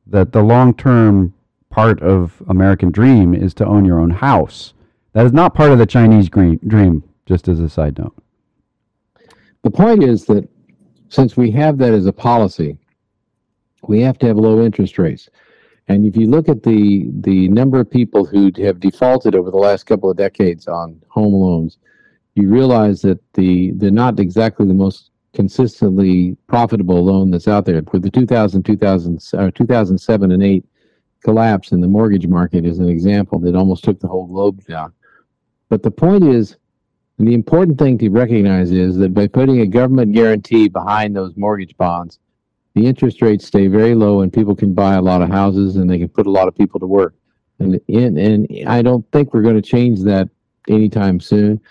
that 0.07 0.31
the 0.31 0.41
long-term 0.41 1.33
part 1.69 2.01
of 2.01 2.41
American 2.49 2.91
dream 2.91 3.33
is 3.33 3.53
to 3.55 3.65
own 3.65 3.85
your 3.85 3.99
own 3.99 4.11
house. 4.11 4.73
That 5.13 5.25
is 5.25 5.33
not 5.33 5.55
part 5.55 5.71
of 5.71 5.79
the 5.79 5.85
Chinese 5.85 6.29
dream 6.29 7.03
just 7.25 7.47
as 7.47 7.59
a 7.59 7.69
side 7.69 7.97
note. 7.97 8.15
The 9.63 9.71
point 9.71 10.03
is 10.03 10.25
that 10.25 10.47
since 11.09 11.37
we 11.37 11.51
have 11.51 11.77
that 11.77 11.93
as 11.93 12.05
a 12.05 12.13
policy, 12.13 12.77
we 13.87 14.01
have 14.01 14.17
to 14.19 14.27
have 14.27 14.37
low 14.37 14.63
interest 14.63 14.97
rates. 14.97 15.29
And 15.87 16.05
if 16.05 16.15
you 16.15 16.27
look 16.27 16.47
at 16.47 16.63
the 16.63 17.09
the 17.21 17.49
number 17.49 17.79
of 17.79 17.89
people 17.89 18.25
who 18.25 18.51
have 18.57 18.79
defaulted 18.79 19.35
over 19.35 19.51
the 19.51 19.57
last 19.57 19.83
couple 19.83 20.09
of 20.09 20.17
decades 20.17 20.67
on 20.67 21.01
home 21.09 21.33
loans, 21.33 21.77
you 22.35 22.49
realize 22.49 23.01
that 23.01 23.19
the 23.33 23.71
they're 23.71 23.91
not 23.91 24.19
exactly 24.19 24.65
the 24.65 24.73
most 24.73 25.11
consistently 25.33 26.37
profitable 26.47 27.03
loan 27.03 27.31
that's 27.31 27.47
out 27.47 27.65
there. 27.65 27.81
For 27.89 27.99
the 27.99 28.11
2000, 28.11 28.63
2000 28.63 29.23
uh, 29.33 29.51
2007 29.51 30.31
and 30.31 30.43
8 30.43 30.65
collapse 31.23 31.71
in 31.71 31.81
the 31.81 31.87
mortgage 31.87 32.27
market 32.27 32.65
is 32.65 32.79
an 32.79 32.89
example 32.89 33.39
that 33.39 33.55
almost 33.55 33.83
took 33.83 33.99
the 33.99 34.07
whole 34.07 34.27
globe 34.27 34.63
down. 34.65 34.93
But 35.69 35.81
the 35.81 35.91
point 35.91 36.23
is, 36.23 36.57
and 37.17 37.27
the 37.27 37.33
important 37.33 37.77
thing 37.77 37.97
to 37.99 38.09
recognize 38.09 38.71
is 38.71 38.97
that 38.97 39.13
by 39.13 39.27
putting 39.27 39.61
a 39.61 39.67
government 39.67 40.13
guarantee 40.13 40.67
behind 40.67 41.15
those 41.15 41.35
mortgage 41.35 41.75
bonds, 41.77 42.19
the 42.75 42.85
interest 42.85 43.21
rates 43.21 43.45
stay 43.45 43.67
very 43.67 43.95
low 43.95 44.21
and 44.21 44.33
people 44.33 44.55
can 44.55 44.73
buy 44.73 44.95
a 44.95 45.01
lot 45.01 45.21
of 45.21 45.29
houses 45.29 45.75
and 45.75 45.89
they 45.89 45.99
can 45.99 46.09
put 46.09 46.27
a 46.27 46.31
lot 46.31 46.47
of 46.47 46.55
people 46.55 46.79
to 46.79 46.87
work. 46.87 47.13
And 47.59 47.79
in, 47.87 48.17
and 48.17 48.47
I 48.67 48.81
don't 48.81 49.09
think 49.11 49.33
we're 49.33 49.43
going 49.43 49.55
to 49.55 49.61
change 49.61 50.01
that 50.01 50.27
anytime 50.67 51.19
soon. 51.19 51.61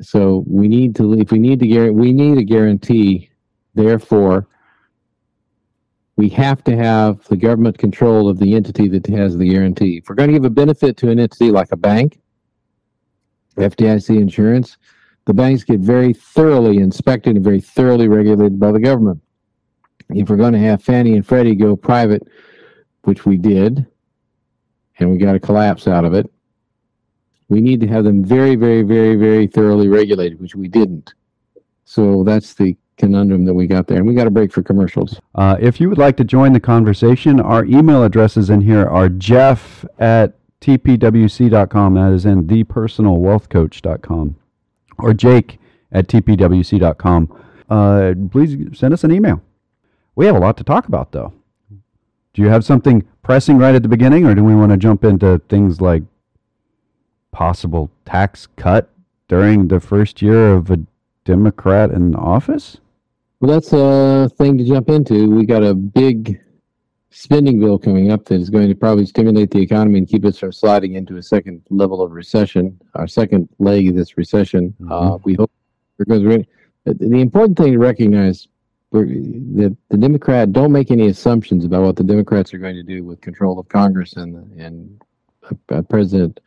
So 0.00 0.44
we 0.46 0.68
need 0.68 0.96
to 0.96 1.14
if 1.14 1.30
we 1.30 1.38
need 1.38 1.60
to 1.60 1.66
guarantee 1.66 1.98
we 1.98 2.12
need 2.12 2.38
a 2.38 2.44
guarantee. 2.44 3.30
Therefore, 3.74 4.48
we 6.16 6.28
have 6.30 6.62
to 6.64 6.76
have 6.76 7.24
the 7.24 7.36
government 7.36 7.78
control 7.78 8.28
of 8.28 8.38
the 8.38 8.54
entity 8.54 8.88
that 8.88 9.06
has 9.08 9.36
the 9.36 9.48
guarantee. 9.48 9.98
If 9.98 10.08
we're 10.08 10.14
going 10.14 10.28
to 10.28 10.34
give 10.34 10.44
a 10.44 10.50
benefit 10.50 10.96
to 10.98 11.10
an 11.10 11.18
entity 11.18 11.50
like 11.50 11.72
a 11.72 11.76
bank, 11.76 12.20
FDIC 13.56 14.20
insurance, 14.20 14.76
the 15.24 15.34
banks 15.34 15.64
get 15.64 15.80
very 15.80 16.12
thoroughly 16.12 16.78
inspected 16.78 17.36
and 17.36 17.44
very 17.44 17.60
thoroughly 17.60 18.08
regulated 18.08 18.60
by 18.60 18.72
the 18.72 18.80
government. 18.80 19.20
If 20.10 20.28
we're 20.28 20.36
going 20.36 20.52
to 20.52 20.58
have 20.58 20.82
Fannie 20.82 21.14
and 21.14 21.26
Freddie 21.26 21.54
go 21.54 21.76
private, 21.76 22.22
which 23.02 23.24
we 23.24 23.36
did, 23.36 23.86
and 24.98 25.10
we 25.10 25.18
got 25.18 25.34
a 25.34 25.40
collapse 25.40 25.88
out 25.88 26.04
of 26.04 26.14
it, 26.14 26.30
we 27.54 27.60
need 27.60 27.80
to 27.80 27.86
have 27.86 28.02
them 28.02 28.24
very, 28.24 28.56
very, 28.56 28.82
very, 28.82 29.14
very 29.14 29.46
thoroughly 29.46 29.86
regulated, 29.86 30.40
which 30.40 30.56
we 30.56 30.66
didn't. 30.66 31.14
So 31.84 32.24
that's 32.24 32.54
the 32.54 32.76
conundrum 32.96 33.44
that 33.44 33.54
we 33.54 33.68
got 33.68 33.86
there. 33.86 33.98
And 33.98 34.08
we 34.08 34.14
got 34.14 34.26
a 34.26 34.30
break 34.30 34.52
for 34.52 34.60
commercials. 34.60 35.20
Uh, 35.36 35.56
if 35.60 35.80
you 35.80 35.88
would 35.88 35.98
like 35.98 36.16
to 36.16 36.24
join 36.24 36.52
the 36.52 36.58
conversation, 36.58 37.38
our 37.38 37.64
email 37.64 38.02
addresses 38.02 38.50
in 38.50 38.60
here 38.60 38.84
are 38.86 39.08
jeff 39.08 39.84
at 40.00 40.34
tpwc.com. 40.60 41.94
That 41.94 42.12
is 42.12 42.26
in 42.26 42.42
thepersonalwealthcoach.com. 42.48 44.36
Or 44.98 45.14
jake 45.14 45.60
at 45.92 46.08
tpwc.com. 46.08 47.44
Uh, 47.70 48.14
please 48.32 48.76
send 48.76 48.92
us 48.92 49.04
an 49.04 49.12
email. 49.12 49.40
We 50.16 50.26
have 50.26 50.34
a 50.34 50.40
lot 50.40 50.56
to 50.56 50.64
talk 50.64 50.88
about, 50.88 51.12
though. 51.12 51.32
Do 52.32 52.42
you 52.42 52.48
have 52.48 52.64
something 52.64 53.06
pressing 53.22 53.58
right 53.58 53.76
at 53.76 53.84
the 53.84 53.88
beginning, 53.88 54.26
or 54.26 54.34
do 54.34 54.42
we 54.42 54.56
want 54.56 54.72
to 54.72 54.76
jump 54.76 55.04
into 55.04 55.40
things 55.48 55.80
like 55.80 56.02
possible 57.34 57.90
tax 58.06 58.46
cut 58.56 58.88
during 59.28 59.68
the 59.68 59.80
first 59.80 60.22
year 60.22 60.54
of 60.54 60.70
a 60.70 60.78
Democrat 61.24 61.90
in 61.90 62.14
office? 62.14 62.78
Well, 63.40 63.52
that's 63.52 63.72
a 63.72 64.30
thing 64.38 64.56
to 64.58 64.64
jump 64.64 64.88
into. 64.88 65.28
We 65.28 65.44
got 65.44 65.64
a 65.64 65.74
big 65.74 66.40
spending 67.10 67.60
bill 67.60 67.78
coming 67.78 68.10
up 68.10 68.24
that 68.26 68.40
is 68.40 68.50
going 68.50 68.68
to 68.68 68.74
probably 68.74 69.04
stimulate 69.04 69.50
the 69.50 69.60
economy 69.60 69.98
and 69.98 70.08
keep 70.08 70.24
us 70.24 70.38
from 70.38 70.52
sliding 70.52 70.94
into 70.94 71.16
a 71.16 71.22
second 71.22 71.62
level 71.70 72.00
of 72.00 72.12
recession, 72.12 72.80
our 72.94 73.06
second 73.06 73.48
leg 73.58 73.88
of 73.88 73.96
this 73.96 74.16
recession. 74.16 74.74
Uh, 74.88 75.18
we 75.24 75.34
hope 75.34 75.50
because 75.98 76.22
we're, 76.22 76.44
the 76.84 77.20
important 77.20 77.58
thing 77.58 77.72
to 77.72 77.78
recognize 77.78 78.48
that 78.92 79.76
the 79.90 79.96
Democrat 79.96 80.52
don't 80.52 80.70
make 80.70 80.92
any 80.92 81.08
assumptions 81.08 81.64
about 81.64 81.82
what 81.82 81.96
the 81.96 82.04
Democrats 82.04 82.54
are 82.54 82.58
going 82.58 82.76
to 82.76 82.82
do 82.82 83.02
with 83.02 83.20
control 83.20 83.58
of 83.58 83.68
Congress 83.68 84.12
and 84.14 84.34
and 84.60 85.02
uh, 85.70 85.82
President 85.82 86.40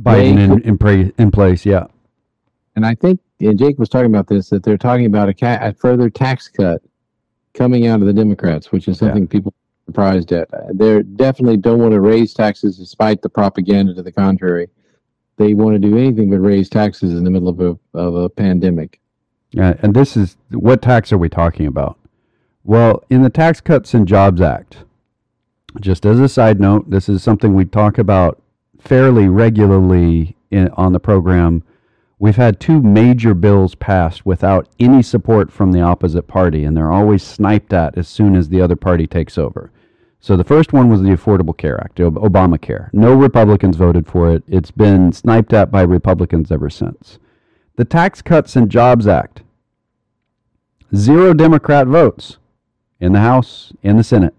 Biden 0.00 0.38
in, 0.38 0.62
in, 0.62 0.78
pra- 0.78 1.12
in 1.18 1.30
place, 1.30 1.66
yeah. 1.66 1.86
And 2.76 2.86
I 2.86 2.94
think, 2.94 3.20
and 3.40 3.58
Jake 3.58 3.78
was 3.78 3.88
talking 3.88 4.06
about 4.06 4.26
this, 4.28 4.48
that 4.50 4.62
they're 4.62 4.78
talking 4.78 5.06
about 5.06 5.28
a, 5.28 5.34
ca- 5.34 5.58
a 5.60 5.72
further 5.74 6.08
tax 6.08 6.48
cut 6.48 6.80
coming 7.54 7.86
out 7.86 8.00
of 8.00 8.06
the 8.06 8.12
Democrats, 8.12 8.72
which 8.72 8.88
is 8.88 8.96
Yeah. 9.00 9.08
something 9.08 9.26
people 9.28 9.52
are 9.52 9.90
surprised 9.90 10.32
at. 10.32 10.52
Uh, 10.54 10.60
They 10.72 11.02
definitely 11.02 11.58
don't 11.58 11.78
want 11.78 11.92
to 11.92 12.00
raise 12.00 12.32
taxes 12.32 12.78
despite 12.78 13.20
the 13.20 13.28
propaganda 13.28 13.92
to 13.94 14.02
the 14.02 14.12
contrary. 14.12 14.68
They 15.36 15.54
want 15.54 15.74
to 15.74 15.78
do 15.78 15.98
anything 15.98 16.30
but 16.30 16.38
raise 16.38 16.68
taxes 16.70 17.12
in 17.12 17.24
the 17.24 17.30
middle 17.30 17.48
of 17.48 17.60
a, 17.60 17.78
of 17.98 18.14
a 18.14 18.28
pandemic. 18.28 19.00
Yeah, 19.50 19.74
and 19.82 19.94
this 19.94 20.16
is 20.16 20.36
what 20.50 20.80
tax 20.80 21.12
are 21.12 21.18
we 21.18 21.28
talking 21.28 21.66
about? 21.66 21.98
Well, 22.64 23.02
in 23.10 23.22
the 23.22 23.28
Tax 23.30 23.60
Cuts 23.60 23.92
and 23.92 24.06
Jobs 24.08 24.40
Act, 24.40 24.78
just 25.80 26.06
as 26.06 26.20
a 26.20 26.28
side 26.28 26.60
note, 26.60 26.88
this 26.90 27.08
is 27.08 27.22
something 27.22 27.54
we 27.54 27.64
talk 27.64 27.98
about 27.98 28.40
fairly 28.82 29.28
regularly 29.28 30.36
in, 30.50 30.68
on 30.70 30.92
the 30.92 31.00
program. 31.00 31.62
We've 32.18 32.36
had 32.36 32.60
two 32.60 32.80
major 32.80 33.34
bills 33.34 33.74
passed 33.74 34.26
without 34.26 34.68
any 34.78 35.02
support 35.02 35.50
from 35.50 35.72
the 35.72 35.80
opposite 35.80 36.28
party, 36.28 36.64
and 36.64 36.76
they're 36.76 36.92
always 36.92 37.22
sniped 37.22 37.72
at 37.72 37.96
as 37.96 38.08
soon 38.08 38.36
as 38.36 38.48
the 38.48 38.60
other 38.60 38.76
party 38.76 39.06
takes 39.06 39.38
over. 39.38 39.72
So 40.20 40.36
the 40.36 40.44
first 40.44 40.72
one 40.72 40.88
was 40.88 41.02
the 41.02 41.08
Affordable 41.08 41.56
Care 41.56 41.80
Act, 41.80 42.00
Ob- 42.00 42.14
Obamacare. 42.14 42.90
No 42.92 43.14
Republicans 43.14 43.76
voted 43.76 44.06
for 44.06 44.30
it. 44.30 44.44
It's 44.46 44.70
been 44.70 45.12
sniped 45.12 45.52
at 45.52 45.72
by 45.72 45.82
Republicans 45.82 46.52
ever 46.52 46.70
since. 46.70 47.18
The 47.76 47.84
Tax 47.84 48.22
Cuts 48.22 48.54
and 48.54 48.70
Jobs 48.70 49.08
Act. 49.08 49.42
Zero 50.94 51.34
Democrat 51.34 51.88
votes 51.88 52.38
in 53.00 53.12
the 53.12 53.20
House, 53.20 53.72
in 53.82 53.96
the 53.96 54.04
Senate. 54.04 54.38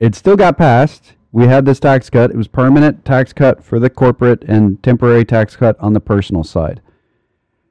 It 0.00 0.16
still 0.16 0.36
got 0.36 0.58
passed. 0.58 1.12
We 1.32 1.46
had 1.46 1.64
this 1.64 1.80
tax 1.80 2.10
cut. 2.10 2.30
It 2.30 2.36
was 2.36 2.46
permanent 2.46 3.04
tax 3.06 3.32
cut 3.32 3.64
for 3.64 3.78
the 3.78 3.88
corporate 3.88 4.44
and 4.44 4.82
temporary 4.82 5.24
tax 5.24 5.56
cut 5.56 5.80
on 5.80 5.94
the 5.94 6.00
personal 6.00 6.44
side. 6.44 6.82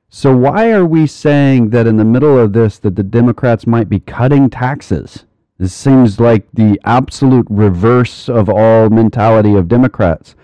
So 0.09 0.35
why 0.35 0.71
are 0.71 0.85
we 0.85 1.07
saying 1.07 1.69
that 1.69 1.87
in 1.87 1.95
the 1.95 2.03
middle 2.03 2.37
of 2.37 2.51
this 2.51 2.79
that 2.79 2.97
the 2.97 3.03
Democrats 3.03 3.65
might 3.65 3.87
be 3.87 3.99
cutting 3.99 4.49
taxes? 4.49 5.25
This 5.57 5.73
seems 5.73 6.19
like 6.19 6.47
the 6.51 6.77
absolute 6.83 7.47
reverse 7.49 8.27
of 8.27 8.49
all 8.49 8.89
mentality 8.89 9.55
of 9.55 9.69
Democrats. 9.69 10.35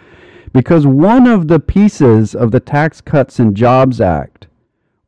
Because 0.53 0.87
one 0.87 1.27
of 1.27 1.49
the 1.49 1.59
pieces 1.59 2.33
of 2.33 2.51
the 2.51 2.61
Tax 2.61 3.01
Cuts 3.01 3.39
and 3.39 3.55
Jobs 3.55 3.99
Act 3.99 4.47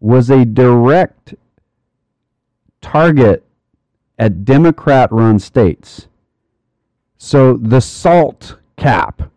was 0.02 0.30
a 0.30 0.44
direct 0.44 1.36
target 2.82 3.46
at 4.18 4.44
Democrat 4.44 5.10
run 5.12 5.40
states. 5.40 6.09
So 7.20 7.58
the 7.58 7.82
SALT 7.82 8.58
cap 8.78 9.30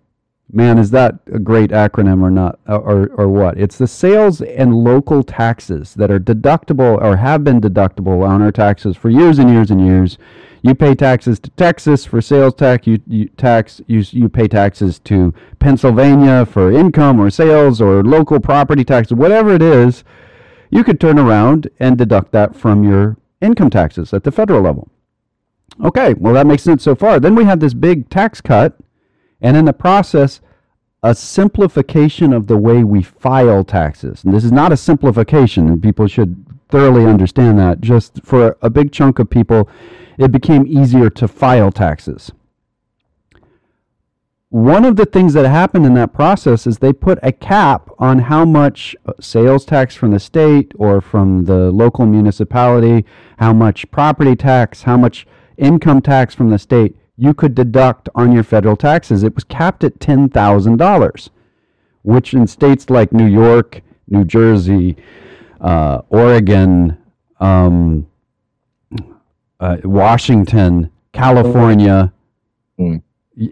Man, 0.54 0.76
is 0.76 0.90
that 0.90 1.14
a 1.32 1.38
great 1.38 1.70
acronym 1.70 2.22
or 2.22 2.30
not, 2.30 2.58
uh, 2.68 2.76
or, 2.76 3.06
or 3.14 3.26
what? 3.26 3.58
It's 3.58 3.78
the 3.78 3.86
sales 3.86 4.42
and 4.42 4.74
local 4.74 5.22
taxes 5.22 5.94
that 5.94 6.10
are 6.10 6.20
deductible 6.20 7.00
or 7.00 7.16
have 7.16 7.42
been 7.42 7.58
deductible 7.58 8.22
on 8.22 8.42
our 8.42 8.52
taxes 8.52 8.94
for 8.94 9.08
years 9.08 9.38
and 9.38 9.48
years 9.48 9.70
and 9.70 9.80
years. 9.80 10.18
You 10.60 10.74
pay 10.74 10.94
taxes 10.94 11.40
to 11.40 11.50
Texas 11.52 12.04
for 12.04 12.20
sales 12.20 12.54
tax. 12.54 12.86
You, 12.86 13.00
you 13.06 13.28
tax 13.30 13.80
you 13.86 14.04
you 14.10 14.28
pay 14.28 14.46
taxes 14.46 14.98
to 15.00 15.32
Pennsylvania 15.58 16.44
for 16.44 16.70
income 16.70 17.18
or 17.18 17.30
sales 17.30 17.80
or 17.80 18.04
local 18.04 18.38
property 18.38 18.84
taxes, 18.84 19.16
whatever 19.16 19.54
it 19.54 19.62
is. 19.62 20.04
You 20.70 20.84
could 20.84 21.00
turn 21.00 21.18
around 21.18 21.70
and 21.80 21.96
deduct 21.96 22.30
that 22.32 22.54
from 22.54 22.84
your 22.84 23.16
income 23.40 23.70
taxes 23.70 24.12
at 24.12 24.24
the 24.24 24.30
federal 24.30 24.60
level. 24.60 24.90
Okay, 25.80 26.14
well 26.14 26.34
that 26.34 26.46
makes 26.46 26.62
sense 26.62 26.82
so 26.82 26.94
far. 26.94 27.20
Then 27.20 27.34
we 27.34 27.44
have 27.44 27.60
this 27.60 27.74
big 27.74 28.08
tax 28.10 28.40
cut 28.40 28.78
and 29.42 29.56
in 29.56 29.64
the 29.64 29.72
process, 29.72 30.40
a 31.02 31.14
simplification 31.14 32.32
of 32.32 32.46
the 32.46 32.56
way 32.56 32.84
we 32.84 33.02
file 33.02 33.64
taxes. 33.64 34.22
And 34.24 34.32
this 34.32 34.44
is 34.44 34.52
not 34.52 34.72
a 34.72 34.76
simplification, 34.76 35.66
and 35.66 35.82
people 35.82 36.06
should 36.06 36.46
thoroughly 36.68 37.04
understand 37.04 37.58
that. 37.58 37.80
Just 37.80 38.20
for 38.24 38.56
a 38.62 38.70
big 38.70 38.92
chunk 38.92 39.18
of 39.18 39.28
people, 39.28 39.68
it 40.16 40.30
became 40.30 40.64
easier 40.66 41.10
to 41.10 41.26
file 41.26 41.72
taxes. 41.72 42.30
One 44.50 44.84
of 44.84 44.96
the 44.96 45.06
things 45.06 45.32
that 45.32 45.48
happened 45.48 45.86
in 45.86 45.94
that 45.94 46.12
process 46.12 46.66
is 46.66 46.78
they 46.78 46.92
put 46.92 47.18
a 47.22 47.32
cap 47.32 47.90
on 47.98 48.18
how 48.20 48.44
much 48.44 48.94
sales 49.18 49.64
tax 49.64 49.96
from 49.96 50.10
the 50.10 50.20
state 50.20 50.72
or 50.78 51.00
from 51.00 51.46
the 51.46 51.72
local 51.72 52.06
municipality, 52.06 53.06
how 53.38 53.54
much 53.54 53.90
property 53.90 54.36
tax, 54.36 54.82
how 54.82 54.98
much 54.98 55.26
income 55.56 56.00
tax 56.00 56.34
from 56.34 56.50
the 56.50 56.58
state 56.58 56.96
you 57.16 57.34
could 57.34 57.54
deduct 57.54 58.08
on 58.14 58.32
your 58.32 58.42
federal 58.42 58.76
taxes. 58.76 59.22
It 59.22 59.34
was 59.34 59.44
capped 59.44 59.84
at 59.84 59.98
$10,000, 59.98 61.30
which 62.02 62.34
in 62.34 62.46
states 62.46 62.90
like 62.90 63.12
New 63.12 63.26
York, 63.26 63.82
New 64.08 64.24
Jersey, 64.24 64.96
uh, 65.60 66.02
Oregon, 66.08 66.96
um, 67.38 68.06
uh, 69.60 69.76
Washington, 69.84 70.90
California, 71.12 72.12
mm. 72.78 73.02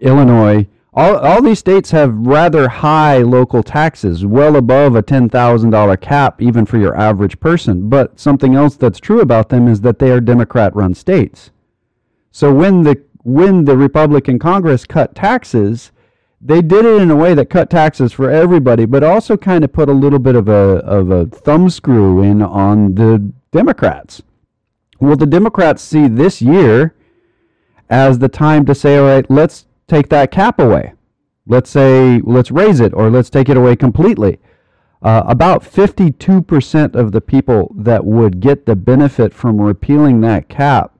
Illinois, 0.01 0.67
all, 0.93 1.15
all 1.19 1.41
these 1.41 1.59
states 1.59 1.91
have 1.91 2.13
rather 2.13 2.67
high 2.67 3.19
local 3.19 3.63
taxes, 3.63 4.25
well 4.25 4.57
above 4.57 4.95
a 4.95 5.03
$10,000 5.03 6.01
cap, 6.01 6.41
even 6.41 6.65
for 6.65 6.77
your 6.77 6.97
average 6.97 7.39
person. 7.39 7.87
But 7.87 8.19
something 8.19 8.55
else 8.55 8.75
that's 8.75 8.99
true 8.99 9.21
about 9.21 9.47
them 9.47 9.69
is 9.69 9.79
that 9.81 9.99
they 9.99 10.11
are 10.11 10.19
Democrat 10.19 10.75
run 10.75 10.93
states. 10.93 11.51
So 12.31 12.53
when 12.53 12.83
the 12.83 13.01
when 13.23 13.65
the 13.65 13.77
Republican 13.77 14.39
Congress 14.39 14.85
cut 14.85 15.13
taxes, 15.15 15.91
they 16.39 16.61
did 16.61 16.85
it 16.85 17.01
in 17.01 17.11
a 17.11 17.15
way 17.15 17.33
that 17.35 17.49
cut 17.49 17.69
taxes 17.69 18.13
for 18.13 18.31
everybody, 18.31 18.85
but 18.85 19.03
also 19.03 19.37
kind 19.37 19.63
of 19.63 19.71
put 19.71 19.89
a 19.89 19.93
little 19.93 20.19
bit 20.19 20.35
of 20.35 20.47
a 20.47 20.79
of 20.85 21.11
a 21.11 21.25
thumb 21.27 21.69
screw 21.69 22.21
in 22.21 22.41
on 22.41 22.95
the 22.95 23.31
Democrats. 23.51 24.21
Well, 24.99 25.15
the 25.15 25.25
Democrats 25.25 25.81
see 25.81 26.07
this 26.07 26.41
year 26.41 26.95
as 27.89 28.19
the 28.19 28.29
time 28.29 28.65
to 28.65 28.73
say, 28.73 28.97
all 28.97 29.05
right, 29.05 29.29
let's 29.29 29.65
take 29.87 30.09
that 30.09 30.31
cap 30.31 30.59
away. 30.59 30.93
Let's 31.45 31.69
say, 31.69 32.21
let's 32.23 32.51
raise 32.51 32.79
it 32.79 32.93
or 32.93 33.09
let's 33.09 33.29
take 33.29 33.49
it 33.49 33.57
away 33.57 33.75
completely. 33.75 34.39
Uh, 35.01 35.23
about 35.25 35.63
52% 35.63 36.95
of 36.95 37.11
the 37.11 37.19
people 37.19 37.73
that 37.75 38.05
would 38.05 38.39
get 38.39 38.65
the 38.65 38.75
benefit 38.75 39.33
from 39.33 39.59
repealing 39.59 40.21
that 40.21 40.47
cap 40.47 40.95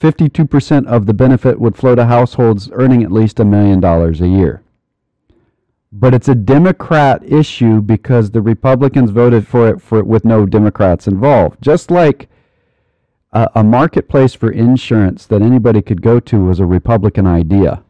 52% 0.00 0.86
of 0.86 1.06
the 1.06 1.14
benefit 1.14 1.60
would 1.60 1.76
flow 1.76 1.94
to 1.94 2.06
households 2.06 2.68
earning 2.72 3.02
at 3.02 3.12
least 3.12 3.40
a 3.40 3.44
million 3.44 3.80
dollars 3.80 4.20
a 4.20 4.28
year. 4.28 4.62
But 5.92 6.12
it's 6.12 6.28
a 6.28 6.34
Democrat 6.34 7.22
issue 7.24 7.80
because 7.80 8.30
the 8.30 8.42
Republicans 8.42 9.10
voted 9.10 9.46
for 9.46 9.68
it 9.68 9.80
for 9.80 10.02
with 10.02 10.24
no 10.24 10.44
Democrats 10.44 11.06
involved. 11.06 11.62
Just 11.62 11.90
like 11.90 12.28
a, 13.32 13.48
a 13.54 13.64
marketplace 13.64 14.34
for 14.34 14.50
insurance 14.50 15.26
that 15.26 15.42
anybody 15.42 15.82
could 15.82 16.02
go 16.02 16.18
to 16.20 16.44
was 16.44 16.58
a 16.58 16.66
Republican 16.66 17.26
idea. 17.26 17.82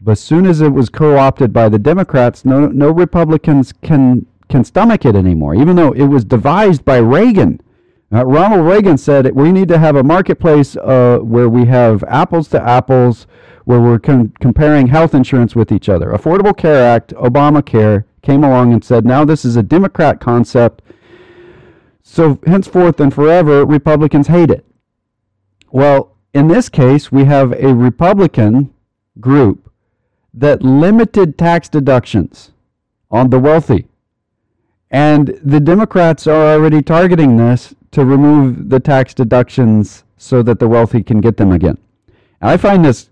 But 0.00 0.12
as 0.12 0.20
soon 0.20 0.46
as 0.46 0.60
it 0.60 0.70
was 0.70 0.90
co-opted 0.90 1.52
by 1.52 1.68
the 1.68 1.78
Democrats, 1.78 2.44
no 2.44 2.66
no 2.66 2.90
Republicans 2.90 3.72
can 3.72 4.26
can 4.48 4.64
stomach 4.64 5.04
it 5.04 5.16
anymore, 5.16 5.54
even 5.54 5.76
though 5.76 5.92
it 5.92 6.06
was 6.06 6.24
devised 6.24 6.84
by 6.84 6.98
Reagan. 6.98 7.60
Uh, 8.12 8.24
Ronald 8.24 8.66
Reagan 8.66 8.98
said 8.98 9.34
we 9.34 9.50
need 9.50 9.68
to 9.68 9.78
have 9.78 9.96
a 9.96 10.02
marketplace 10.02 10.76
uh, 10.76 11.18
where 11.20 11.48
we 11.48 11.64
have 11.64 12.04
apples 12.04 12.48
to 12.48 12.62
apples, 12.62 13.26
where 13.64 13.80
we're 13.80 13.98
com- 13.98 14.32
comparing 14.40 14.86
health 14.86 15.12
insurance 15.12 15.56
with 15.56 15.72
each 15.72 15.88
other. 15.88 16.10
Affordable 16.10 16.56
Care 16.56 16.86
Act, 16.86 17.12
Obamacare 17.14 18.04
came 18.22 18.44
along 18.44 18.72
and 18.72 18.84
said, 18.84 19.04
now 19.04 19.24
this 19.24 19.44
is 19.44 19.56
a 19.56 19.62
Democrat 19.62 20.20
concept. 20.20 20.82
So 22.02 22.38
henceforth 22.46 23.00
and 23.00 23.12
forever, 23.12 23.64
Republicans 23.64 24.28
hate 24.28 24.50
it. 24.50 24.64
Well, 25.72 26.16
in 26.32 26.46
this 26.46 26.68
case, 26.68 27.10
we 27.10 27.24
have 27.24 27.52
a 27.52 27.74
Republican 27.74 28.72
group 29.18 29.68
that 30.32 30.62
limited 30.62 31.36
tax 31.36 31.68
deductions 31.68 32.52
on 33.10 33.30
the 33.30 33.40
wealthy. 33.40 33.88
And 34.96 35.38
the 35.44 35.60
Democrats 35.60 36.26
are 36.26 36.54
already 36.54 36.80
targeting 36.80 37.36
this 37.36 37.74
to 37.90 38.02
remove 38.02 38.70
the 38.70 38.80
tax 38.80 39.12
deductions 39.12 40.04
so 40.16 40.42
that 40.44 40.58
the 40.58 40.68
wealthy 40.68 41.02
can 41.02 41.20
get 41.20 41.36
them 41.36 41.52
again. 41.52 41.76
And 42.40 42.50
I 42.50 42.56
find 42.56 42.82
this 42.82 43.10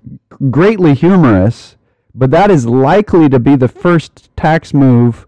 greatly 0.51 0.95
humorous, 0.95 1.76
but 2.14 2.30
that 2.30 2.51
is 2.51 2.64
likely 2.64 3.28
to 3.28 3.39
be 3.39 3.55
the 3.55 3.68
first 3.68 4.35
tax 4.35 4.72
move 4.72 5.26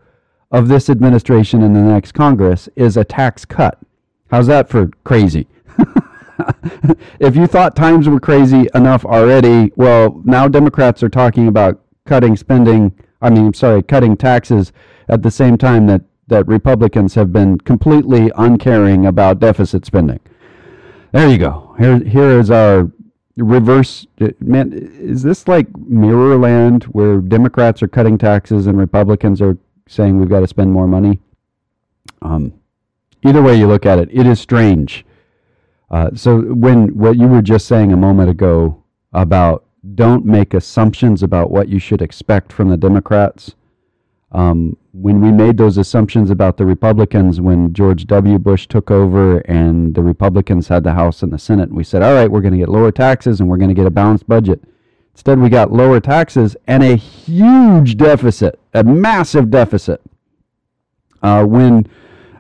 of 0.51 0.69
this 0.69 0.89
administration 0.89 1.61
in 1.61 1.75
the 1.75 1.83
next 1.83 2.13
Congress 2.13 2.71
is 2.75 2.97
a 2.97 3.05
tax 3.05 3.45
cut. 3.45 3.79
How's 4.31 4.47
that 4.47 4.71
for 4.71 4.89
crazy? 5.05 5.47
if 7.21 7.37
you 7.37 7.47
thought 7.47 7.77
times 7.77 8.09
were 8.09 8.19
crazy 8.19 8.67
enough 8.75 9.05
already, 9.05 9.73
well, 9.77 10.23
now 10.25 10.49
Democrats 10.49 11.03
are 11.03 11.11
talking 11.11 11.49
about 11.49 11.83
cutting 12.07 12.35
spending, 12.35 12.99
I 13.21 13.29
mean, 13.29 13.49
I'm 13.49 13.53
sorry, 13.53 13.83
cutting 13.83 14.17
taxes 14.17 14.73
at 15.07 15.23
the 15.23 15.31
same 15.31 15.59
time 15.59 15.87
that 15.89 16.01
that 16.29 16.47
Republicans 16.47 17.15
have 17.15 17.33
been 17.33 17.59
completely 17.59 18.31
uncaring 18.37 19.07
about 19.07 19.39
deficit 19.39 19.87
spending. 19.87 20.21
There 21.13 21.29
you 21.29 21.39
go. 21.39 21.75
Here, 21.79 21.99
here 21.99 22.41
is 22.41 22.51
our 22.51 22.91
reverse. 23.37 24.07
Man, 24.41 24.73
is 24.73 25.23
this 25.23 25.47
like 25.47 25.75
mirror 25.77 26.37
land 26.37 26.85
where 26.85 27.19
Democrats 27.19 27.83
are 27.83 27.89
cutting 27.89 28.19
taxes 28.19 28.67
and 28.67 28.77
Republicans 28.79 29.41
are 29.41 29.57
saying 29.87 30.19
we've 30.19 30.29
got 30.29 30.41
to 30.41 30.49
spend 30.49 30.73
more 30.73 30.89
money? 30.89 31.21
Um, 32.23 32.55
either 33.23 33.43
way 33.43 33.57
you 33.57 33.69
look 33.69 33.87
at 33.87 33.99
it, 33.99 34.09
it 34.11 34.27
is 34.27 34.41
strange. 34.41 35.05
Uh, 35.91 36.11
so 36.15 36.41
when 36.41 36.89
what 36.99 37.17
you 37.17 37.29
were 37.29 37.43
just 37.43 37.69
saying 37.69 37.93
a 37.93 37.97
moment 37.97 38.29
ago 38.29 38.83
about 39.13 39.65
don't 39.95 40.25
make 40.25 40.53
assumptions 40.53 41.23
about 41.23 41.51
what 41.51 41.69
you 41.69 41.79
should 41.79 42.03
expect 42.03 42.53
from 42.53 42.69
the 42.69 42.77
Democrats 42.77 43.55
um, 44.33 44.77
when 44.93 45.21
we 45.21 45.31
made 45.31 45.57
those 45.57 45.79
assumptions 45.79 46.31
about 46.31 46.57
the 46.57 46.67
Republicans 46.67 47.41
when 47.41 47.73
George 47.73 48.07
W. 48.07 48.39
Bush 48.39 48.67
took 48.67 48.91
over 48.91 49.39
and 49.41 49.95
the 49.95 50.03
Republicans 50.03 50.69
had 50.69 50.85
the 50.85 50.95
House 50.95 51.23
and 51.23 51.33
the 51.33 51.39
Senate, 51.39 51.71
we 51.71 51.85
said, 51.85 52.03
all 52.03 52.15
right, 52.15 52.31
we're 52.31 52.41
going 52.41 52.53
to 52.53 52.59
get 52.59 52.69
lower 52.69 52.91
taxes 52.91 53.41
and 53.41 53.49
we're 53.49 53.57
going 53.57 53.69
to 53.69 53.75
get 53.75 53.87
a 53.87 53.91
balanced 53.91 54.29
budget. 54.29 54.63
Instead, 55.13 55.39
we 55.39 55.49
got 55.49 55.73
lower 55.73 56.01
taxes 56.01 56.57
and 56.67 56.83
a 56.83 56.97
huge 56.97 57.97
deficit, 57.97 58.59
a 58.75 58.85
massive 58.85 59.51
deficit. 59.51 60.03
Uh, 61.23 61.45
when 61.45 61.87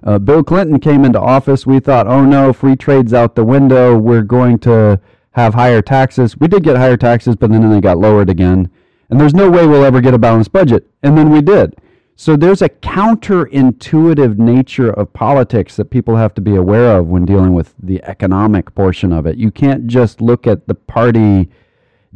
uh, 0.02 0.18
Bill 0.18 0.42
Clinton 0.42 0.78
came 0.78 1.04
into 1.04 1.20
office, 1.20 1.66
we 1.66 1.80
thought, 1.80 2.06
oh 2.06 2.24
no, 2.24 2.52
free 2.52 2.76
trade's 2.76 3.14
out 3.14 3.34
the 3.34 3.44
window. 3.44 3.96
We're 3.96 4.22
going 4.22 4.58
to 4.60 5.00
have 5.32 5.54
higher 5.54 5.82
taxes. 5.82 6.36
We 6.36 6.48
did 6.48 6.64
get 6.64 6.76
higher 6.76 6.96
taxes, 6.96 7.36
but 7.36 7.50
then 7.50 7.70
they 7.70 7.80
got 7.80 7.98
lowered 7.98 8.28
again. 8.28 8.70
And 9.10 9.20
there's 9.20 9.34
no 9.34 9.50
way 9.50 9.66
we'll 9.66 9.84
ever 9.84 10.00
get 10.00 10.14
a 10.14 10.18
balanced 10.18 10.52
budget. 10.52 10.88
And 11.02 11.16
then 11.16 11.30
we 11.30 11.40
did. 11.40 11.76
So 12.18 12.34
there's 12.34 12.62
a 12.62 12.70
counterintuitive 12.70 14.38
nature 14.38 14.90
of 14.90 15.12
politics 15.12 15.76
that 15.76 15.90
people 15.90 16.16
have 16.16 16.32
to 16.34 16.40
be 16.40 16.56
aware 16.56 16.96
of 16.96 17.08
when 17.08 17.26
dealing 17.26 17.52
with 17.52 17.74
the 17.78 18.02
economic 18.04 18.74
portion 18.74 19.12
of 19.12 19.26
it. 19.26 19.36
You 19.36 19.50
can't 19.50 19.86
just 19.86 20.22
look 20.22 20.46
at 20.46 20.66
the 20.66 20.74
party 20.74 21.50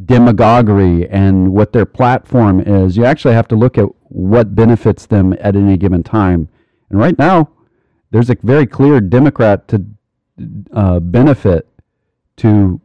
demagoguery 0.07 1.07
and 1.11 1.53
what 1.53 1.73
their 1.73 1.85
platform 1.85 2.61
is. 2.61 2.97
You 2.97 3.05
actually 3.05 3.35
have 3.35 3.49
to 3.49 3.57
look 3.57 3.77
at 3.77 3.89
what 4.09 4.55
benefits 4.55 5.05
them 5.05 5.35
at 5.39 5.55
any 5.55 5.77
given 5.77 6.03
time. 6.03 6.49
And 6.89 6.99
right 6.99 7.19
now, 7.19 7.51
there's 8.11 8.31
a 8.31 8.37
very 8.43 8.67
clear 8.67 9.01
Democrat 9.01 9.69
to 9.69 9.85
uh, 10.73 11.01
benefit 11.01 11.69
to 12.39 12.81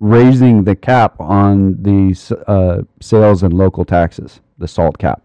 raising 0.00 0.64
the 0.64 0.76
cap 0.76 1.18
on 1.20 1.82
the 1.82 2.44
uh, 2.46 2.82
sales 3.00 3.42
and 3.42 3.52
local 3.52 3.84
taxes, 3.84 4.40
the 4.58 4.68
SALT 4.68 4.98
cap. 4.98 5.22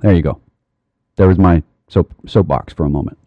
There 0.00 0.14
you 0.14 0.22
go. 0.22 0.40
There 1.16 1.28
was 1.28 1.38
my 1.38 1.62
soap 1.88 2.12
soapbox 2.26 2.72
for 2.72 2.84
a 2.84 2.90
moment. 2.90 3.18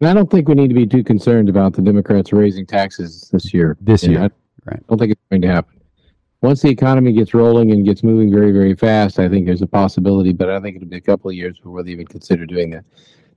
I 0.00 0.14
don't 0.14 0.30
think 0.30 0.48
we 0.48 0.54
need 0.54 0.68
to 0.68 0.74
be 0.74 0.86
too 0.86 1.02
concerned 1.02 1.48
about 1.48 1.72
the 1.72 1.82
Democrats 1.82 2.32
raising 2.32 2.66
taxes 2.66 3.28
this 3.32 3.52
year. 3.52 3.76
This 3.80 4.04
year, 4.04 4.18
I, 4.18 4.30
right? 4.64 4.78
I 4.78 4.84
don't 4.88 4.98
think 4.98 5.12
it's 5.12 5.20
going 5.28 5.42
to 5.42 5.48
happen. 5.48 5.80
Once 6.40 6.62
the 6.62 6.68
economy 6.68 7.12
gets 7.12 7.34
rolling 7.34 7.72
and 7.72 7.84
gets 7.84 8.04
moving 8.04 8.30
very, 8.30 8.52
very 8.52 8.76
fast, 8.76 9.18
I 9.18 9.28
think 9.28 9.46
there's 9.46 9.62
a 9.62 9.66
possibility, 9.66 10.32
but 10.32 10.50
I 10.50 10.60
think 10.60 10.76
it'll 10.76 10.86
be 10.86 10.98
a 10.98 11.00
couple 11.00 11.30
of 11.30 11.34
years 11.34 11.58
before 11.58 11.82
they 11.82 11.90
even 11.90 12.06
consider 12.06 12.46
doing 12.46 12.70
that. 12.70 12.84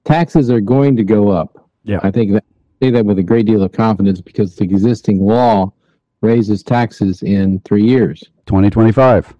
Taxes 0.03 0.51
are 0.51 0.61
going 0.61 0.95
to 0.97 1.03
go 1.03 1.29
up. 1.29 1.67
Yeah, 1.83 1.99
I 2.03 2.11
think 2.11 2.33
that 2.33 2.43
I 2.81 2.85
say 2.85 2.91
that 2.91 3.05
with 3.05 3.17
a 3.17 3.23
great 3.23 3.47
deal 3.47 3.63
of 3.63 3.71
confidence 3.71 4.21
because 4.21 4.55
the 4.55 4.65
existing 4.65 5.19
law 5.19 5.73
raises 6.21 6.63
taxes 6.63 7.23
in 7.23 7.59
three 7.61 7.83
years, 7.83 8.23
2025, 8.45 9.33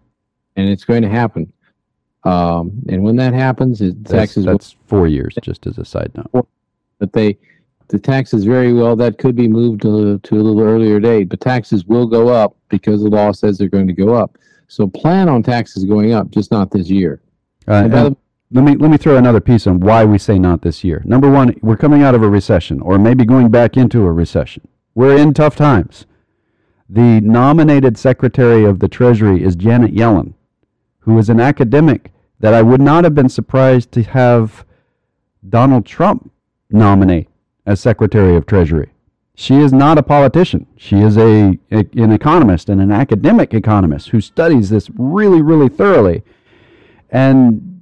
and 0.55 0.69
it's 0.69 0.83
going 0.83 1.03
to 1.03 1.09
happen. 1.09 1.51
Um, 2.23 2.71
and 2.89 3.03
when 3.03 3.15
that 3.15 3.33
happens, 3.33 3.81
it, 3.81 4.05
taxes 4.05 4.45
that's, 4.45 4.71
that's 4.71 4.75
four 4.87 5.07
years. 5.07 5.35
Just 5.41 5.65
as 5.65 5.77
a 5.77 5.85
side 5.85 6.11
note, 6.15 6.47
but 6.99 7.13
they 7.13 7.37
the 7.87 7.99
taxes 7.99 8.45
very 8.45 8.73
well 8.73 8.95
that 8.95 9.17
could 9.17 9.35
be 9.35 9.47
moved 9.47 9.81
to, 9.81 10.17
to 10.19 10.35
a 10.35 10.41
little 10.41 10.61
earlier 10.61 10.99
date. 10.99 11.29
But 11.29 11.41
taxes 11.41 11.85
will 11.85 12.07
go 12.07 12.29
up 12.29 12.55
because 12.69 13.03
the 13.03 13.09
law 13.09 13.31
says 13.31 13.57
they're 13.57 13.67
going 13.67 13.87
to 13.87 13.93
go 13.93 14.15
up. 14.15 14.37
So 14.67 14.87
plan 14.87 15.27
on 15.27 15.43
taxes 15.43 15.83
going 15.83 16.13
up, 16.13 16.31
just 16.31 16.51
not 16.51 16.71
this 16.71 16.89
year. 16.89 17.21
Uh, 17.67 17.87
the, 17.87 18.17
let 18.51 18.63
me 18.63 18.75
let 18.75 18.89
me 18.89 18.97
throw 18.97 19.17
another 19.17 19.39
piece 19.39 19.67
on 19.67 19.79
why 19.79 20.05
we 20.05 20.17
say 20.17 20.39
not 20.39 20.61
this 20.61 20.83
year. 20.83 21.01
Number 21.05 21.29
one, 21.29 21.55
we're 21.61 21.77
coming 21.77 22.01
out 22.03 22.15
of 22.15 22.23
a 22.23 22.29
recession, 22.29 22.81
or 22.81 22.97
maybe 22.97 23.25
going 23.25 23.49
back 23.49 23.77
into 23.77 24.05
a 24.05 24.11
recession. 24.11 24.67
We're 24.95 25.17
in 25.17 25.33
tough 25.33 25.55
times. 25.55 26.05
The 26.93 27.21
nominated 27.21 27.97
Secretary 27.97 28.65
of 28.65 28.79
the 28.79 28.89
Treasury 28.89 29.41
is 29.41 29.55
Janet 29.55 29.95
Yellen, 29.95 30.33
who 30.99 31.17
is 31.19 31.29
an 31.29 31.39
academic 31.39 32.11
that 32.41 32.53
I 32.53 32.61
would 32.61 32.81
not 32.81 33.05
have 33.05 33.15
been 33.15 33.29
surprised 33.29 33.93
to 33.93 34.03
have 34.03 34.65
Donald 35.47 35.85
Trump 35.85 36.29
nominate 36.69 37.29
as 37.65 37.79
Secretary 37.79 38.35
of 38.35 38.45
Treasury. 38.45 38.89
She 39.35 39.55
is 39.55 39.71
not 39.71 39.99
a 39.99 40.03
politician. 40.03 40.67
She 40.75 40.97
is 40.97 41.15
a, 41.15 41.57
a, 41.71 41.85
an 41.93 42.11
economist 42.11 42.67
and 42.67 42.81
an 42.81 42.91
academic 42.91 43.53
economist 43.53 44.09
who 44.09 44.19
studies 44.19 44.69
this 44.69 44.89
really, 44.97 45.41
really 45.41 45.69
thoroughly. 45.69 46.23
And 47.09 47.79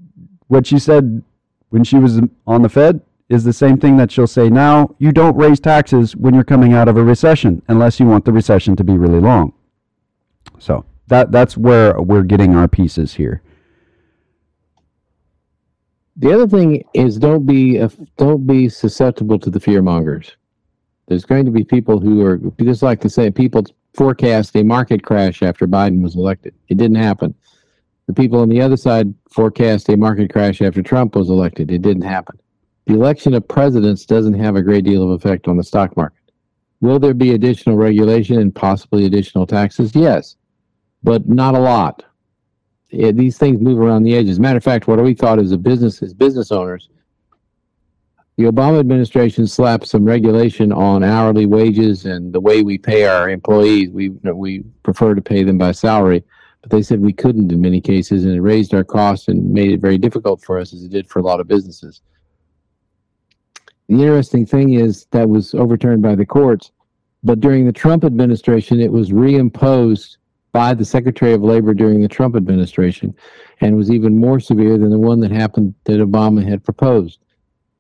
what 0.50 0.68
she 0.68 0.78
said 0.78 1.24
when 1.70 1.84
she 1.84 1.98
was 1.98 2.22
on 2.46 2.62
the 2.62 2.70
Fed 2.70 3.02
is 3.30 3.44
the 3.44 3.54
same 3.54 3.78
thing 3.78 3.96
that 3.98 4.12
she'll 4.12 4.28
say 4.28 4.50
now. 4.50 4.96
You 4.98 5.12
don't 5.12 5.38
raise 5.38 5.60
taxes 5.60 6.16
when 6.16 6.34
you're 6.34 6.44
coming 6.44 6.74
out 6.74 6.88
of 6.88 6.98
a 6.98 7.04
recession 7.04 7.62
unless 7.68 8.00
you 8.00 8.08
want 8.08 8.26
the 8.26 8.34
recession 8.34 8.76
to 8.76 8.84
be 8.84 8.98
really 8.98 9.20
long. 9.20 9.54
So 10.58 10.86
that 11.08 11.32
that's 11.32 11.56
where 11.56 12.00
we're 12.02 12.24
getting 12.24 12.56
our 12.56 12.68
pieces 12.68 13.14
here. 13.14 13.42
The 16.18 16.34
other 16.34 16.48
thing 16.48 16.84
is 16.94 17.18
don't 17.18 17.46
be 17.46 17.80
don't 18.18 18.46
be 18.46 18.68
susceptible 18.68 19.40
to 19.40 19.50
the 19.50 19.60
fear 19.60 19.82
mongers. 19.82 20.36
There's 21.08 21.26
going 21.26 21.46
to 21.46 21.52
be 21.52 21.64
people 21.64 22.00
who 22.00 22.26
are 22.26 22.40
just 22.62 22.84
like 22.84 23.00
to 23.02 23.10
say 23.10 23.32
people 23.32 23.64
forecast 23.94 24.56
a 24.56 24.64
market 24.64 25.04
crash 25.04 25.42
after 25.42 25.68
Biden 25.68 26.02
was 26.04 26.16
elected. 26.16 26.54
It 26.68 26.78
didn't 26.78 26.98
happen. 26.98 27.34
The 28.08 28.14
people 28.14 28.40
on 28.42 28.50
the 28.50 28.62
other 28.62 28.78
side 28.78 29.14
forecast 29.32 29.90
a 29.90 29.98
market 29.98 30.32
crash 30.32 30.62
after 30.62 30.82
Trump 30.82 31.16
was 31.16 31.30
elected. 31.30 31.72
It 31.72 31.82
didn't 31.82 32.04
happen. 32.04 32.40
The 32.90 32.96
election 32.96 33.34
of 33.36 33.48
presidents 33.48 34.06
doesn't 34.06 34.34
have 34.34 34.56
a 34.56 34.62
great 34.62 34.84
deal 34.84 35.04
of 35.04 35.12
effect 35.12 35.48
on 35.48 35.58
the 35.58 35.64
stock 35.64 35.96
market. 35.96 36.18
Will 36.82 37.00
there 37.00 37.14
be 37.14 37.34
additional 37.34 37.78
regulation 37.78 38.40
and 38.40 38.54
possibly 38.54 39.06
additional 39.06 39.46
taxes? 39.46 39.96
Yes, 39.96 40.36
but 41.04 41.30
not 41.30 41.56
a 41.56 41.60
lot 41.60 42.04
it, 42.90 43.16
these 43.16 43.38
things 43.38 43.62
move 43.62 43.80
around 43.80 44.04
the 44.04 44.16
edges. 44.16 44.40
Matter 44.40 44.58
of 44.58 44.64
fact, 44.64 44.88
what 44.88 45.02
we 45.02 45.14
thought 45.14 45.40
as 45.40 45.52
a 45.52 45.58
business, 45.58 46.02
as 46.02 46.14
business 46.14 46.52
owners, 46.52 46.90
the 48.38 48.46
Obama 48.46 48.80
administration 48.80 49.46
slapped 49.48 49.86
some 49.86 50.06
regulation 50.06 50.72
on 50.72 51.04
hourly 51.04 51.46
wages 51.46 52.06
and 52.06 52.32
the 52.32 52.40
way 52.40 52.64
we 52.64 52.78
pay 52.78 53.06
our 53.06 53.30
employees. 53.30 53.90
We 53.90 54.10
we 54.10 54.62
prefer 54.84 55.14
to 55.14 55.22
pay 55.22 55.44
them 55.44 55.58
by 55.58 55.74
salary, 55.74 56.24
but 56.62 56.72
they 56.72 56.82
said 56.82 57.02
we 57.02 57.14
couldn't 57.14 57.52
in 57.52 57.62
many 57.62 57.82
cases, 57.82 58.24
and 58.24 58.34
it 58.34 58.42
raised 58.42 58.74
our 58.74 58.84
costs 58.84 59.28
and 59.28 59.54
made 59.54 59.72
it 59.72 59.82
very 59.82 59.98
difficult 59.98 60.42
for 60.42 60.58
us, 60.58 60.74
as 60.74 60.84
it 60.84 60.90
did 60.90 61.10
for 61.10 61.20
a 61.20 61.24
lot 61.24 61.42
of 61.42 61.48
businesses. 61.48 62.02
The 63.90 63.96
interesting 63.96 64.46
thing 64.46 64.74
is 64.74 65.08
that 65.12 65.28
was 65.28 65.56
overturned 65.56 66.04
by 66.04 66.14
the 66.14 66.26
courts, 66.26 66.72
but 67.24 67.40
during 67.40 67.66
the 67.66 67.74
Trump 67.74 68.04
administration, 68.04 68.80
it 68.80 68.92
was 68.92 69.10
reimposed 69.10 70.18
by 70.52 70.76
the 70.76 70.86
Secretary 70.86 71.34
of 71.34 71.42
Labor 71.42 71.74
during 71.74 72.00
the 72.00 72.08
Trump 72.08 72.36
administration 72.36 73.16
and 73.62 73.76
was 73.76 73.90
even 73.90 74.16
more 74.16 74.40
severe 74.40 74.78
than 74.78 74.92
the 74.92 75.00
one 75.00 75.20
that 75.22 75.32
happened 75.32 75.74
that 75.86 76.00
Obama 76.00 76.48
had 76.48 76.64
proposed. 76.64 77.20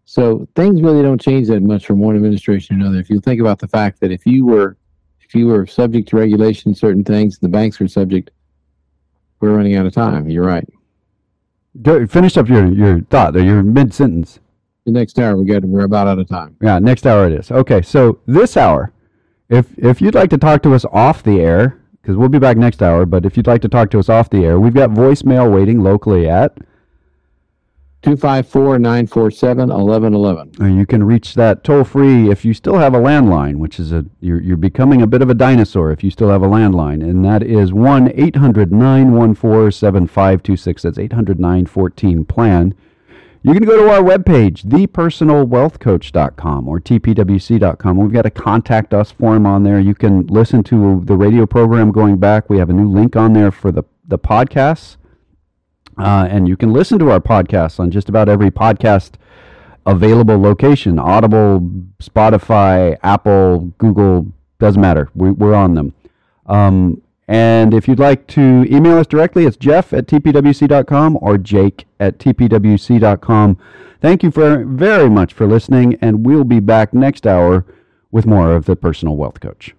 So 0.06 0.48
things 0.56 0.82
really 0.82 1.04
don't 1.04 1.22
change 1.22 1.48
that 1.50 1.62
much 1.62 1.86
from 1.86 2.00
one 2.00 2.16
administration 2.16 2.80
to 2.80 2.86
another. 2.86 3.00
If 3.00 3.12
you 3.12 3.20
think 3.20 3.40
about 3.40 3.60
the 3.60 3.68
fact 3.68 4.00
that 4.00 4.12
if 4.12 4.26
you 4.26 4.46
were 4.46 4.78
if 5.22 5.36
you 5.36 5.46
were 5.46 5.68
subject 5.68 6.10
to 6.10 6.18
regulation 6.18 6.74
certain 6.74 7.04
things, 7.04 7.38
the 7.38 7.48
banks 7.48 7.80
were 7.80 7.88
subject, 7.88 8.32
we're 9.40 9.56
running 9.56 9.76
out 9.76 9.86
of 9.86 9.94
time. 9.94 10.28
You're 10.28 10.44
right. 10.44 10.68
Finish 12.10 12.36
up 12.36 12.50
your, 12.50 12.66
your 12.74 13.02
thought 13.02 13.34
there, 13.34 13.44
your 13.44 13.62
mid 13.62 13.94
sentence. 13.94 14.40
The 14.86 14.92
next 14.92 15.20
hour 15.20 15.36
we 15.36 15.46
got 15.46 15.64
we're 15.64 15.84
about 15.84 16.08
out 16.08 16.20
of 16.20 16.28
time. 16.28 16.56
Yeah, 16.62 16.80
next 16.80 17.06
hour 17.06 17.28
it 17.28 17.34
is. 17.34 17.52
Okay, 17.52 17.82
so 17.82 18.20
this 18.26 18.58
hour, 18.58 18.92
if 19.50 19.78
if 19.78 20.02
you'd 20.02 20.16
like 20.16 20.30
to 20.32 20.38
talk 20.38 20.64
to 20.64 20.74
us 20.74 20.86
off 20.86 21.22
the 21.22 21.40
air, 21.40 21.80
because 22.02 22.18
we'll 22.18 22.30
be 22.30 22.40
back 22.40 22.58
next 22.58 22.82
hour. 22.82 23.06
But 23.06 23.26
if 23.26 23.38
you'd 23.38 23.48
like 23.48 23.62
to 23.62 23.70
talk 23.70 23.92
to 23.92 24.00
us 24.00 24.10
off 24.10 24.30
the 24.30 24.46
air, 24.46 24.60
we've 24.60 24.74
got 24.74 24.90
voicemail 24.90 25.54
waiting 25.54 25.82
locally 25.82 26.28
at 26.28 26.58
254 28.02 28.80
947 28.80 29.70
1111. 29.70 30.78
You 30.78 30.86
can 30.86 31.04
reach 31.04 31.36
that 31.36 31.64
toll 31.64 31.84
free 31.84 32.32
if 32.32 32.46
you 32.46 32.54
still 32.54 32.78
have 32.78 32.94
a 32.94 33.00
landline, 33.00 33.58
which 33.58 33.80
is 33.80 33.92
a, 33.92 34.06
you're, 34.22 34.42
you're 34.42 34.58
becoming 34.58 35.02
a 35.02 35.08
bit 35.08 35.22
of 35.22 35.30
a 35.30 35.34
dinosaur 35.34 35.92
if 35.92 36.04
you 36.04 36.10
still 36.10 36.30
have 36.30 36.42
a 36.42 36.48
landline. 36.48 37.04
And 37.04 37.26
that 37.26 37.44
is 37.44 37.74
1 37.74 38.14
800 38.16 38.72
914 38.72 39.72
7526. 39.72 40.82
That's 40.82 40.98
800 40.98 41.40
914 41.40 42.26
plan 42.26 42.74
you 43.42 43.54
can 43.54 43.64
go 43.64 43.78
to 43.78 43.90
our 43.90 44.02
webpage, 44.02 44.66
thepersonalwealthcoach.com 44.66 46.68
or 46.68 46.80
tpwc.com. 46.80 47.98
We've 47.98 48.12
got 48.12 48.26
a 48.26 48.30
contact 48.30 48.94
us 48.94 49.12
form 49.12 49.46
on 49.46 49.64
there. 49.64 49.80
You 49.80 49.96
can 49.96 50.28
listen 50.28 50.64
to 50.66 51.02
the 51.06 51.16
radio 51.16 51.46
program 51.46 51.92
going 51.92 52.18
back. 52.18 52.50
We 52.50 52.58
have 52.58 52.70
a 52.70 52.74
new 52.74 52.90
link 52.90 53.16
on 53.16 53.34
there 53.34 53.52
for 53.52 53.72
the, 53.72 53.84
the 54.06 54.20
podcasts. 54.20 54.98
Uh, 55.98 56.28
and 56.30 56.48
you 56.48 56.56
can 56.56 56.72
listen 56.72 57.00
to 57.00 57.12
our 57.12 57.20
podcasts 57.20 57.80
on 57.80 57.92
just 57.92 58.10
about 58.10 58.30
every 58.30 58.52
podcast 58.52 59.14
available 59.86 60.38
location 60.38 61.00
Audible, 61.00 61.62
Spotify, 62.02 62.98
Apple, 63.04 63.74
Google, 63.78 64.28
doesn't 64.60 64.82
matter. 64.82 65.10
We, 65.16 65.30
are 65.30 65.56
on 65.56 65.74
them. 65.74 65.94
Um, 66.46 67.02
and 67.30 67.76
if 67.76 67.88
you'd 67.88 68.00
like 68.00 68.26
to 68.26 68.66
email 68.72 68.98
us 68.98 69.06
directly, 69.06 69.46
it's 69.46 69.56
jeff 69.56 69.94
at 69.94 70.08
tpwc.com 70.08 71.20
or 71.22 71.38
jake 71.38 71.86
at 72.00 72.18
tpwc.com. 72.18 73.58
Thank 74.02 74.24
you 74.24 74.32
for 74.32 74.66
very 74.66 75.12
much 75.12 75.34
for 75.34 75.46
listening, 75.46 75.96
and 76.02 76.26
we'll 76.26 76.44
be 76.44 76.60
back 76.60 76.92
next 76.92 77.28
hour 77.28 77.66
with 78.10 78.26
more 78.26 78.52
of 78.56 78.66
the 78.66 78.76
Personal 78.76 79.16
Wealth 79.16 79.40
Coach. 79.42 79.76